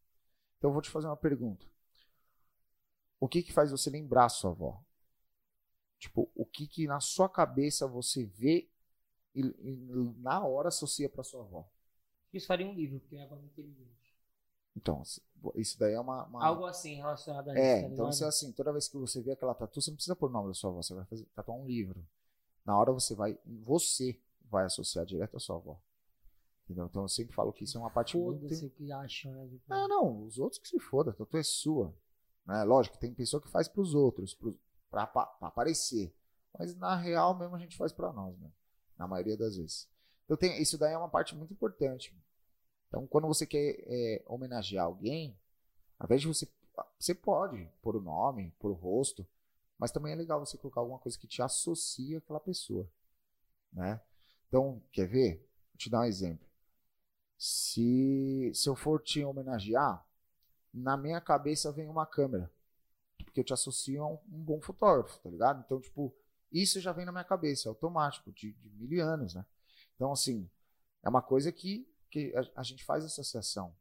Então 0.58 0.70
eu 0.70 0.72
vou 0.74 0.82
te 0.82 0.90
fazer 0.90 1.06
uma 1.06 1.16
pergunta. 1.16 1.66
O 3.20 3.28
que 3.28 3.42
que 3.42 3.52
faz 3.52 3.70
você 3.70 3.88
lembrar 3.90 4.26
a 4.26 4.28
sua 4.28 4.50
avó? 4.50 4.82
Tipo, 5.98 6.28
o 6.34 6.44
que 6.44 6.66
que 6.66 6.86
na 6.86 7.00
sua 7.00 7.28
cabeça 7.28 7.86
você 7.86 8.24
vê 8.24 8.68
e, 9.34 9.40
e 9.40 9.76
na 10.18 10.44
hora 10.44 10.68
associa 10.68 11.08
para 11.08 11.22
sua 11.22 11.42
avó? 11.42 11.68
Isso 12.32 12.46
faria 12.46 12.66
um 12.66 12.74
livro, 12.74 12.98
porque 13.00 13.16
é 13.16 13.22
algo 13.22 13.36
inteligente. 13.44 13.92
Então, 14.74 15.02
isso 15.54 15.78
daí 15.78 15.92
é 15.94 16.00
uma. 16.00 16.24
uma- 16.24 16.44
Algo 16.44 16.64
assim 16.64 16.96
relacionado 16.96 17.50
a 17.50 17.54
isso. 17.54 17.62
É, 17.62 17.82
tá 17.82 17.88
então 17.88 18.12
se 18.12 18.24
é 18.24 18.26
assim, 18.26 18.52
toda 18.52 18.72
vez 18.72 18.88
que 18.88 18.96
você 18.96 19.20
vê 19.20 19.32
aquela 19.32 19.54
tatu, 19.54 19.80
você 19.80 19.90
não 19.90 19.96
precisa 19.96 20.16
pôr 20.16 20.28
o 20.30 20.32
nome 20.32 20.48
da 20.48 20.54
sua 20.54 20.70
avó, 20.70 20.82
você 20.82 20.94
vai 20.94 21.04
fazer, 21.04 21.26
tatuar 21.34 21.58
um 21.58 21.66
livro. 21.66 22.04
Na 22.64 22.78
hora 22.78 22.92
você 22.92 23.14
vai, 23.14 23.38
você 23.44 24.18
vai 24.50 24.64
associar 24.64 25.04
direto 25.06 25.36
à 25.36 25.40
sua 25.40 25.56
avó. 25.56 25.78
Entendeu? 26.64 26.86
Então 26.86 27.02
eu 27.02 27.08
sempre 27.08 27.34
falo 27.34 27.52
que 27.52 27.64
isso 27.64 27.76
é 27.76 27.80
uma 27.80 27.90
parte 27.90 28.16
muito. 28.16 28.46
Que 28.70 28.92
acham, 28.92 29.32
né? 29.32 29.58
Ah, 29.68 29.88
não, 29.88 30.24
os 30.24 30.38
outros 30.38 30.60
que 30.60 30.68
se 30.68 30.78
foda, 30.78 31.12
tatu 31.12 31.36
é 31.36 31.42
sua. 31.42 31.94
Né? 32.46 32.62
Lógico, 32.64 32.96
tem 32.98 33.12
pessoa 33.14 33.40
que 33.42 33.48
faz 33.48 33.68
pros 33.68 33.94
outros, 33.94 34.34
pro, 34.34 34.58
pra, 34.90 35.06
pa- 35.06 35.26
pra 35.26 35.48
aparecer. 35.48 36.14
Mas 36.58 36.74
na 36.76 36.94
real 36.96 37.36
mesmo 37.36 37.54
a 37.56 37.58
gente 37.58 37.76
faz 37.76 37.92
pra 37.92 38.12
nós, 38.12 38.38
né? 38.38 38.50
Na 38.96 39.06
maioria 39.08 39.36
das 39.36 39.56
vezes. 39.56 39.88
Então 40.24 40.36
tem, 40.36 40.60
isso 40.62 40.78
daí 40.78 40.92
é 40.92 40.98
uma 40.98 41.08
parte 41.08 41.34
muito 41.34 41.52
importante. 41.52 42.16
Então 42.88 43.06
quando 43.06 43.26
você 43.26 43.46
quer 43.46 43.76
é, 43.86 44.22
homenagear 44.26 44.84
alguém, 44.86 45.36
ao 45.98 46.06
invés 46.06 46.20
de 46.20 46.28
você. 46.28 46.48
Você 46.98 47.14
pode 47.14 47.68
pôr 47.82 47.96
o 47.96 48.00
nome, 48.00 48.50
pôr 48.58 48.70
o 48.70 48.74
rosto, 48.74 49.26
mas 49.78 49.90
também 49.90 50.12
é 50.12 50.16
legal 50.16 50.40
você 50.40 50.56
colocar 50.56 50.80
alguma 50.80 50.98
coisa 50.98 51.18
que 51.18 51.26
te 51.26 51.42
associa 51.42 52.18
àquela 52.18 52.40
pessoa. 52.40 52.88
Né? 53.72 54.00
Então, 54.48 54.80
quer 54.92 55.06
ver? 55.06 55.36
Vou 55.70 55.78
te 55.78 55.90
dar 55.90 56.00
um 56.00 56.04
exemplo. 56.04 56.46
Se, 57.44 58.52
se 58.54 58.68
eu 58.68 58.76
for 58.76 59.02
te 59.02 59.24
homenagear, 59.24 60.06
na 60.72 60.96
minha 60.96 61.20
cabeça 61.20 61.72
vem 61.72 61.88
uma 61.88 62.06
câmera. 62.06 62.48
Porque 63.24 63.40
eu 63.40 63.44
te 63.44 63.52
associo 63.52 64.00
a 64.00 64.06
um, 64.06 64.18
um 64.30 64.44
bom 64.44 64.60
fotógrafo, 64.60 65.18
tá 65.18 65.28
ligado? 65.28 65.60
Então, 65.66 65.80
tipo, 65.80 66.14
isso 66.52 66.80
já 66.80 66.92
vem 66.92 67.04
na 67.04 67.10
minha 67.10 67.24
cabeça, 67.24 67.68
é 67.68 67.70
automático, 67.70 68.30
de, 68.30 68.52
de 68.52 68.70
mil 68.70 69.04
anos, 69.04 69.34
né? 69.34 69.44
Então, 69.96 70.12
assim, 70.12 70.48
é 71.02 71.08
uma 71.08 71.20
coisa 71.20 71.50
que, 71.50 71.84
que 72.08 72.32
a, 72.36 72.60
a 72.60 72.62
gente 72.62 72.84
faz 72.84 73.04
associação. 73.04 73.74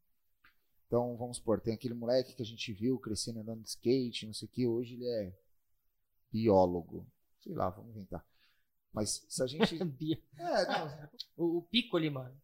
Então, 0.88 1.16
vamos 1.16 1.38
supor, 1.38 1.62
tem 1.62 1.76
aquele 1.76 1.94
moleque 1.94 2.34
que 2.34 2.42
a 2.42 2.46
gente 2.46 2.74
viu 2.74 2.98
crescendo 2.98 3.42
andando 3.42 3.62
de 3.62 3.70
skate, 3.70 4.26
não 4.26 4.34
sei 4.34 4.48
o 4.48 4.52
que, 4.52 4.66
hoje 4.66 4.96
ele 4.96 5.08
é 5.08 5.38
biólogo. 6.32 7.06
Sei 7.44 7.54
lá, 7.54 7.70
vamos 7.70 7.92
inventar. 7.92 8.26
Mas 8.92 9.24
se 9.30 9.44
a 9.44 9.46
gente. 9.46 9.80
É, 10.36 10.66
não, 10.66 11.10
o, 11.38 11.58
o 11.60 11.62
Piccoli, 11.62 12.10
mano. 12.10 12.36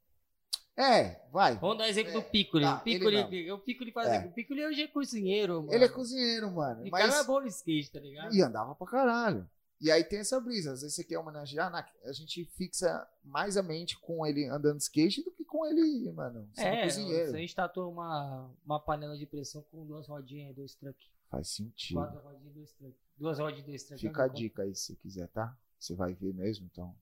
É, 0.78 1.22
vai. 1.32 1.58
Vamos 1.58 1.78
dar 1.80 1.90
exemplo 1.90 2.12
É, 2.12 2.14
do 2.14 2.22
Piccoli. 2.22 2.64
tá, 2.64 2.78
Piccoli, 2.78 3.52
o 3.52 3.58
Piccoli 3.60 3.92
faz. 3.92 4.08
É. 4.10 4.26
O 4.28 4.32
Piccoli 4.32 4.64
hoje 4.66 4.82
é 4.84 4.88
cozinheiro, 4.88 5.62
mano. 5.62 5.74
Ele 5.74 5.86
é 5.86 5.90
cozinheiro, 5.90 6.52
mano. 6.52 6.90
Cara 6.92 7.04
é 7.04 7.08
Mas. 7.08 7.26
bom 7.26 7.40
no 7.42 7.48
skate, 7.48 7.92
tá 7.92 8.00
ligado? 8.00 8.34
E 8.36 8.42
andava 8.42 8.76
pra 8.76 8.86
caralho. 8.88 9.50
E 9.80 9.92
aí 9.92 10.04
tem 10.04 10.20
essa 10.20 10.40
brisa. 10.40 10.74
Às 10.74 10.82
vezes 10.82 10.96
você 10.96 11.04
quer 11.04 11.20
homenagear, 11.20 11.70
na- 11.70 11.88
a 12.06 12.12
gente 12.12 12.46
fixa 12.56 13.08
mais 13.24 13.58
a 13.58 13.62
mente 13.64 13.98
com 14.00 14.26
ele 14.26 14.46
andando 14.46 14.80
skate 14.80 15.24
do 15.24 15.32
que 15.32 15.44
com 15.46 15.66
ele, 15.68 16.12
mano, 16.12 16.50
sendo 16.54 16.68
É, 16.68 16.84
cozinheiro. 16.84 17.36
a 17.36 17.38
gente 17.40 17.56
tatuou 17.56 17.92
uma, 17.92 18.50
uma 18.66 18.80
panela 18.80 19.16
de 19.18 19.26
pressão 19.28 19.64
com 19.72 19.86
duas 19.86 20.08
rodinhas 20.08 20.52
e 20.52 20.54
dois 20.56 20.74
truck. 20.74 20.98
Faz 21.30 21.50
sentido. 21.50 21.98
Quatro 21.98 22.20
rodinhas 22.22 22.52
e 22.52 22.58
dois 22.58 22.72
truck. 22.74 22.96
Duas 23.18 23.38
rodinhas 23.40 23.64
e 23.64 23.68
dois 23.68 23.84
truck. 23.84 24.02
Fica 24.02 24.24
a 24.24 24.28
dica 24.28 24.64
aí 24.64 24.74
se 24.74 24.96
quiser, 24.96 25.28
tá? 25.28 25.56
Você 25.80 25.94
vai 25.94 26.12
ver 26.14 26.34
mesmo, 26.34 26.68
então. 26.72 26.96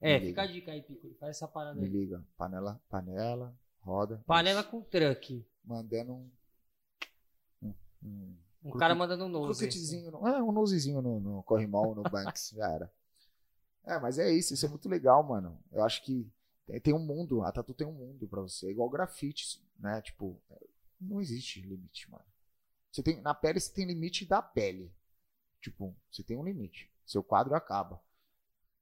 É, 0.00 0.18
Me 0.18 0.26
fica 0.28 0.42
a 0.42 0.44
liga. 0.46 0.54
dica 0.60 0.72
aí, 0.72 0.82
Piccoli. 0.82 1.14
Faz 1.14 1.36
essa 1.36 1.46
parada 1.46 1.78
Me 1.78 1.86
aí. 1.86 1.92
liga. 1.92 2.24
Panela, 2.36 2.80
panela, 2.88 3.54
roda. 3.80 4.22
Panela 4.26 4.60
isso. 4.60 4.70
com 4.70 4.80
truck. 4.82 5.46
Mandando 5.64 6.12
um. 6.14 6.30
Um, 7.62 7.74
um 8.02 8.36
Um 8.64 8.70
cara 8.78 8.94
mandando 8.94 9.24
um 9.24 9.28
nose. 9.28 9.58
croquetezinho. 9.58 10.10
No, 10.10 10.26
é, 10.26 10.42
um 10.42 10.52
nosezinho 10.52 11.02
no, 11.02 11.20
no 11.20 11.42
Corrimão, 11.42 11.94
no 11.94 12.02
Banks. 12.08 12.50
Já 12.56 12.70
era. 12.70 12.92
É, 13.84 13.98
mas 13.98 14.18
é 14.18 14.30
isso. 14.32 14.54
Isso 14.54 14.64
é 14.66 14.68
muito 14.68 14.88
legal, 14.88 15.22
mano. 15.22 15.58
Eu 15.70 15.84
acho 15.84 16.02
que 16.02 16.30
tem, 16.66 16.80
tem 16.80 16.94
um 16.94 16.98
mundo. 16.98 17.42
A 17.42 17.52
tatu 17.52 17.74
tem 17.74 17.86
um 17.86 17.92
mundo 17.92 18.26
pra 18.26 18.40
você. 18.40 18.68
É 18.68 18.70
igual 18.70 18.88
grafite, 18.88 19.62
né? 19.78 20.00
Tipo, 20.00 20.40
não 21.00 21.20
existe 21.20 21.60
limite, 21.60 22.10
mano. 22.10 22.24
Você 22.90 23.02
tem, 23.02 23.20
na 23.20 23.34
pele 23.34 23.60
você 23.60 23.72
tem 23.72 23.84
limite 23.86 24.24
da 24.24 24.40
pele. 24.42 24.90
Tipo, 25.60 25.94
você 26.10 26.22
tem 26.22 26.36
um 26.38 26.44
limite. 26.44 26.90
Seu 27.04 27.22
quadro 27.22 27.54
acaba. 27.54 28.00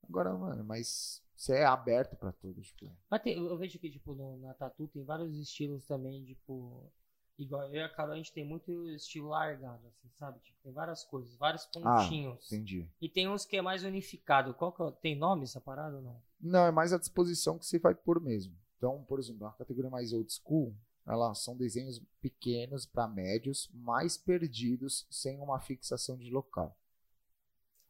Agora, 0.07 0.33
mano, 0.37 0.65
mas 0.65 1.23
você 1.37 1.55
é 1.55 1.65
aberto 1.65 2.17
pra 2.17 2.33
tudo, 2.33 2.61
tipo. 2.63 2.91
Mas 3.11 3.23
tem- 3.23 3.37
eu 3.39 3.57
vejo 3.59 3.79
que, 3.79 3.91
tipo, 3.91 4.15
no- 4.15 4.37
na 4.39 4.55
tatu 4.55 4.89
tem 4.89 5.05
vários 5.05 5.37
estilos 5.39 5.85
também, 5.87 6.25
tipo. 6.25 6.91
Igual 7.39 7.67
eu 7.69 7.75
e 7.75 7.83
a 7.83 7.89
Carol, 7.89 8.15
a 8.15 8.17
gente 8.17 8.33
tem 8.33 8.45
muito 8.45 8.89
estilo 8.91 9.29
largado, 9.29 9.87
assim, 9.87 10.09
sabe? 10.19 10.41
Tipo, 10.41 10.59
tem 10.61 10.73
várias 10.73 11.05
coisas, 11.05 11.37
vários 11.37 11.67
pontinhos. 11.67 12.45
Entendi. 12.51 12.91
e 13.01 13.09
tem 13.09 13.29
uns 13.29 13.45
que 13.45 13.57
é 13.57 13.63
mais 13.63 13.85
unificado. 13.85 14.53
Qual 14.55 14.73
que 14.73 14.83
é 14.83 14.91
Tem 15.01 15.17
nome 15.17 15.45
essa 15.45 15.61
parada 15.61 15.95
ou 15.97 16.03
não? 16.03 16.21
Não, 16.41 16.67
é 16.67 16.71
mais 16.73 16.93
a 16.93 16.99
disposição 16.99 17.57
que 17.59 17.65
você 17.67 17.79
vai 17.79 17.95
pôr 17.95 18.21
mesmo. 18.21 18.57
Então, 18.77 19.05
por 19.05 19.19
exemplo, 19.21 19.47
a 19.47 19.53
categoria 19.53 19.91
mais 19.91 20.13
old 20.13 20.33
school, 20.33 20.75
elas 21.07 21.39
são 21.43 21.57
desenhos 21.57 22.01
pequenos 22.21 22.85
para 22.87 23.07
médios, 23.09 23.69
mais 23.73 24.17
perdidos, 24.19 25.07
sem 25.11 25.39
uma 25.41 25.59
fixação 25.61 26.17
de 26.17 26.31
local. 26.31 26.77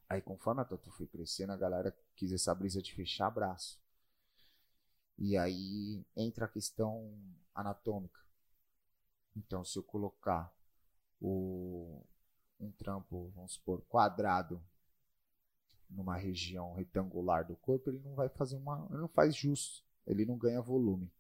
Aí, 0.09 0.23
conforme 0.23 0.63
a 0.63 0.65
tatu 0.65 0.91
foi 0.91 1.07
crescendo, 1.07 1.53
a 1.53 1.57
galera 1.57 1.97
quis 2.17 2.33
essa 2.33 2.55
brisa 2.55 2.81
de 2.81 2.95
fechar 2.95 3.31
braço. 3.31 3.81
E 5.19 5.37
aí 5.37 6.05
entra 6.17 6.47
a 6.47 6.49
questão 6.49 7.13
anatômica. 7.55 8.21
Então, 9.37 9.65
se 9.65 9.79
eu 9.79 9.83
colocar 9.83 10.53
o, 11.21 12.03
um 12.59 12.71
trampo, 12.73 13.31
vamos 13.35 13.53
supor, 13.53 13.83
quadrado 13.89 14.63
numa 15.91 16.17
região 16.17 16.75
retangular 16.75 17.47
do 17.47 17.57
corpo, 17.57 17.91
ele 17.91 18.01
não 18.01 18.15
vai 18.15 18.29
fazer 18.29 18.57
uma. 18.57 18.87
Ele 18.91 19.01
não 19.01 19.09
faz 19.09 19.35
jus. 19.35 19.85
Ele 20.07 20.25
não 20.25 20.37
ganha 20.37 20.61
volume. 20.61 21.11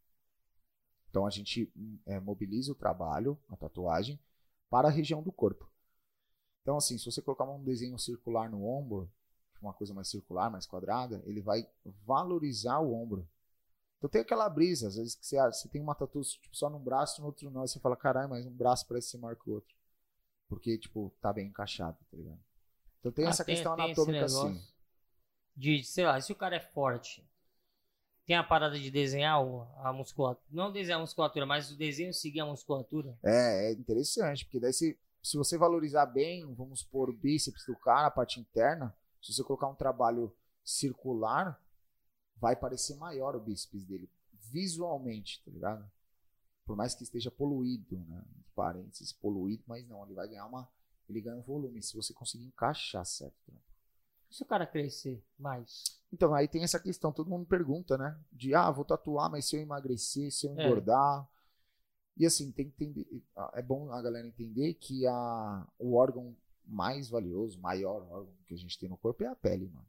Então 1.10 1.26
a 1.26 1.30
gente 1.30 1.72
é, 2.06 2.20
mobiliza 2.20 2.72
o 2.72 2.74
trabalho, 2.74 3.38
a 3.48 3.56
tatuagem, 3.56 4.20
para 4.68 4.88
a 4.88 4.90
região 4.90 5.22
do 5.22 5.32
corpo. 5.32 5.70
Então, 6.68 6.76
assim, 6.76 6.98
se 6.98 7.06
você 7.06 7.22
colocar 7.22 7.44
um 7.44 7.64
desenho 7.64 7.98
circular 7.98 8.50
no 8.50 8.62
ombro, 8.62 9.10
uma 9.62 9.72
coisa 9.72 9.94
mais 9.94 10.06
circular, 10.06 10.50
mais 10.50 10.66
quadrada, 10.66 11.22
ele 11.24 11.40
vai 11.40 11.66
valorizar 12.04 12.78
o 12.80 12.92
ombro. 12.92 13.26
Então 13.96 14.10
tem 14.10 14.20
aquela 14.20 14.46
brisa, 14.50 14.88
às 14.88 14.96
vezes 14.96 15.14
que 15.14 15.26
você, 15.26 15.38
ah, 15.38 15.50
você 15.50 15.66
tem 15.66 15.80
uma 15.80 15.94
tatu 15.94 16.20
tipo, 16.20 16.54
só 16.54 16.68
num 16.68 16.78
braço, 16.78 17.22
no 17.22 17.28
outro 17.28 17.50
não, 17.50 17.62
aí 17.62 17.68
você 17.68 17.80
fala, 17.80 17.96
caralho, 17.96 18.28
mas 18.28 18.44
um 18.44 18.50
braço 18.50 18.86
parece 18.86 19.08
ser 19.08 19.16
maior 19.16 19.34
que 19.34 19.48
o 19.48 19.54
outro. 19.54 19.74
Porque, 20.46 20.76
tipo, 20.76 21.10
tá 21.22 21.32
bem 21.32 21.46
encaixado, 21.46 21.96
tá 22.10 22.16
ligado? 22.18 22.38
Então 23.00 23.12
tem 23.12 23.24
Ah, 23.24 23.30
essa 23.30 23.46
questão 23.46 23.74
tem 23.74 23.86
anatômica 23.86 24.26
assim. 24.26 24.62
De, 25.56 25.82
sei 25.82 26.04
lá, 26.04 26.20
se 26.20 26.30
o 26.32 26.36
cara 26.36 26.56
é 26.56 26.60
forte, 26.60 27.26
tem 28.26 28.36
a 28.36 28.44
parada 28.44 28.78
de 28.78 28.90
desenhar 28.90 29.40
a 29.82 29.90
musculatura. 29.90 30.46
Não 30.50 30.70
desenhar 30.70 30.98
a 30.98 31.00
musculatura, 31.00 31.46
mas 31.46 31.70
o 31.70 31.78
desenho 31.78 32.12
seguir 32.12 32.40
a 32.40 32.44
musculatura. 32.46 33.18
É, 33.22 33.70
é 33.70 33.72
interessante, 33.72 34.44
porque 34.44 34.60
daí 34.60 34.74
se, 34.74 34.98
se 35.28 35.36
você 35.36 35.58
valorizar 35.58 36.06
bem, 36.06 36.54
vamos 36.54 36.80
supor, 36.80 37.10
o 37.10 37.12
bíceps 37.12 37.66
do 37.66 37.76
cara, 37.76 38.06
a 38.06 38.10
parte 38.10 38.40
interna, 38.40 38.96
se 39.22 39.34
você 39.34 39.44
colocar 39.44 39.68
um 39.68 39.74
trabalho 39.74 40.34
circular, 40.64 41.62
vai 42.36 42.56
parecer 42.56 42.96
maior 42.96 43.36
o 43.36 43.40
bíceps 43.40 43.84
dele, 43.84 44.08
visualmente, 44.32 45.42
tá 45.44 45.50
ligado? 45.50 45.90
Por 46.64 46.74
mais 46.74 46.94
que 46.94 47.02
esteja 47.02 47.30
poluído, 47.30 47.98
né? 48.06 48.24
Entre 48.38 48.50
Parênteses, 48.54 49.12
poluído, 49.12 49.62
mas 49.66 49.86
não, 49.86 50.02
ele 50.06 50.14
vai 50.14 50.26
ganhar 50.28 50.46
uma. 50.46 50.66
Ele 51.06 51.20
ganha 51.20 51.36
um 51.36 51.42
volume, 51.42 51.82
se 51.82 51.94
você 51.94 52.14
conseguir 52.14 52.46
encaixar 52.46 53.04
certo. 53.04 53.52
né? 53.52 53.60
E 54.30 54.34
se 54.34 54.42
o 54.42 54.46
cara 54.46 54.66
crescer 54.66 55.22
mais? 55.38 55.84
Então, 56.10 56.34
aí 56.34 56.48
tem 56.48 56.62
essa 56.62 56.80
questão, 56.80 57.12
todo 57.12 57.28
mundo 57.28 57.44
pergunta, 57.44 57.98
né? 57.98 58.18
De, 58.32 58.54
ah, 58.54 58.70
vou 58.70 58.84
tatuar, 58.84 59.30
mas 59.30 59.44
se 59.44 59.56
eu 59.56 59.60
emagrecer, 59.60 60.32
se 60.32 60.46
eu 60.46 60.58
É. 60.58 60.68
E 62.18 62.26
assim, 62.26 62.50
tem 62.50 62.66
entender, 62.66 63.06
é 63.54 63.62
bom 63.62 63.92
a 63.92 64.02
galera 64.02 64.26
entender 64.26 64.74
que 64.74 65.06
a, 65.06 65.66
o 65.78 65.94
órgão 65.94 66.36
mais 66.66 67.08
valioso, 67.08 67.60
maior 67.60 68.02
órgão 68.10 68.34
que 68.44 68.54
a 68.54 68.58
gente 68.58 68.76
tem 68.76 68.88
no 68.88 68.98
corpo 68.98 69.22
é 69.22 69.28
a 69.28 69.36
pele, 69.36 69.68
mano. 69.68 69.86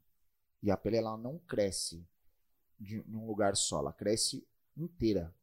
E 0.62 0.70
a 0.70 0.76
pele, 0.76 0.96
ela 0.96 1.16
não 1.16 1.38
cresce 1.38 2.06
de, 2.78 2.98
em 2.98 3.14
um 3.14 3.26
lugar 3.26 3.56
só, 3.56 3.80
ela 3.80 3.92
cresce 3.92 4.46
inteira. 4.76 5.34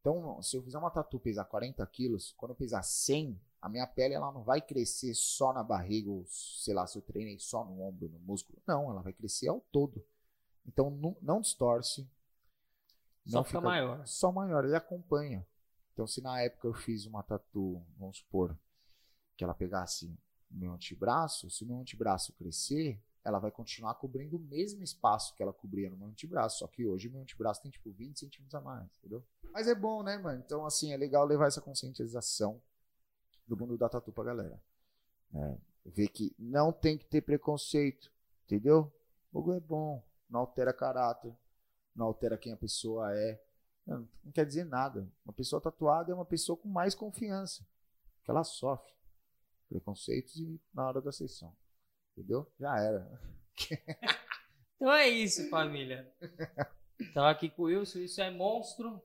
Então, 0.00 0.40
se 0.42 0.56
eu 0.56 0.62
fizer 0.62 0.78
uma 0.78 0.90
tatu 0.90 1.18
pesar 1.18 1.44
40 1.46 1.84
quilos, 1.86 2.32
quando 2.36 2.50
eu 2.50 2.56
pesar 2.56 2.82
100, 2.82 3.40
a 3.60 3.68
minha 3.68 3.86
pele 3.86 4.14
ela 4.14 4.30
não 4.30 4.44
vai 4.44 4.60
crescer 4.60 5.14
só 5.14 5.52
na 5.52 5.64
barriga, 5.64 6.10
ou 6.10 6.24
sei 6.26 6.74
lá, 6.74 6.86
se 6.86 6.98
eu 6.98 7.02
treinei 7.02 7.38
só 7.38 7.64
no 7.64 7.80
ombro, 7.80 8.08
no 8.08 8.18
músculo. 8.20 8.62
Não, 8.66 8.90
ela 8.90 9.00
vai 9.00 9.12
crescer 9.12 9.48
ao 9.48 9.60
todo. 9.72 10.04
Então, 10.66 10.90
não, 10.90 11.16
não 11.22 11.40
distorce. 11.40 12.06
Só 13.26 13.42
fica 13.42 13.60
maior. 13.60 14.06
Só 14.06 14.30
maior, 14.30 14.64
ele 14.64 14.76
acompanha. 14.76 15.44
Então, 15.96 16.06
se 16.06 16.20
na 16.20 16.42
época 16.42 16.68
eu 16.68 16.74
fiz 16.74 17.06
uma 17.06 17.22
tatu, 17.22 17.82
vamos 17.96 18.18
supor, 18.18 18.54
que 19.34 19.42
ela 19.42 19.54
pegasse 19.54 20.14
meu 20.50 20.74
antebraço, 20.74 21.48
se 21.48 21.64
meu 21.64 21.78
antebraço 21.78 22.34
crescer, 22.34 23.02
ela 23.24 23.38
vai 23.38 23.50
continuar 23.50 23.94
cobrindo 23.94 24.36
o 24.36 24.38
mesmo 24.38 24.84
espaço 24.84 25.34
que 25.34 25.42
ela 25.42 25.54
cobria 25.54 25.88
no 25.88 25.96
meu 25.96 26.08
antebraço. 26.08 26.58
Só 26.58 26.66
que 26.66 26.84
hoje 26.84 27.08
meu 27.08 27.22
antebraço 27.22 27.62
tem 27.62 27.70
tipo 27.70 27.90
20 27.90 28.18
centímetros 28.18 28.54
a 28.54 28.60
mais, 28.60 28.86
entendeu? 28.98 29.24
Mas 29.50 29.68
é 29.68 29.74
bom, 29.74 30.02
né, 30.02 30.18
mano? 30.18 30.42
Então, 30.44 30.66
assim, 30.66 30.92
é 30.92 30.98
legal 30.98 31.24
levar 31.24 31.46
essa 31.46 31.62
conscientização 31.62 32.60
do 33.48 33.56
mundo 33.56 33.78
da 33.78 33.88
tatu 33.88 34.12
pra 34.12 34.24
galera. 34.24 34.62
É, 35.34 35.56
ver 35.86 36.08
que 36.08 36.36
não 36.38 36.74
tem 36.74 36.98
que 36.98 37.06
ter 37.06 37.22
preconceito, 37.22 38.12
entendeu? 38.44 38.92
O 39.32 39.50
é 39.50 39.60
bom, 39.60 40.04
não 40.28 40.40
altera 40.40 40.74
caráter, 40.74 41.34
não 41.94 42.04
altera 42.04 42.36
quem 42.36 42.52
a 42.52 42.56
pessoa 42.56 43.16
é. 43.16 43.42
Não, 43.86 44.08
quer 44.34 44.44
dizer 44.44 44.64
nada. 44.64 45.08
Uma 45.24 45.32
pessoa 45.32 45.60
tatuada 45.60 46.10
é 46.10 46.14
uma 46.14 46.24
pessoa 46.24 46.56
com 46.56 46.68
mais 46.68 46.94
confiança, 46.94 47.66
que 48.24 48.30
ela 48.30 48.42
sofre 48.42 48.92
preconceitos 49.68 50.36
e 50.36 50.60
na 50.72 50.86
hora 50.86 51.00
da 51.00 51.12
sessão. 51.12 51.54
Entendeu? 52.12 52.50
Já 52.58 52.78
era. 52.78 53.20
Então 54.76 54.92
é 54.92 55.08
isso, 55.08 55.48
família. 55.48 56.06
Tava 57.14 57.30
aqui 57.30 57.48
com 57.48 57.62
o 57.62 57.64
Wilson, 57.64 58.00
isso 58.00 58.20
é 58.20 58.30
monstro. 58.30 59.02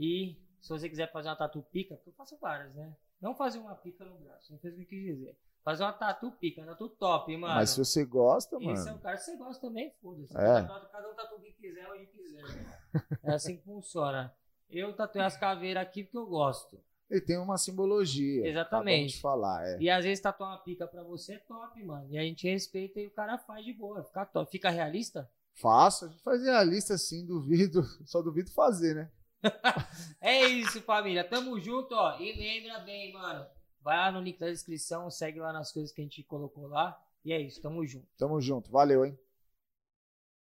E 0.00 0.34
se 0.62 0.70
você 0.70 0.88
quiser 0.88 1.12
fazer 1.12 1.28
uma 1.28 1.36
tatu 1.36 1.62
pica, 1.62 2.00
eu 2.06 2.12
faço 2.14 2.38
várias, 2.38 2.74
né? 2.74 2.96
Não 3.20 3.34
fazer 3.34 3.58
uma 3.58 3.74
pica 3.74 4.04
no 4.06 4.16
braço, 4.18 4.50
não 4.50 4.58
fez 4.58 4.72
o 4.72 4.78
que 4.78 4.86
quis 4.86 5.02
dizer. 5.04 5.36
Fazer 5.68 5.82
uma 5.82 5.92
tatu 5.92 6.32
pica, 6.32 6.62
uma 6.62 6.68
tatu 6.68 6.88
top, 6.88 7.36
mano. 7.36 7.56
Mas 7.56 7.68
se 7.70 7.78
você 7.78 8.02
gosta, 8.02 8.56
Esse 8.56 8.64
é 8.64 8.72
mano. 8.72 8.96
o 8.96 9.00
cara 9.00 9.16
que 9.18 9.22
você 9.22 9.36
gosta 9.36 9.60
também, 9.60 9.92
foda-se. 10.00 10.34
É. 10.34 10.62
Cada- 10.66 11.10
um 11.10 11.14
tatua 11.14 11.36
o 11.36 11.42
que 11.42 11.52
quiser, 11.52 11.86
onde 11.92 12.06
quiser. 12.06 12.42
É 13.22 13.34
assim 13.34 13.58
que 13.58 13.64
funciona. 13.64 14.34
Eu 14.70 14.96
tatuei 14.96 15.22
as 15.22 15.36
caveiras 15.36 15.82
aqui 15.82 16.04
porque 16.04 16.16
eu 16.16 16.24
gosto. 16.24 16.80
Ele 17.10 17.20
tem 17.20 17.36
uma 17.36 17.58
simbologia. 17.58 18.48
Exatamente. 18.48 19.16
De 19.16 19.20
falar, 19.20 19.62
é. 19.68 19.78
E 19.78 19.90
às 19.90 20.02
vezes 20.06 20.22
tatuar 20.22 20.52
uma 20.52 20.58
pica 20.64 20.86
pra 20.86 21.02
você 21.02 21.34
é 21.34 21.38
top, 21.38 21.84
mano. 21.84 22.06
E 22.10 22.16
a 22.16 22.22
gente 22.22 22.48
respeita 22.48 22.98
e 22.98 23.06
o 23.06 23.10
cara 23.10 23.36
faz 23.36 23.62
de 23.62 23.74
boa. 23.74 24.02
Fica 24.02 24.24
top. 24.24 24.50
Fica 24.50 24.70
realista? 24.70 25.30
Faço, 25.52 26.06
a 26.06 26.08
gente 26.08 26.22
fazia 26.22 26.56
a 26.56 26.64
lista 26.64 26.94
assim, 26.94 27.26
duvido, 27.26 27.82
só 28.08 28.22
duvido 28.22 28.50
fazer, 28.52 28.94
né? 28.94 29.10
É 30.18 30.46
isso, 30.46 30.80
família. 30.80 31.24
Tamo 31.28 31.60
junto, 31.60 31.94
ó. 31.94 32.18
E 32.18 32.32
lembra 32.32 32.78
bem, 32.78 33.12
mano. 33.12 33.46
Vai 33.88 33.96
lá 33.96 34.12
no 34.12 34.20
link 34.20 34.38
da 34.38 34.50
descrição, 34.50 35.10
segue 35.10 35.40
lá 35.40 35.50
nas 35.50 35.72
coisas 35.72 35.90
que 35.90 36.02
a 36.02 36.04
gente 36.04 36.22
colocou 36.22 36.66
lá. 36.66 36.94
E 37.24 37.32
é 37.32 37.40
isso, 37.40 37.62
tamo 37.62 37.86
junto. 37.86 38.06
Tamo 38.18 38.38
junto, 38.38 38.70
valeu, 38.70 39.02
hein? 39.02 39.18